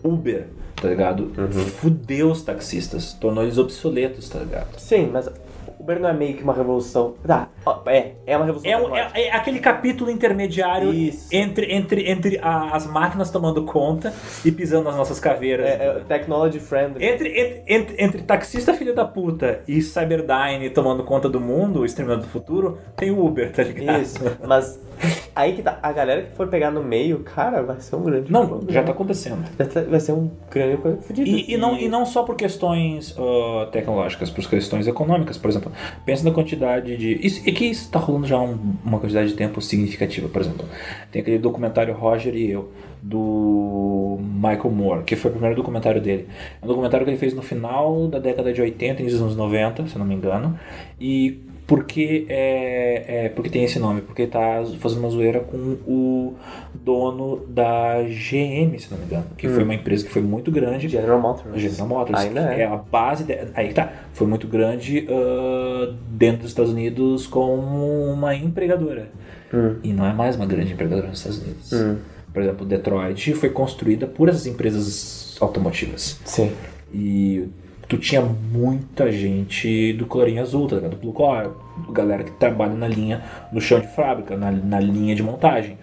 Uber, 0.04 0.48
tá 0.82 0.88
ligado? 0.88 1.32
Uhum. 1.38 1.52
Fudeu 1.52 2.32
os 2.32 2.42
taxistas, 2.42 3.14
tornou 3.14 3.44
eles 3.44 3.58
obsoletos, 3.58 4.30
tá 4.30 4.40
ligado? 4.40 4.78
Sim, 4.78 5.10
mas 5.12 5.28
o 5.28 5.32
Uber 5.80 6.00
não 6.00 6.10
é 6.10 6.14
meio 6.14 6.36
que 6.36 6.44
uma 6.44 6.54
revolução. 6.54 7.16
Tá, 7.26 7.48
é, 7.86 8.12
é 8.26 8.36
uma 8.38 8.46
revolução. 8.46 8.70
É, 8.72 8.78
um- 8.78 8.96
é- 8.96 9.12
é 9.28 9.32
aquele 9.36 9.60
capítulo 9.60 10.12
intermediário 10.12 10.94
Isso. 10.94 11.28
entre, 11.32 11.74
entre, 11.74 12.10
entre 12.10 12.38
a- 12.42 12.76
as 12.76 12.86
máquinas 12.86 13.30
tomando 13.32 13.64
conta 13.64 14.14
e 14.44 14.52
pisando 14.52 14.84
nas 14.86 14.96
nossas 14.98 15.20
caveiras. 15.20 15.66
É, 15.68 15.72
é 15.88 16.02
technology 16.08 16.60
friendly. 16.60 17.04
Entre, 17.06 17.30
entre, 17.30 17.64
entre, 17.68 18.04
entre 18.04 18.22
taxista 18.24 18.74
filho 18.74 18.94
da 18.94 19.06
puta 19.06 19.62
e 19.68 19.82
Cyberdyne 19.82 20.70
tomando 20.70 21.04
conta 21.04 21.30
do 21.30 21.40
mundo, 21.40 21.80
o 21.82 21.86
Exterminador 21.86 22.26
do 22.26 22.30
Futuro, 22.30 22.78
tem 22.98 23.10
o 23.12 23.26
Uber, 23.26 23.52
tá 23.52 23.64
ligado? 23.64 24.02
Isso, 24.02 24.20
mas 24.46 24.80
aí 25.36 25.54
que 25.54 25.62
tá, 25.62 25.80
a 25.82 25.92
galera 25.92 26.24
que 26.24 26.36
for 26.36 26.48
pegar 26.48 26.72
no 26.72 26.84
meio, 26.84 27.20
cara, 27.20 27.62
vai 27.64 27.80
ser 27.80 27.96
um 27.96 28.04
grande 28.04 28.32
Não, 28.32 28.48
problema. 28.48 28.72
já 28.72 28.84
tá 28.84 28.92
acontecendo. 28.92 29.44
Tá- 29.58 29.82
vai 29.90 30.00
ser 30.00 30.12
um 30.14 30.30
grande 30.52 30.78
problema 30.78 31.02
fudido. 31.02 31.28
E, 31.30 31.54
e 31.54 31.58
não, 31.58 31.78
e 31.78 31.88
não 31.88 32.06
só 32.06 32.24
por 32.24 32.36
questões 32.36 33.16
ah, 33.18 33.68
tecnológicas, 33.72 34.30
por 34.30 34.48
questões 34.50 34.88
econômicas, 34.88 35.38
por 35.38 35.50
exemplo. 35.50 35.72
Pensa 36.06 36.24
na 36.24 36.32
quantidade 36.32 36.98
de. 36.98 37.26
Isso, 37.26 37.42
e 37.48 37.52
que 37.52 37.66
isso 37.66 37.90
tá 37.92 38.00
rolando 38.00 38.28
já 38.28 38.38
um- 38.40 38.58
uma 38.84 39.00
quantidade 39.00 39.30
de 39.30 39.36
tempo 39.36 39.62
significativa, 39.62 40.28
por 40.28 40.42
exemplo. 40.42 40.66
Tem 41.12 41.22
aquele 41.22 41.38
documentário 41.40 41.94
Roger 41.94 42.36
e 42.36 42.52
Eu, 42.52 42.72
do 43.02 44.18
Michael 44.20 44.72
Moore, 44.72 45.04
que 45.04 45.16
foi 45.16 45.30
o 45.30 45.34
primeiro 45.34 45.56
documentário 45.56 46.02
dele. 46.02 46.28
É 46.62 46.66
um 46.66 46.68
documentário 46.68 47.06
que 47.06 47.12
ele 47.12 47.18
fez 47.18 47.34
no 47.34 47.42
final 47.42 48.08
da 48.08 48.20
década 48.20 48.52
de 48.54 48.62
80, 48.62 49.02
início 49.02 49.18
dos 49.20 49.26
anos 49.28 49.36
90, 49.38 49.88
se 49.88 49.98
não 49.98 50.06
me 50.06 50.16
engano. 50.16 50.58
E 51.00 51.40
por 51.70 51.84
que, 51.84 52.26
é, 52.28 53.26
é, 53.26 53.30
porque 53.30 53.48
tem 53.48 53.64
esse 53.64 53.78
nome? 53.78 54.02
Porque 54.02 54.26
tá 54.26 54.64
fazendo 54.80 55.02
uma 55.02 55.10
zoeira 55.12 55.40
com 55.40 55.78
o 55.86 56.34
dono 56.74 57.46
da 57.48 58.02
GM, 58.02 58.76
se 58.80 58.90
não 58.90 58.98
me 58.98 59.06
engano. 59.06 59.26
Que 59.38 59.48
foi 59.48 59.64
uma 59.64 59.76
empresa 59.76 60.04
que 60.04 60.12
foi 60.12 60.24
muito 60.24 60.50
grande. 60.50 60.90
General 60.90 61.22
Motors. 61.22 61.62
General 61.62 61.88
Motors, 61.88 62.20
Ainda 62.22 62.56
que 62.56 62.62
é. 62.62 62.66
a 62.66 62.76
base 62.76 63.24
de, 63.24 63.38
aí 63.54 63.72
tá, 63.72 63.88
foi 64.14 64.26
muito 64.26 64.48
grande 64.48 65.08
ah, 65.12 65.94
dentro 66.10 66.42
dos 66.42 66.50
Estados 66.50 66.72
Unidos 66.72 67.28
como 67.28 68.04
uma 68.12 68.34
empregadora. 68.34 69.12
Hum. 69.54 69.76
E 69.84 69.94
não 69.94 70.08
é 70.08 70.12
mais 70.12 70.36
uma 70.36 70.48
grande 70.48 70.74
empregadora 70.74 71.08
nos 71.08 71.20
Estados 71.20 71.40
Unidos. 71.40 71.72
Hum. 71.72 71.98
Por 72.34 72.42
exemplo, 72.42 72.66
Detroit 72.66 73.36
foi 73.36 73.52
construída 73.52 74.08
por 74.08 74.28
essas 74.28 74.48
empresas 74.48 75.38
automotivas. 75.40 76.20
Sim. 76.26 76.52
E 76.92 77.48
tu 77.90 77.98
tinha 77.98 78.22
muita 78.22 79.12
gente 79.12 79.94
do 79.94 80.06
colorinho 80.06 80.44
azul, 80.44 80.68
tá 80.68 80.76
ligado? 80.76 80.92
Do 80.92 80.98
Blue 80.98 81.12
Collar, 81.12 81.50
galera 81.92 82.24
que 82.24 82.32
trabalha 82.34 82.76
na 82.76 82.88
linha, 82.88 83.24
no 83.52 83.60
chão 83.60 83.80
de 83.80 83.88
fábrica, 83.88 84.38
na, 84.38 84.52
na 84.52 84.80
linha 84.80 85.16
de 85.16 85.24
montagem. 85.24 85.76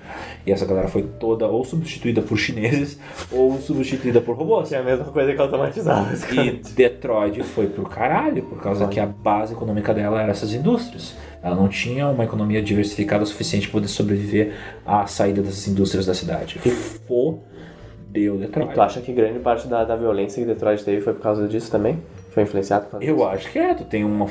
E 0.47 0.53
essa 0.53 0.65
galera 0.65 0.87
foi 0.87 1.03
toda 1.03 1.47
ou 1.49 1.65
substituída 1.65 2.23
por 2.23 2.39
chineses 2.39 2.97
ou 3.31 3.59
substituída 3.59 4.21
por 4.21 4.37
robôs. 4.37 4.73
É 4.73 4.79
a 4.79 4.85
mesma 4.85 5.07
coisa 5.07 5.35
que 5.35 5.41
automatizava. 5.41 6.15
E 6.33 6.53
Detroit 6.77 7.43
foi 7.43 7.67
pro 7.67 7.83
caralho, 7.83 8.45
por 8.45 8.63
causa 8.63 8.87
que 8.87 9.01
a 9.01 9.07
base 9.07 9.55
econômica 9.55 9.93
dela 9.93 10.23
era 10.23 10.31
essas 10.31 10.55
indústrias. 10.55 11.17
Ela 11.43 11.57
não 11.57 11.67
tinha 11.67 12.07
uma 12.07 12.23
economia 12.23 12.63
diversificada 12.63 13.25
o 13.25 13.27
suficiente 13.27 13.67
para 13.67 13.81
poder 13.81 13.89
sobreviver 13.89 14.55
à 14.87 15.09
saída 15.09 15.43
dessas 15.43 15.67
indústrias 15.67 16.07
da 16.07 16.15
cidade. 16.15 16.61
Fodeu 18.17 18.37
Detroit. 18.39 18.73
Tu 18.73 18.81
acha 18.81 19.01
que 19.01 19.12
grande 19.12 19.39
parte 19.39 19.69
da, 19.69 19.85
da 19.85 19.95
violência 19.95 20.43
que 20.43 20.47
Detroit 20.47 20.83
teve 20.83 21.03
foi 21.03 21.12
por 21.12 21.23
causa 21.23 21.47
disso 21.47 21.71
também? 21.71 21.99
Foi 22.37 22.43
influenciado 22.43 22.84
por 22.89 23.03
Eu 23.03 23.26
acho 23.26 23.51
que 23.51 23.59
é, 23.59 23.72
tu 23.72 23.82
tem 23.82 24.05
uma. 24.05 24.26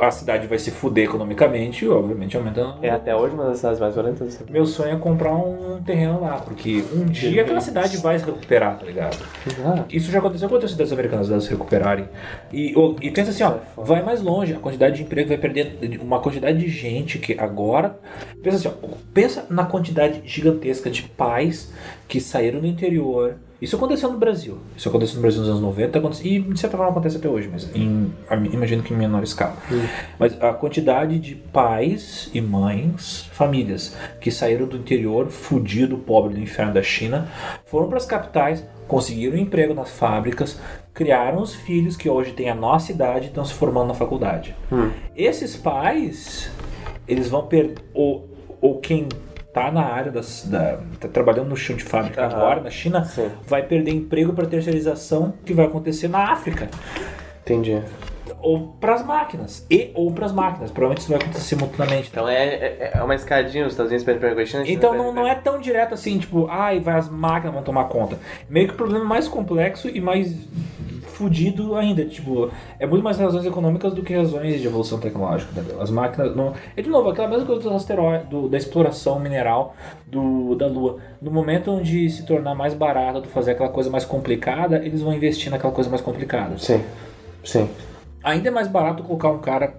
A 0.00 0.10
cidade 0.10 0.46
vai 0.46 0.58
se 0.58 0.70
fuder 0.70 1.04
economicamente 1.04 1.86
obviamente 1.86 2.34
aumentando. 2.34 2.78
É 2.82 2.88
até 2.88 3.14
hoje 3.14 3.34
uma 3.34 3.44
das 3.44 3.58
cidades 3.58 3.78
mais 3.78 3.92
violentas. 3.92 4.42
Meu 4.48 4.64
sonho 4.64 4.94
é 4.94 4.96
comprar 4.96 5.34
um 5.34 5.78
terreno 5.82 6.22
lá, 6.22 6.38
porque 6.38 6.82
um 6.90 7.04
dia 7.04 7.42
aquela 7.42 7.60
cidade 7.60 7.98
vai 7.98 8.18
se 8.18 8.24
recuperar, 8.24 8.78
tá 8.78 8.86
ligado? 8.86 9.18
Ah, 9.62 9.84
Isso 9.90 10.10
já 10.10 10.20
aconteceu 10.20 10.48
com 10.48 10.54
outras 10.54 10.70
cidades 10.70 10.90
americanas, 10.90 11.28
delas 11.28 11.44
se 11.44 11.50
recuperarem. 11.50 12.08
E, 12.50 12.72
e 13.02 13.10
pensa 13.10 13.28
assim, 13.28 13.42
ó, 13.42 13.58
vai 13.76 14.02
mais 14.02 14.22
longe, 14.22 14.54
a 14.54 14.58
quantidade 14.58 14.96
de 14.96 15.02
emprego 15.02 15.28
vai 15.28 15.36
perder 15.36 16.00
uma 16.00 16.18
quantidade 16.18 16.56
de 16.56 16.66
gente 16.66 17.18
que 17.18 17.38
agora. 17.38 18.00
Pensa 18.42 18.56
assim, 18.56 18.68
ó, 18.68 18.88
pensa 19.12 19.44
na 19.50 19.66
quantidade 19.66 20.22
gigantesca 20.24 20.90
de 20.90 21.02
pais 21.02 21.70
que 22.08 22.22
saíram 22.22 22.58
do 22.58 22.66
interior. 22.66 23.36
Isso 23.60 23.76
aconteceu 23.76 24.10
no 24.10 24.18
Brasil. 24.18 24.58
Isso 24.76 24.88
aconteceu 24.88 25.16
no 25.16 25.22
Brasil 25.22 25.40
nos 25.40 25.48
anos 25.50 25.60
90 25.60 25.98
aconte- 25.98 26.26
e 26.26 26.40
de 26.40 26.58
certa 26.58 26.76
forma 26.76 26.90
acontece 26.92 27.16
até 27.18 27.28
hoje, 27.28 27.48
mas 27.52 27.68
em, 27.74 28.12
imagino 28.52 28.82
que 28.82 28.94
em 28.94 28.96
menor 28.96 29.22
escala. 29.22 29.56
Mas 30.18 30.40
a 30.42 30.52
quantidade 30.52 31.18
de 31.18 31.34
pais 31.34 32.30
e 32.32 32.40
mães, 32.40 33.28
famílias 33.32 33.94
que 34.20 34.30
saíram 34.30 34.66
do 34.66 34.76
interior, 34.76 35.28
fudido, 35.28 35.98
pobre 35.98 36.34
do 36.34 36.40
inferno 36.40 36.72
da 36.72 36.82
China, 36.82 37.28
foram 37.66 37.88
para 37.88 37.98
as 37.98 38.06
capitais, 38.06 38.64
conseguiram 38.88 39.36
emprego 39.36 39.74
nas 39.74 39.90
fábricas, 39.90 40.58
criaram 40.94 41.40
os 41.42 41.54
filhos 41.54 41.96
que 41.96 42.08
hoje 42.08 42.32
têm 42.32 42.48
a 42.50 42.54
nossa 42.54 42.90
idade 42.92 43.26
e 43.26 43.28
estão 43.28 43.44
se 43.44 43.52
formando 43.54 43.88
na 43.88 43.94
faculdade. 43.94 44.54
Esses 45.16 45.54
pais, 45.56 46.50
eles 47.06 47.28
vão 47.28 47.46
perder. 47.46 47.76
Ou, 47.94 48.28
ou 48.60 48.78
quem 48.78 49.06
tá 49.52 49.70
na 49.70 49.82
área 49.82 50.12
das, 50.12 50.44
da. 50.46 50.78
tá 50.98 51.08
trabalhando 51.08 51.48
no 51.48 51.56
chão 51.56 51.76
de 51.76 51.84
fábrica 51.84 52.24
agora, 52.24 52.60
na 52.60 52.70
China, 52.70 53.04
Sim. 53.04 53.30
vai 53.46 53.62
perder 53.62 53.90
emprego 53.92 54.32
para 54.32 54.46
terceirização 54.46 55.34
que 55.44 55.52
vai 55.52 55.66
acontecer 55.66 56.08
na 56.08 56.32
África 56.32 56.68
entendi. 57.42 57.82
ou 58.40 58.68
para 58.80 58.94
as 58.94 59.04
máquinas. 59.04 59.66
E 59.70 59.90
ou 59.94 60.12
para 60.12 60.26
as 60.26 60.32
máquinas. 60.32 60.70
Provavelmente 60.70 61.00
isso 61.00 61.08
vai 61.08 61.18
acontecer 61.18 61.56
simultaneamente. 61.56 62.08
Então 62.10 62.28
é, 62.28 62.44
é, 62.44 62.90
é 62.94 63.02
uma 63.02 63.14
escadinha, 63.14 63.66
os 63.66 63.72
Estados 63.72 63.90
Unidos 63.90 64.04
perdem 64.04 64.34
pra 64.34 64.46
China. 64.46 64.64
China 64.64 64.76
Então 64.76 64.96
não, 64.96 65.12
não 65.12 65.26
é 65.26 65.34
tão 65.34 65.60
direto 65.60 65.94
assim, 65.94 66.18
tipo, 66.18 66.46
ai, 66.48 66.78
vai 66.80 66.96
as 66.96 67.08
máquinas 67.08 67.54
vão 67.54 67.62
tomar 67.62 67.84
conta. 67.84 68.18
Meio 68.48 68.68
que 68.68 68.74
o 68.74 68.76
problema 68.76 69.04
mais 69.04 69.26
complexo 69.26 69.88
e 69.88 70.00
mais 70.00 70.34
fudido 71.20 71.76
ainda. 71.76 72.04
Tipo, 72.06 72.50
é 72.78 72.86
muito 72.86 73.02
mais 73.04 73.18
razões 73.18 73.44
econômicas 73.44 73.92
do 73.92 74.02
que 74.02 74.14
razões 74.16 74.60
de 74.60 74.66
evolução 74.66 74.98
tecnológica, 74.98 75.52
entendeu? 75.52 75.80
As 75.82 75.90
máquinas. 75.90 76.34
Não... 76.34 76.54
É 76.74 76.80
de 76.80 76.88
novo, 76.88 77.10
aquela 77.10 77.28
mesma 77.28 77.44
coisa 77.44 77.62
dos 77.62 77.72
asteroides, 77.72 78.26
do- 78.28 78.48
da 78.48 78.56
exploração 78.56 79.20
mineral 79.20 79.74
do, 80.06 80.54
da 80.54 80.66
Lua. 80.66 80.96
No 81.20 81.30
momento 81.30 81.70
onde 81.72 82.08
se 82.08 82.24
tornar 82.24 82.54
mais 82.54 82.72
barato 82.72 83.28
fazer 83.28 83.50
aquela 83.52 83.68
coisa 83.68 83.90
mais 83.90 84.04
complicada, 84.06 84.76
eles 84.84 85.02
vão 85.02 85.12
investir 85.12 85.50
naquela 85.50 85.72
coisa 85.72 85.90
mais 85.90 86.00
complicada. 86.00 86.56
Sim, 86.58 86.82
sim. 87.44 87.68
Ainda 88.24 88.48
é 88.48 88.50
mais 88.50 88.66
barato 88.68 89.02
colocar 89.02 89.30
um 89.30 89.38
cara 89.38 89.74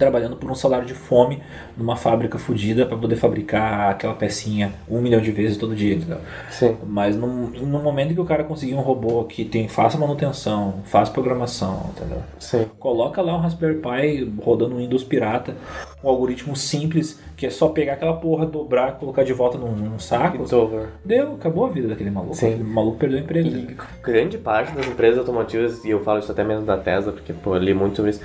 trabalhando 0.00 0.34
por 0.34 0.50
um 0.50 0.54
salário 0.54 0.86
de 0.86 0.94
fome 0.94 1.42
numa 1.76 1.94
fábrica 1.94 2.38
fodida 2.38 2.86
para 2.86 2.96
poder 2.96 3.16
fabricar 3.16 3.90
aquela 3.90 4.14
pecinha 4.14 4.72
um 4.88 5.00
milhão 5.00 5.20
de 5.20 5.30
vezes 5.30 5.58
todo 5.58 5.76
dia, 5.76 5.94
entendeu? 5.94 6.18
Sim. 6.50 6.76
Mas 6.86 7.14
no, 7.14 7.50
no 7.50 7.82
momento 7.82 8.14
que 8.14 8.20
o 8.20 8.24
cara 8.24 8.42
conseguir 8.42 8.74
um 8.74 8.80
robô 8.80 9.24
que 9.24 9.44
tem, 9.44 9.68
faça 9.68 9.98
manutenção, 9.98 10.80
faz 10.84 11.10
programação, 11.10 11.90
entendeu? 11.94 12.22
Sim. 12.38 12.66
Coloca 12.78 13.20
lá 13.20 13.36
um 13.36 13.40
Raspberry 13.40 13.76
Pi 13.76 14.32
rodando 14.42 14.74
um 14.74 14.78
Windows 14.78 15.04
pirata, 15.04 15.54
um 16.02 16.08
algoritmo 16.08 16.56
simples, 16.56 17.20
que 17.36 17.44
é 17.44 17.50
só 17.50 17.68
pegar 17.68 17.92
aquela 17.94 18.14
porra, 18.14 18.46
dobrar, 18.46 18.92
colocar 18.92 19.22
de 19.22 19.34
volta 19.34 19.58
num, 19.58 19.72
num 19.72 19.98
saco. 19.98 20.38
It's 20.38 20.52
over. 20.52 20.88
Deu, 21.04 21.34
acabou 21.34 21.66
a 21.66 21.68
vida 21.68 21.88
daquele 21.88 22.10
maluco. 22.10 22.34
Sim. 22.34 22.54
Aquele 22.54 22.64
maluco 22.64 22.96
perdeu 22.96 23.18
o 23.18 23.22
emprego. 23.22 23.48
E 23.48 23.76
grande 24.02 24.38
parte 24.38 24.72
das 24.72 24.86
empresas 24.86 25.18
automotivas, 25.18 25.84
e 25.84 25.90
eu 25.90 26.00
falo 26.00 26.20
isso 26.20 26.32
até 26.32 26.42
mesmo 26.42 26.64
da 26.64 26.78
Tesla, 26.78 27.12
porque 27.12 27.34
pô, 27.34 27.54
eu 27.54 27.60
li 27.60 27.74
muito 27.74 27.96
sobre 27.96 28.12
isso. 28.12 28.20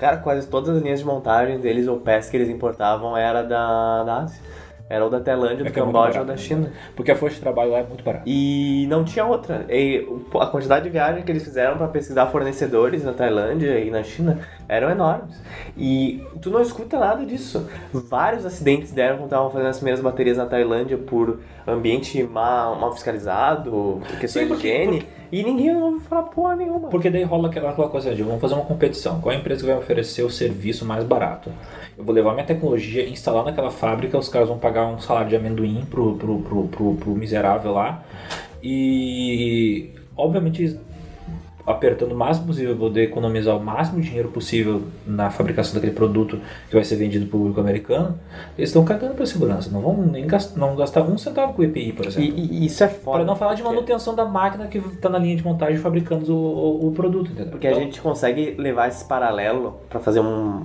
Cara, 0.00 0.18
quase 0.18 0.46
todas 0.46 0.76
as 0.76 0.82
linhas 0.82 1.00
de 1.00 1.06
montagem 1.06 1.58
deles, 1.58 1.86
ou 1.88 1.98
peças 1.98 2.30
que 2.30 2.36
eles 2.36 2.48
importavam, 2.48 3.16
era 3.16 3.42
da, 3.42 4.04
da 4.04 4.16
Ásia. 4.22 4.40
Era 4.90 5.04
ou 5.04 5.10
da 5.10 5.20
Tailândia, 5.20 5.56
do 5.56 5.64
É 5.64 5.68
é 5.68 5.72
muito 5.72 5.74
Camboja 5.74 6.06
ou 6.20 6.24
barato, 6.24 6.26
da 6.28 6.36
China. 6.38 6.72
Porque 6.96 7.10
a 7.10 7.14
força 7.16 7.34
de 7.34 7.42
trabalho 7.42 7.72
lá 7.72 7.80
é 7.80 7.82
muito 7.82 8.02
barata. 8.02 8.22
E 8.26 8.86
não 8.88 9.04
tinha 9.04 9.22
outra. 9.22 9.66
E 9.68 10.08
a 10.40 10.46
quantidade 10.46 10.84
de 10.84 10.90
viagem 10.90 11.22
que 11.22 11.30
eles 11.30 11.44
fizeram 11.44 11.76
para 11.76 11.88
pesquisar 11.88 12.26
fornecedores 12.28 13.04
na 13.04 13.12
Tailândia 13.12 13.78
e 13.80 13.90
na 13.90 14.02
China 14.02 14.38
eram 14.66 14.88
enormes. 14.90 15.38
E 15.76 16.24
tu 16.40 16.48
não 16.48 16.62
escuta 16.62 16.98
nada 16.98 17.26
disso. 17.26 17.68
Vários 17.92 18.46
acidentes 18.46 18.90
deram 18.90 19.16
quando 19.16 19.24
estavam 19.26 19.50
fazendo 19.50 19.68
as 19.68 19.76
primeiras 19.76 20.00
baterias 20.02 20.38
na 20.38 20.46
Tailândia 20.46 20.96
por 20.96 21.38
ambiente 21.66 22.22
mal, 22.22 22.74
mal 22.76 22.90
fiscalizado, 22.94 23.70
por 24.08 24.18
questões 24.18 24.32
Sim, 24.32 24.40
de 24.44 24.54
porque- 24.54 24.68
higiene. 24.68 25.06
E 25.30 25.42
ninguém 25.42 25.74
ouviu 25.76 26.00
falar 26.00 26.22
porra 26.24 26.56
nenhuma. 26.56 26.88
Porque 26.88 27.10
daí 27.10 27.22
rola 27.22 27.48
aquela, 27.48 27.70
aquela 27.70 27.88
coisa 27.88 28.14
de 28.14 28.22
vamos 28.22 28.40
fazer 28.40 28.54
uma 28.54 28.64
competição. 28.64 29.20
Qual 29.20 29.32
é 29.32 29.36
a 29.36 29.40
empresa 29.40 29.60
que 29.60 29.66
vai 29.66 29.78
oferecer 29.78 30.22
o 30.22 30.30
serviço 30.30 30.84
mais 30.84 31.04
barato? 31.04 31.52
Eu 31.96 32.04
vou 32.04 32.14
levar 32.14 32.32
minha 32.32 32.46
tecnologia, 32.46 33.08
instalar 33.08 33.44
naquela 33.44 33.70
fábrica, 33.70 34.16
os 34.16 34.28
caras 34.28 34.48
vão 34.48 34.58
pagar 34.58 34.86
um 34.86 34.98
salário 34.98 35.28
de 35.28 35.36
amendoim 35.36 35.84
pro, 35.90 36.16
pro, 36.16 36.38
pro, 36.40 36.68
pro, 36.68 36.94
pro 36.94 37.10
miserável 37.14 37.72
lá. 37.72 38.02
E 38.62 39.90
obviamente 40.16 40.78
apertando 41.70 42.12
o 42.12 42.16
máximo 42.16 42.46
possível, 42.46 42.76
poder 42.76 43.02
economizar 43.04 43.56
o 43.56 43.60
máximo 43.60 44.00
de 44.00 44.06
dinheiro 44.08 44.28
possível 44.30 44.82
na 45.06 45.30
fabricação 45.30 45.74
daquele 45.74 45.92
produto 45.92 46.40
que 46.68 46.74
vai 46.74 46.84
ser 46.84 46.96
vendido 46.96 47.26
pro 47.26 47.38
público 47.38 47.60
americano, 47.60 48.18
eles 48.56 48.70
estão 48.70 48.84
cagando 48.84 49.14
pra 49.14 49.26
segurança. 49.26 49.70
Não 49.70 49.80
vão 49.80 49.96
nem 49.98 50.26
gastar, 50.26 50.58
não 50.58 50.74
gastar 50.74 51.02
um 51.02 51.18
centavo 51.18 51.52
com 51.52 51.62
o 51.62 51.64
EPI, 51.64 51.92
por 51.92 52.06
exemplo. 52.06 52.28
e- 52.36 52.62
e 52.62 52.66
isso 52.66 52.82
é 52.82 52.88
foda. 52.88 53.18
Para 53.18 53.24
não 53.26 53.36
falar 53.36 53.54
de 53.54 53.62
manutenção 53.62 54.14
da 54.14 54.24
máquina 54.24 54.66
que 54.66 54.78
está 54.78 55.08
na 55.08 55.18
linha 55.18 55.36
de 55.36 55.44
montagem 55.44 55.76
fabricando 55.78 56.34
o, 56.34 56.84
o, 56.84 56.88
o 56.88 56.92
produto, 56.92 57.30
entendeu? 57.30 57.50
Porque 57.50 57.66
a 57.66 57.70
Então, 57.70 57.82
gente 57.82 58.00
consegue 58.00 58.54
levar 58.58 58.88
esse 58.88 59.04
paralelo 59.04 59.78
pra 59.90 60.00
fazer 60.00 60.20
um, 60.20 60.64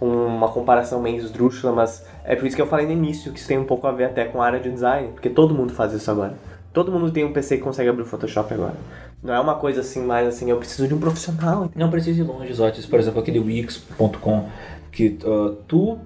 uma 0.00 0.48
comparação 0.48 1.00
meio 1.00 1.16
esdrúxula, 1.18 1.72
mas 1.72 2.06
é 2.24 2.34
por 2.36 2.46
isso 2.46 2.56
que 2.56 2.62
eu 2.62 2.66
falei 2.66 2.86
no 2.86 2.92
início 2.92 3.32
que 3.32 3.38
isso 3.38 3.48
tem 3.48 3.58
um 3.58 3.64
pouco 3.64 3.86
a 3.86 3.92
ver 3.92 4.04
até 4.04 4.24
com 4.24 4.40
a 4.42 4.46
área 4.46 4.60
de 4.60 4.70
design, 4.70 5.08
porque 5.12 5.28
todo 5.30 5.54
mundo 5.54 5.72
faz 5.72 5.92
isso 5.92 6.10
agora. 6.10 6.34
Todo 6.72 6.92
mundo 6.92 7.10
tem 7.10 7.24
um 7.24 7.32
PC 7.32 7.56
que 7.56 7.62
consegue 7.64 7.88
abrir 7.88 8.02
o 8.02 8.06
Photoshop 8.06 8.54
agora. 8.54 8.74
Não 9.22 9.34
é 9.34 9.40
uma 9.40 9.54
coisa 9.56 9.80
assim, 9.80 10.02
mais 10.04 10.26
assim, 10.26 10.50
eu 10.50 10.56
preciso 10.56 10.88
de 10.88 10.94
um 10.94 10.98
profissional. 10.98 11.70
Não 11.74 11.90
precisa 11.90 12.20
ir 12.20 12.24
longe, 12.24 12.52
Zotis. 12.52 12.86
Por 12.86 12.98
exemplo, 12.98 13.20
aquele 13.20 13.38
Wix.com 13.38 14.48
que 14.90 15.18
uh, 15.24 15.56
tu 15.68 15.98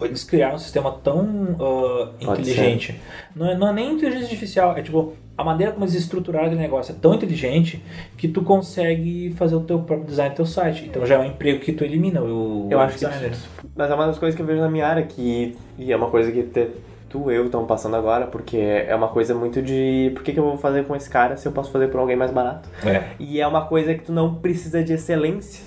eles 0.00 0.24
criaram 0.24 0.56
um 0.56 0.58
sistema 0.58 0.92
tão 1.02 1.24
uh, 1.24 2.10
inteligente. 2.20 3.00
Não 3.34 3.46
é, 3.46 3.56
não 3.56 3.68
é 3.68 3.72
nem 3.72 3.92
inteligência 3.92 4.26
artificial, 4.26 4.76
é 4.76 4.82
tipo 4.82 5.14
a 5.36 5.44
maneira 5.44 5.72
como 5.72 5.84
eles 5.84 5.94
estruturaram 5.94 6.46
aquele 6.46 6.60
negócio 6.60 6.92
é 6.94 6.98
tão 6.98 7.14
inteligente 7.14 7.82
que 8.16 8.26
tu 8.28 8.42
consegue 8.42 9.34
fazer 9.36 9.54
o 9.54 9.60
teu 9.60 9.78
próprio 9.80 10.06
design 10.06 10.30
do 10.34 10.36
teu 10.36 10.46
site. 10.46 10.84
Então 10.86 11.04
já 11.04 11.16
é 11.16 11.18
um 11.18 11.24
emprego 11.24 11.60
que 11.60 11.72
tu 11.72 11.84
elimina 11.84 12.22
o 12.22 12.68
Eu 12.70 12.80
acho 12.80 12.96
que 12.98 13.04
designer. 13.04 13.32
Mas 13.74 13.90
é 13.90 13.94
uma 13.94 14.06
das 14.06 14.18
coisas 14.18 14.34
que 14.34 14.40
eu 14.42 14.46
vejo 14.46 14.60
na 14.60 14.68
minha 14.70 14.86
área, 14.86 15.02
que, 15.02 15.56
e 15.78 15.92
é 15.92 15.96
uma 15.96 16.10
coisa 16.10 16.32
que 16.32 16.42
te- 16.42 16.70
tu 17.08 17.30
e 17.30 17.34
eu 17.34 17.46
estamos 17.46 17.66
passando 17.66 17.96
agora, 17.96 18.26
porque 18.26 18.56
é 18.56 18.94
uma 18.94 19.08
coisa 19.08 19.34
muito 19.34 19.62
de 19.62 20.10
por 20.14 20.22
que, 20.22 20.32
que 20.32 20.38
eu 20.38 20.44
vou 20.44 20.56
fazer 20.56 20.84
com 20.84 20.94
esse 20.96 21.08
cara 21.08 21.36
se 21.36 21.46
eu 21.46 21.52
posso 21.52 21.70
fazer 21.70 21.88
por 21.88 22.00
alguém 22.00 22.16
mais 22.16 22.30
barato? 22.30 22.68
É. 22.84 23.10
E 23.18 23.40
é 23.40 23.46
uma 23.46 23.66
coisa 23.66 23.94
que 23.94 24.04
tu 24.04 24.12
não 24.12 24.34
precisa 24.34 24.82
de 24.82 24.92
excelência. 24.92 25.64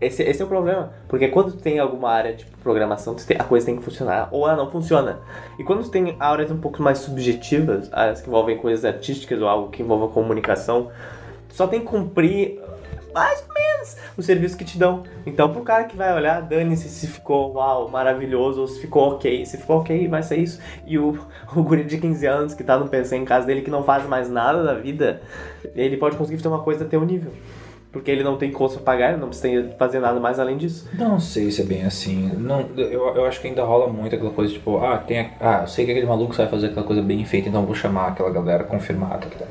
Esse, 0.00 0.22
esse 0.22 0.42
é 0.42 0.44
o 0.44 0.48
problema. 0.48 0.92
Porque 1.08 1.28
quando 1.28 1.52
tu 1.52 1.58
tem 1.58 1.78
alguma 1.78 2.10
área 2.10 2.34
tipo 2.34 2.50
programação, 2.58 3.14
tem- 3.14 3.36
a 3.38 3.44
coisa 3.44 3.64
tem 3.66 3.76
que 3.76 3.82
funcionar 3.82 4.28
ou 4.32 4.46
ela 4.46 4.56
não 4.56 4.70
funciona. 4.70 5.20
E 5.58 5.64
quando 5.64 5.82
tu 5.84 5.90
tem 5.90 6.16
áreas 6.18 6.50
um 6.50 6.58
pouco 6.58 6.82
mais 6.82 6.98
subjetivas, 6.98 7.88
áreas 7.92 8.20
que 8.20 8.28
envolvem 8.28 8.58
coisas 8.58 8.84
artísticas 8.84 9.40
ou 9.40 9.48
algo 9.48 9.70
que 9.70 9.82
envolva 9.82 10.08
comunicação, 10.08 10.90
tu 11.48 11.54
só 11.54 11.66
tem 11.66 11.80
que 11.80 11.86
cumprir 11.86 12.60
mais 13.14 13.42
ou 13.48 13.54
menos 13.54 13.96
o 14.18 14.22
serviço 14.22 14.56
que 14.56 14.64
te 14.64 14.76
dão. 14.76 15.04
Então, 15.24 15.50
pro 15.52 15.62
cara 15.62 15.84
que 15.84 15.96
vai 15.96 16.12
olhar, 16.14 16.42
dane-se 16.42 16.88
se 16.88 17.06
ficou 17.06 17.52
uau, 17.54 17.88
maravilhoso 17.88 18.60
ou 18.62 18.66
se 18.68 18.80
ficou 18.80 19.12
ok. 19.12 19.46
Se 19.46 19.56
ficou 19.58 19.78
ok, 19.78 20.08
vai 20.08 20.22
ser 20.22 20.36
isso. 20.38 20.60
E 20.86 20.98
o, 20.98 21.18
o 21.54 21.62
guri 21.62 21.84
de 21.84 21.98
15 21.98 22.26
anos 22.26 22.54
que 22.54 22.64
tá 22.64 22.76
no 22.78 22.88
PC 22.88 23.16
em 23.16 23.24
casa 23.24 23.46
dele 23.46 23.62
que 23.62 23.70
não 23.70 23.82
faz 23.84 24.06
mais 24.06 24.28
nada 24.28 24.62
da 24.62 24.74
vida, 24.74 25.22
ele 25.74 25.96
pode 25.96 26.16
conseguir 26.16 26.36
fazer 26.38 26.48
uma 26.48 26.62
coisa 26.62 26.84
a 26.84 26.88
teu 26.88 27.04
nível. 27.04 27.32
Porque 27.92 28.10
ele 28.10 28.24
não 28.24 28.36
tem 28.36 28.50
custo 28.50 28.80
a 28.80 28.82
pagar, 28.82 29.10
ele 29.12 29.20
não 29.20 29.28
precisa 29.28 29.70
fazer 29.78 30.00
nada 30.00 30.18
mais 30.18 30.40
além 30.40 30.56
disso. 30.56 30.88
Não 30.98 31.20
sei 31.20 31.48
se 31.52 31.62
é 31.62 31.64
bem 31.64 31.84
assim. 31.84 32.28
Não, 32.36 32.62
eu, 32.76 33.14
eu 33.14 33.24
acho 33.24 33.40
que 33.40 33.46
ainda 33.46 33.62
rola 33.62 33.86
muito 33.86 34.16
aquela 34.16 34.32
coisa 34.32 34.52
tipo, 34.52 34.78
ah, 34.78 34.98
tem, 34.98 35.20
a- 35.20 35.30
ah, 35.40 35.60
eu 35.62 35.68
sei 35.68 35.84
que 35.84 35.92
aquele 35.92 36.04
maluco 36.06 36.34
sabe 36.34 36.50
fazer 36.50 36.66
aquela 36.66 36.84
coisa 36.84 37.00
bem 37.00 37.24
feita, 37.24 37.48
então 37.48 37.64
vou 37.64 37.72
chamar 37.72 38.08
aquela 38.08 38.30
galera 38.30 38.64
confirmada. 38.64 39.28
tá? 39.38 39.46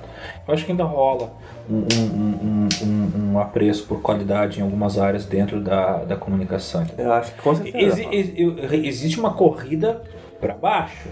Eu 0.48 0.54
acho 0.54 0.66
que 0.66 0.72
ainda 0.72 0.84
rola 0.84 1.32
um, 1.70 1.86
um, 1.96 2.68
um, 2.84 3.32
um, 3.32 3.40
apreço 3.40 3.86
por 3.86 4.02
qualidade 4.02 4.60
em 4.60 4.64
algumas 4.64 4.98
áreas 4.98 5.26
dentro 5.26 5.62
da, 5.62 6.00
da 6.04 6.16
comunicação. 6.18 6.86
Eu 6.98 7.14
acho 7.14 7.34
que 7.34 7.42
com 7.42 7.56
certeza. 7.56 8.02
Eu- 8.04 8.58
existe 8.84 9.20
uma 9.20 9.34
corrida 9.34 10.04
para 10.42 10.54
baixo. 10.54 11.08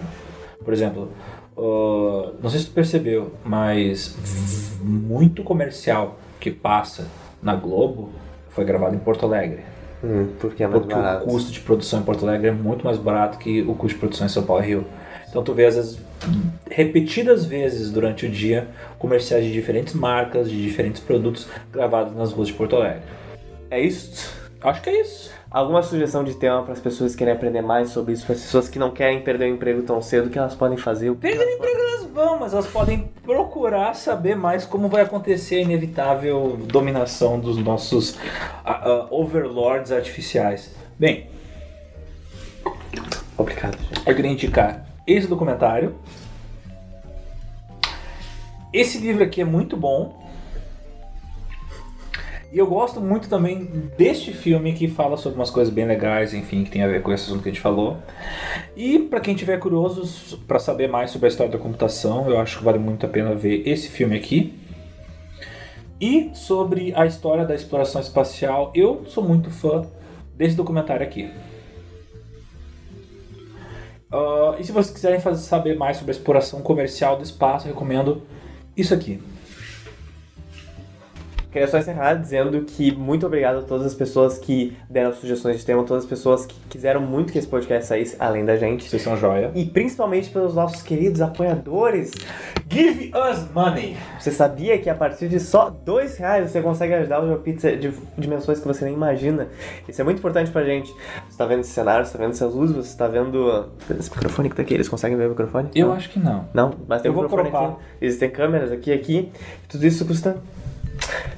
Por 0.64 0.74
exemplo, 0.74 1.10
ah, 1.58 2.34
não 2.42 2.50
sei 2.50 2.60
se 2.60 2.66
tu 2.68 2.74
percebeu, 2.74 3.32
mas 3.46 4.16
muito 4.82 5.44
comercial 5.44 6.18
que 6.40 6.52
passa 6.52 7.08
na 7.42 7.56
Globo 7.56 8.10
foi 8.50 8.66
gravado 8.66 8.96
em 8.96 9.00
Porto 9.00 9.26
Alegre. 9.26 9.62
Hum, 10.04 10.30
porque 10.40 10.64
é 10.64 10.68
mais 10.68 10.80
Porque 10.82 10.96
barato. 10.96 11.26
o 11.26 11.28
custo 11.28 11.52
de 11.52 11.60
produção 11.62 12.00
em 12.00 12.04
Porto 12.04 12.28
Alegre 12.28 12.48
é 12.48 12.52
muito 12.52 12.84
mais 12.84 12.98
barato 12.98 13.38
que 13.38 13.62
o 13.62 13.76
custo 13.76 13.96
de 13.96 14.00
produção 14.00 14.26
em 14.26 14.30
São 14.30 14.44
Paulo 14.44 14.64
e 14.64 14.68
Rio. 14.68 14.86
Então 15.32 15.42
tu 15.42 15.54
vê, 15.54 15.66
às 15.66 15.76
vezes, 15.76 15.98
repetidas 16.70 17.46
vezes 17.46 17.90
durante 17.90 18.26
o 18.26 18.30
dia, 18.30 18.68
comerciais 19.00 19.46
de 19.46 19.52
diferentes 19.52 19.94
marcas, 19.94 20.50
de 20.50 20.62
diferentes 20.62 21.02
produtos 21.02 21.48
gravados 21.72 22.14
nas 22.14 22.34
ruas 22.34 22.50
de 22.50 22.54
Porto 22.54 22.76
Alegre. 22.76 23.02
É 23.70 23.80
isso? 23.80 24.30
Acho 24.62 24.82
que 24.82 24.90
é 24.90 25.02
isso. 25.02 25.32
Alguma 25.50 25.82
sugestão 25.82 26.24
de 26.24 26.36
tema 26.36 26.62
para 26.64 26.74
as 26.74 26.80
pessoas 26.82 27.14
que 27.14 27.20
querem 27.20 27.34
aprender 27.34 27.62
mais 27.62 27.90
sobre 27.90 28.14
isso, 28.14 28.26
para 28.26 28.36
as 28.36 28.42
pessoas 28.42 28.68
que 28.68 28.78
não 28.78 28.92
querem 28.92 29.22
perder 29.22 29.46
o 29.46 29.56
emprego 29.56 29.82
tão 29.84 30.02
cedo, 30.02 30.28
o 30.28 30.30
que 30.30 30.38
elas 30.38 30.54
podem 30.54 30.78
fazer? 30.78 31.10
O 31.10 31.16
Perder 31.16 31.42
elas 31.42 31.56
emprego 31.56 31.80
elas 31.80 32.06
vão, 32.12 32.40
mas 32.40 32.54
elas 32.54 32.68
podem 32.68 33.10
procurar 33.24 33.96
saber 33.96 34.36
mais 34.36 34.66
como 34.66 34.90
vai 34.90 35.02
acontecer 35.02 35.56
a 35.56 35.62
inevitável 35.62 36.58
dominação 36.68 37.40
dos 37.40 37.58
nossos 37.58 38.18
ah, 38.66 38.82
ah, 38.84 39.08
overlords 39.10 39.94
artificiais. 39.94 40.76
Bem, 41.00 41.28
Complicado, 43.36 43.78
gente. 43.78 44.08
eu 44.08 44.16
queria 44.16 44.32
indicar 44.32 44.91
esse 45.12 45.28
documentário. 45.28 45.96
Esse 48.74 48.98
livro 49.00 49.24
aqui 49.24 49.42
é 49.42 49.46
muito 49.46 49.76
bom. 49.76 50.22
E 52.54 52.58
eu 52.58 52.68
gosto 52.68 53.00
muito 53.00 53.30
também 53.30 53.66
deste 53.98 54.34
filme 54.34 54.74
que 54.74 54.88
fala 54.88 55.16
sobre 55.16 55.40
umas 55.40 55.50
coisas 55.50 55.74
bem 55.74 55.86
legais, 55.86 56.34
enfim, 56.34 56.66
que 56.66 56.72
tem 56.72 56.84
a 56.84 56.88
ver 56.88 57.02
com 57.02 57.14
esse 57.14 57.24
assunto 57.24 57.42
que 57.44 57.50
a 57.50 57.52
gente 57.52 57.62
falou. 57.62 57.98
E 58.76 59.00
para 59.00 59.22
quem 59.22 59.34
tiver 59.34 59.58
curioso 59.58 60.38
para 60.40 60.60
saber 60.60 60.90
mais 60.90 61.12
sobre 61.12 61.28
a 61.28 61.30
história 61.30 61.52
da 61.52 61.58
computação, 61.58 62.30
eu 62.30 62.38
acho 62.38 62.58
que 62.58 62.64
vale 62.64 62.78
muito 62.78 63.06
a 63.06 63.10
pena 63.10 63.34
ver 63.34 63.66
esse 63.66 63.90
filme 63.90 64.18
aqui. 64.18 64.54
E 66.00 66.32
sobre 66.34 66.94
a 66.96 67.06
história 67.06 67.46
da 67.46 67.56
exploração 67.56 68.02
espacial, 68.02 68.72
eu 68.76 69.06
sou 69.06 69.24
muito 69.24 69.50
fã 69.50 69.86
desse 70.36 70.56
documentário 70.56 71.06
aqui. 71.06 71.30
Ah, 74.12 74.56
e 74.60 74.64
se 74.64 74.72
vocês 74.72 74.94
quiserem 74.94 75.20
fazer, 75.20 75.42
saber 75.42 75.78
mais 75.78 75.98
sobre 75.98 76.12
a 76.12 76.16
exploração 76.16 76.62
comercial 76.62 77.18
do 77.18 77.24
espaço, 77.24 77.68
recomendo 77.68 78.22
isso 78.76 78.94
aqui. 78.94 79.22
Queria 81.52 81.68
só 81.68 81.78
encerrar 81.80 82.14
dizendo 82.14 82.62
que 82.62 82.96
muito 82.96 83.26
obrigado 83.26 83.60
a 83.60 83.62
todas 83.62 83.86
as 83.86 83.94
pessoas 83.94 84.38
que 84.38 84.76
deram 84.90 85.14
sugestões 85.14 85.58
de 85.60 85.66
tema, 85.66 85.84
todas 85.84 86.04
as 86.06 86.10
pessoas 86.10 86.46
que 86.46 86.56
quiseram 86.70 87.02
muito 87.02 87.34
que 87.34 87.38
esse 87.38 87.48
podcast 87.48 87.88
saísse, 87.88 88.16
além 88.20 88.46
da 88.46 88.56
gente. 88.56 88.88
Vocês 88.90 89.02
são 89.02 89.18
joia. 89.18 89.52
E 89.54 89.66
principalmente 89.66 90.30
pelos 90.30 90.56
nossos 90.56 90.82
queridos 90.82 91.20
apoiadores. 91.22 92.12
Give 92.70 93.12
us 93.14 93.52
money! 93.54 93.98
Você 94.18 94.32
sabia 94.32 94.78
que 94.78 94.90
a 94.90 94.96
partir 94.96 95.28
de 95.28 95.42
só 95.42 95.70
dois 95.70 96.16
reais 96.18 96.50
você 96.50 96.62
consegue 96.62 96.94
ajudar 96.94 97.22
o 97.22 97.28
GeoPizza 97.28 97.76
de 97.76 97.92
dimensões 98.18 98.60
que 98.62 98.68
você 98.68 98.86
nem 98.86 98.94
imagina? 98.94 99.50
Isso 99.90 100.00
é 100.00 100.06
muito 100.06 100.20
importante 100.20 100.50
pra 100.52 100.64
gente. 100.64 100.90
Você 101.30 101.38
tá 101.38 101.46
vendo 101.46 101.60
esse 101.62 101.72
cenário, 101.72 102.06
você 102.06 102.14
tá 102.14 102.20
vendo 102.20 102.32
essas 102.32 102.54
luzes, 102.54 102.76
você 102.78 102.98
tá 102.98 103.08
vendo 103.10 103.70
esse 104.00 104.10
microfone 104.10 104.50
que 104.50 104.56
tá 104.56 104.62
aqui. 104.62 104.74
Eles 104.74 104.88
conseguem 104.88 105.18
ver 105.18 105.26
o 105.26 105.30
microfone? 105.32 105.70
Eu 105.76 105.88
Não. 105.90 105.96
acho 105.96 106.10
que 106.10 106.18
não. 106.20 106.48
Não, 106.54 106.72
mas 106.88 107.02
tem 107.02 107.12
Eu 107.12 107.18
um 107.18 107.22
microfone 107.24 107.50
cropar. 107.50 107.70
aqui. 107.72 107.78
Existem 108.00 108.30
câmeras 108.30 108.72
aqui 108.72 108.94
aqui. 108.94 109.30
Tudo 109.68 109.86
isso 109.86 110.06
custa 110.06 110.38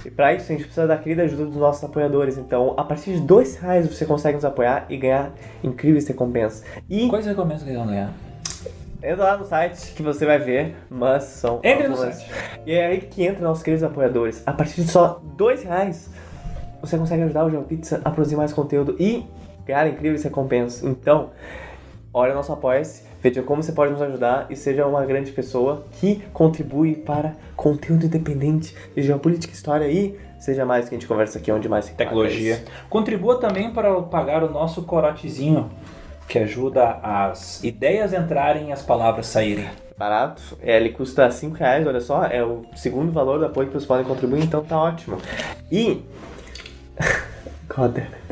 E 0.05 0.11
para 0.11 0.34
isso 0.34 0.45
a 0.51 0.55
gente 0.55 0.64
precisa 0.66 0.86
da 0.88 0.97
querida 0.97 1.24
ajuda 1.24 1.45
dos 1.45 1.55
nossos 1.55 1.84
apoiadores. 1.84 2.38
Então, 2.38 2.74
a 2.78 2.84
partir 2.84 3.14
de 3.14 3.22
dois 3.22 3.55
reais 3.57 3.88
você 3.88 4.05
consegue 4.05 4.36
nos 4.36 4.45
apoiar 4.45 4.86
e 4.89 4.97
ganhar 4.97 5.32
incríveis 5.64 6.07
recompensas. 6.07 6.64
E 6.89 7.07
Quais 7.09 7.26
recompensas 7.26 7.64
que 7.64 7.70
eles 7.70 7.80
vão 7.80 7.88
ganhar? 7.88 8.11
entra 9.05 9.24
lá 9.26 9.38
no 9.38 9.43
site 9.45 9.91
que 9.93 10.01
você 10.01 10.26
vai 10.26 10.39
ver, 10.39 10.76
mas 10.89 11.24
são 11.26 11.59
Entre 11.61 11.88
no 11.89 11.95
algumas. 11.95 12.16
site. 12.16 12.32
E 12.66 12.72
é 12.74 12.86
aí 12.86 13.01
que 13.01 13.24
entra 13.26 13.43
nossos 13.45 13.61
queridos 13.61 13.84
apoiadores. 13.84 14.41
A 14.45 14.53
partir 14.53 14.82
de 14.82 14.88
só 14.89 15.22
dois 15.36 15.61
reais 15.64 16.09
você 16.80 16.97
consegue 16.97 17.24
ajudar 17.24 17.45
o 17.45 17.49
GeoPizza 17.49 18.01
a 18.03 18.09
produzir 18.11 18.36
mais 18.38 18.53
conteúdo 18.53 18.95
e 18.99 19.26
ganhar 19.66 19.88
incríveis 19.88 20.24
recompensas. 20.24 20.84
Então, 20.84 21.32
olha 22.14 22.32
o 22.32 22.36
nosso 22.36 22.51
apoia-se, 22.53 23.03
veja 23.24 23.41
como 23.41 23.63
você 23.63 23.71
pode 23.71 23.93
nos 23.93 24.01
ajudar 24.01 24.47
e 24.49 24.55
seja 24.55 24.86
uma 24.86 25.05
grande 25.05 25.32
pessoa 25.32 25.86
que 25.93 26.21
contribui 26.34 26.93
para 26.95 27.34
conteúdo 27.55 28.05
independente 28.05 28.76
de 28.93 29.01
geopolítica, 29.01 29.53
história 29.53 29.88
e 29.88 30.19
seja 30.38 30.65
mais 30.65 30.89
que 30.89 30.95
a 30.95 30.99
gente 30.99 31.07
conversa 31.07 31.39
aqui, 31.39 31.49
onde 31.49 31.69
mais 31.69 31.88
Tecnologia. 31.88 32.61
Contribua 32.89 33.39
também 33.39 33.71
para 33.71 34.01
pagar 34.01 34.43
o 34.43 34.51
nosso 34.51 34.84
corotezinho, 34.84 35.71
que 36.28 36.38
ajuda 36.38 36.99
as 37.01 37.63
ideias 37.63 38.11
entrarem 38.11 38.69
e 38.69 38.71
as 38.74 38.82
palavras 38.82 39.28
saírem. 39.28 39.69
Barato, 39.97 40.57
é, 40.61 40.76
ele 40.76 40.89
custa 40.89 41.30
5 41.32 41.55
reais, 41.55 41.88
olha 41.88 42.01
só, 42.01 42.26
é 42.26 42.43
o 42.43 42.63
segundo 42.76 43.11
valor 43.11 43.39
do 43.39 43.45
apoio 43.45 43.67
que 43.67 43.74
vocês 43.74 43.86
podem 43.86 44.03
contribuir, 44.03 44.43
então 44.43 44.63
tá 44.63 44.78
ótimo. 44.78 45.17
E. 45.71 46.03
God 47.74 47.93
damn. 47.93 48.22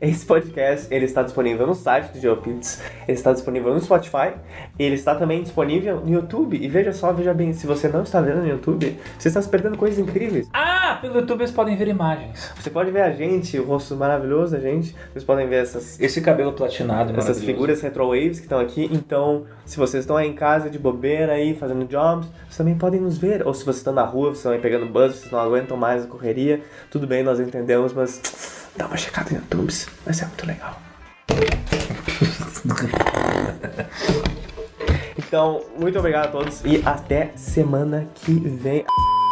Esse 0.00 0.24
podcast 0.24 0.86
ele 0.94 1.06
está 1.06 1.24
disponível 1.24 1.66
no 1.66 1.74
site 1.74 2.12
do 2.12 2.20
GeoPix, 2.20 2.80
ele 3.08 3.18
está 3.18 3.32
disponível 3.32 3.74
no 3.74 3.80
Spotify, 3.80 4.32
ele 4.78 4.94
está 4.94 5.16
também 5.16 5.42
disponível 5.42 6.00
no 6.00 6.08
YouTube. 6.08 6.56
E 6.56 6.68
veja 6.68 6.92
só, 6.92 7.12
veja 7.12 7.34
bem, 7.34 7.52
se 7.52 7.66
você 7.66 7.88
não 7.88 8.04
está 8.04 8.20
vendo 8.20 8.42
no 8.42 8.46
YouTube, 8.46 8.96
você 9.18 9.26
está 9.26 9.42
se 9.42 9.48
perdendo 9.48 9.76
coisas 9.76 9.98
incríveis. 9.98 10.48
Ah, 10.52 10.98
pelo 11.00 11.16
YouTube 11.16 11.40
eles 11.40 11.50
podem 11.50 11.76
ver 11.76 11.88
imagens. 11.88 12.52
Você 12.56 12.70
pode 12.70 12.92
ver 12.92 13.00
a 13.00 13.10
gente, 13.10 13.58
o 13.58 13.64
rosto 13.64 13.96
maravilhoso 13.96 14.52
da 14.52 14.60
gente, 14.60 14.94
vocês 15.12 15.24
podem 15.24 15.48
ver 15.48 15.64
essas 15.64 15.98
Esse 15.98 16.20
cabelo 16.20 16.52
platinado, 16.52 17.18
essas 17.18 17.42
figuras 17.42 17.80
retrowaves 17.80 18.38
que 18.38 18.44
estão 18.46 18.60
aqui. 18.60 18.88
Então, 18.92 19.46
se 19.66 19.78
vocês 19.78 20.04
estão 20.04 20.16
aí 20.16 20.28
em 20.28 20.32
casa 20.32 20.70
de 20.70 20.78
bobeira 20.78 21.32
aí, 21.32 21.56
fazendo 21.56 21.84
jobs, 21.86 22.28
vocês 22.44 22.56
também 22.56 22.76
podem 22.76 23.00
nos 23.00 23.18
ver. 23.18 23.44
Ou 23.44 23.52
se 23.52 23.64
vocês 23.64 23.78
estão 23.78 23.92
na 23.92 24.04
rua, 24.04 24.28
vocês 24.28 24.38
estão 24.38 24.52
aí 24.52 24.60
pegando 24.60 24.86
buzz, 24.86 25.16
vocês 25.16 25.32
não 25.32 25.40
aguentam 25.40 25.76
mais 25.76 26.04
a 26.04 26.06
correria, 26.06 26.62
tudo 26.88 27.04
bem, 27.04 27.24
nós 27.24 27.40
entendemos, 27.40 27.92
mas 27.92 28.57
dá 28.78 28.86
uma 28.86 28.96
checada 28.96 29.30
no 29.30 29.36
YouTube, 29.38 29.72
vai 30.04 30.14
ser 30.14 30.26
muito 30.26 30.46
legal. 30.46 30.80
então, 35.18 35.60
muito 35.78 35.98
obrigado 35.98 36.26
a 36.26 36.28
todos 36.28 36.62
e 36.64 36.82
até 36.86 37.32
semana 37.36 38.08
que 38.14 38.32
vem. 38.32 38.84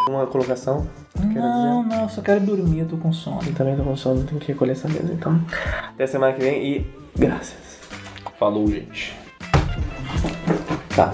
Uma 0.09 0.26
colocação, 0.26 0.86
Não, 1.18 1.28
dizer. 1.28 1.40
não, 1.40 2.03
eu 2.03 2.09
só 2.09 2.22
quero 2.22 2.38
dormir, 2.40 2.80
eu 2.80 2.86
tô 2.86 2.97
com 2.97 3.12
sono. 3.12 3.40
Eu 3.44 3.53
também 3.55 3.76
tô 3.76 3.82
com 3.82 3.97
sono, 3.97 4.22
tenho 4.22 4.38
que 4.38 4.47
recolher 4.47 4.72
essa 4.72 4.86
mesa, 4.86 5.12
então. 5.12 5.40
Até 5.88 6.07
semana 6.07 6.32
que 6.32 6.40
vem 6.40 6.64
e 6.64 6.86
graças. 7.18 7.80
Falou, 8.38 8.68
gente. 8.68 9.16
Tá. 10.94 11.12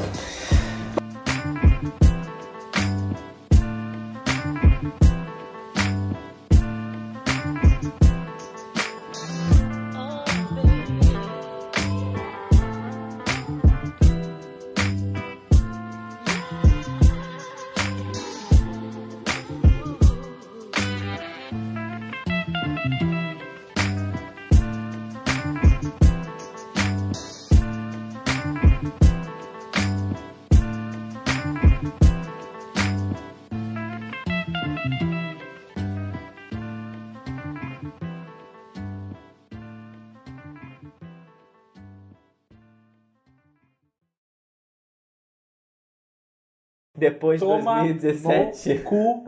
Depois 47.02 47.40
de 47.40 47.44
Toma 47.44 47.82
2017. 47.82 48.74
no 48.74 48.80
cu. 48.82 49.24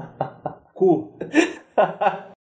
Cu. 0.73 1.17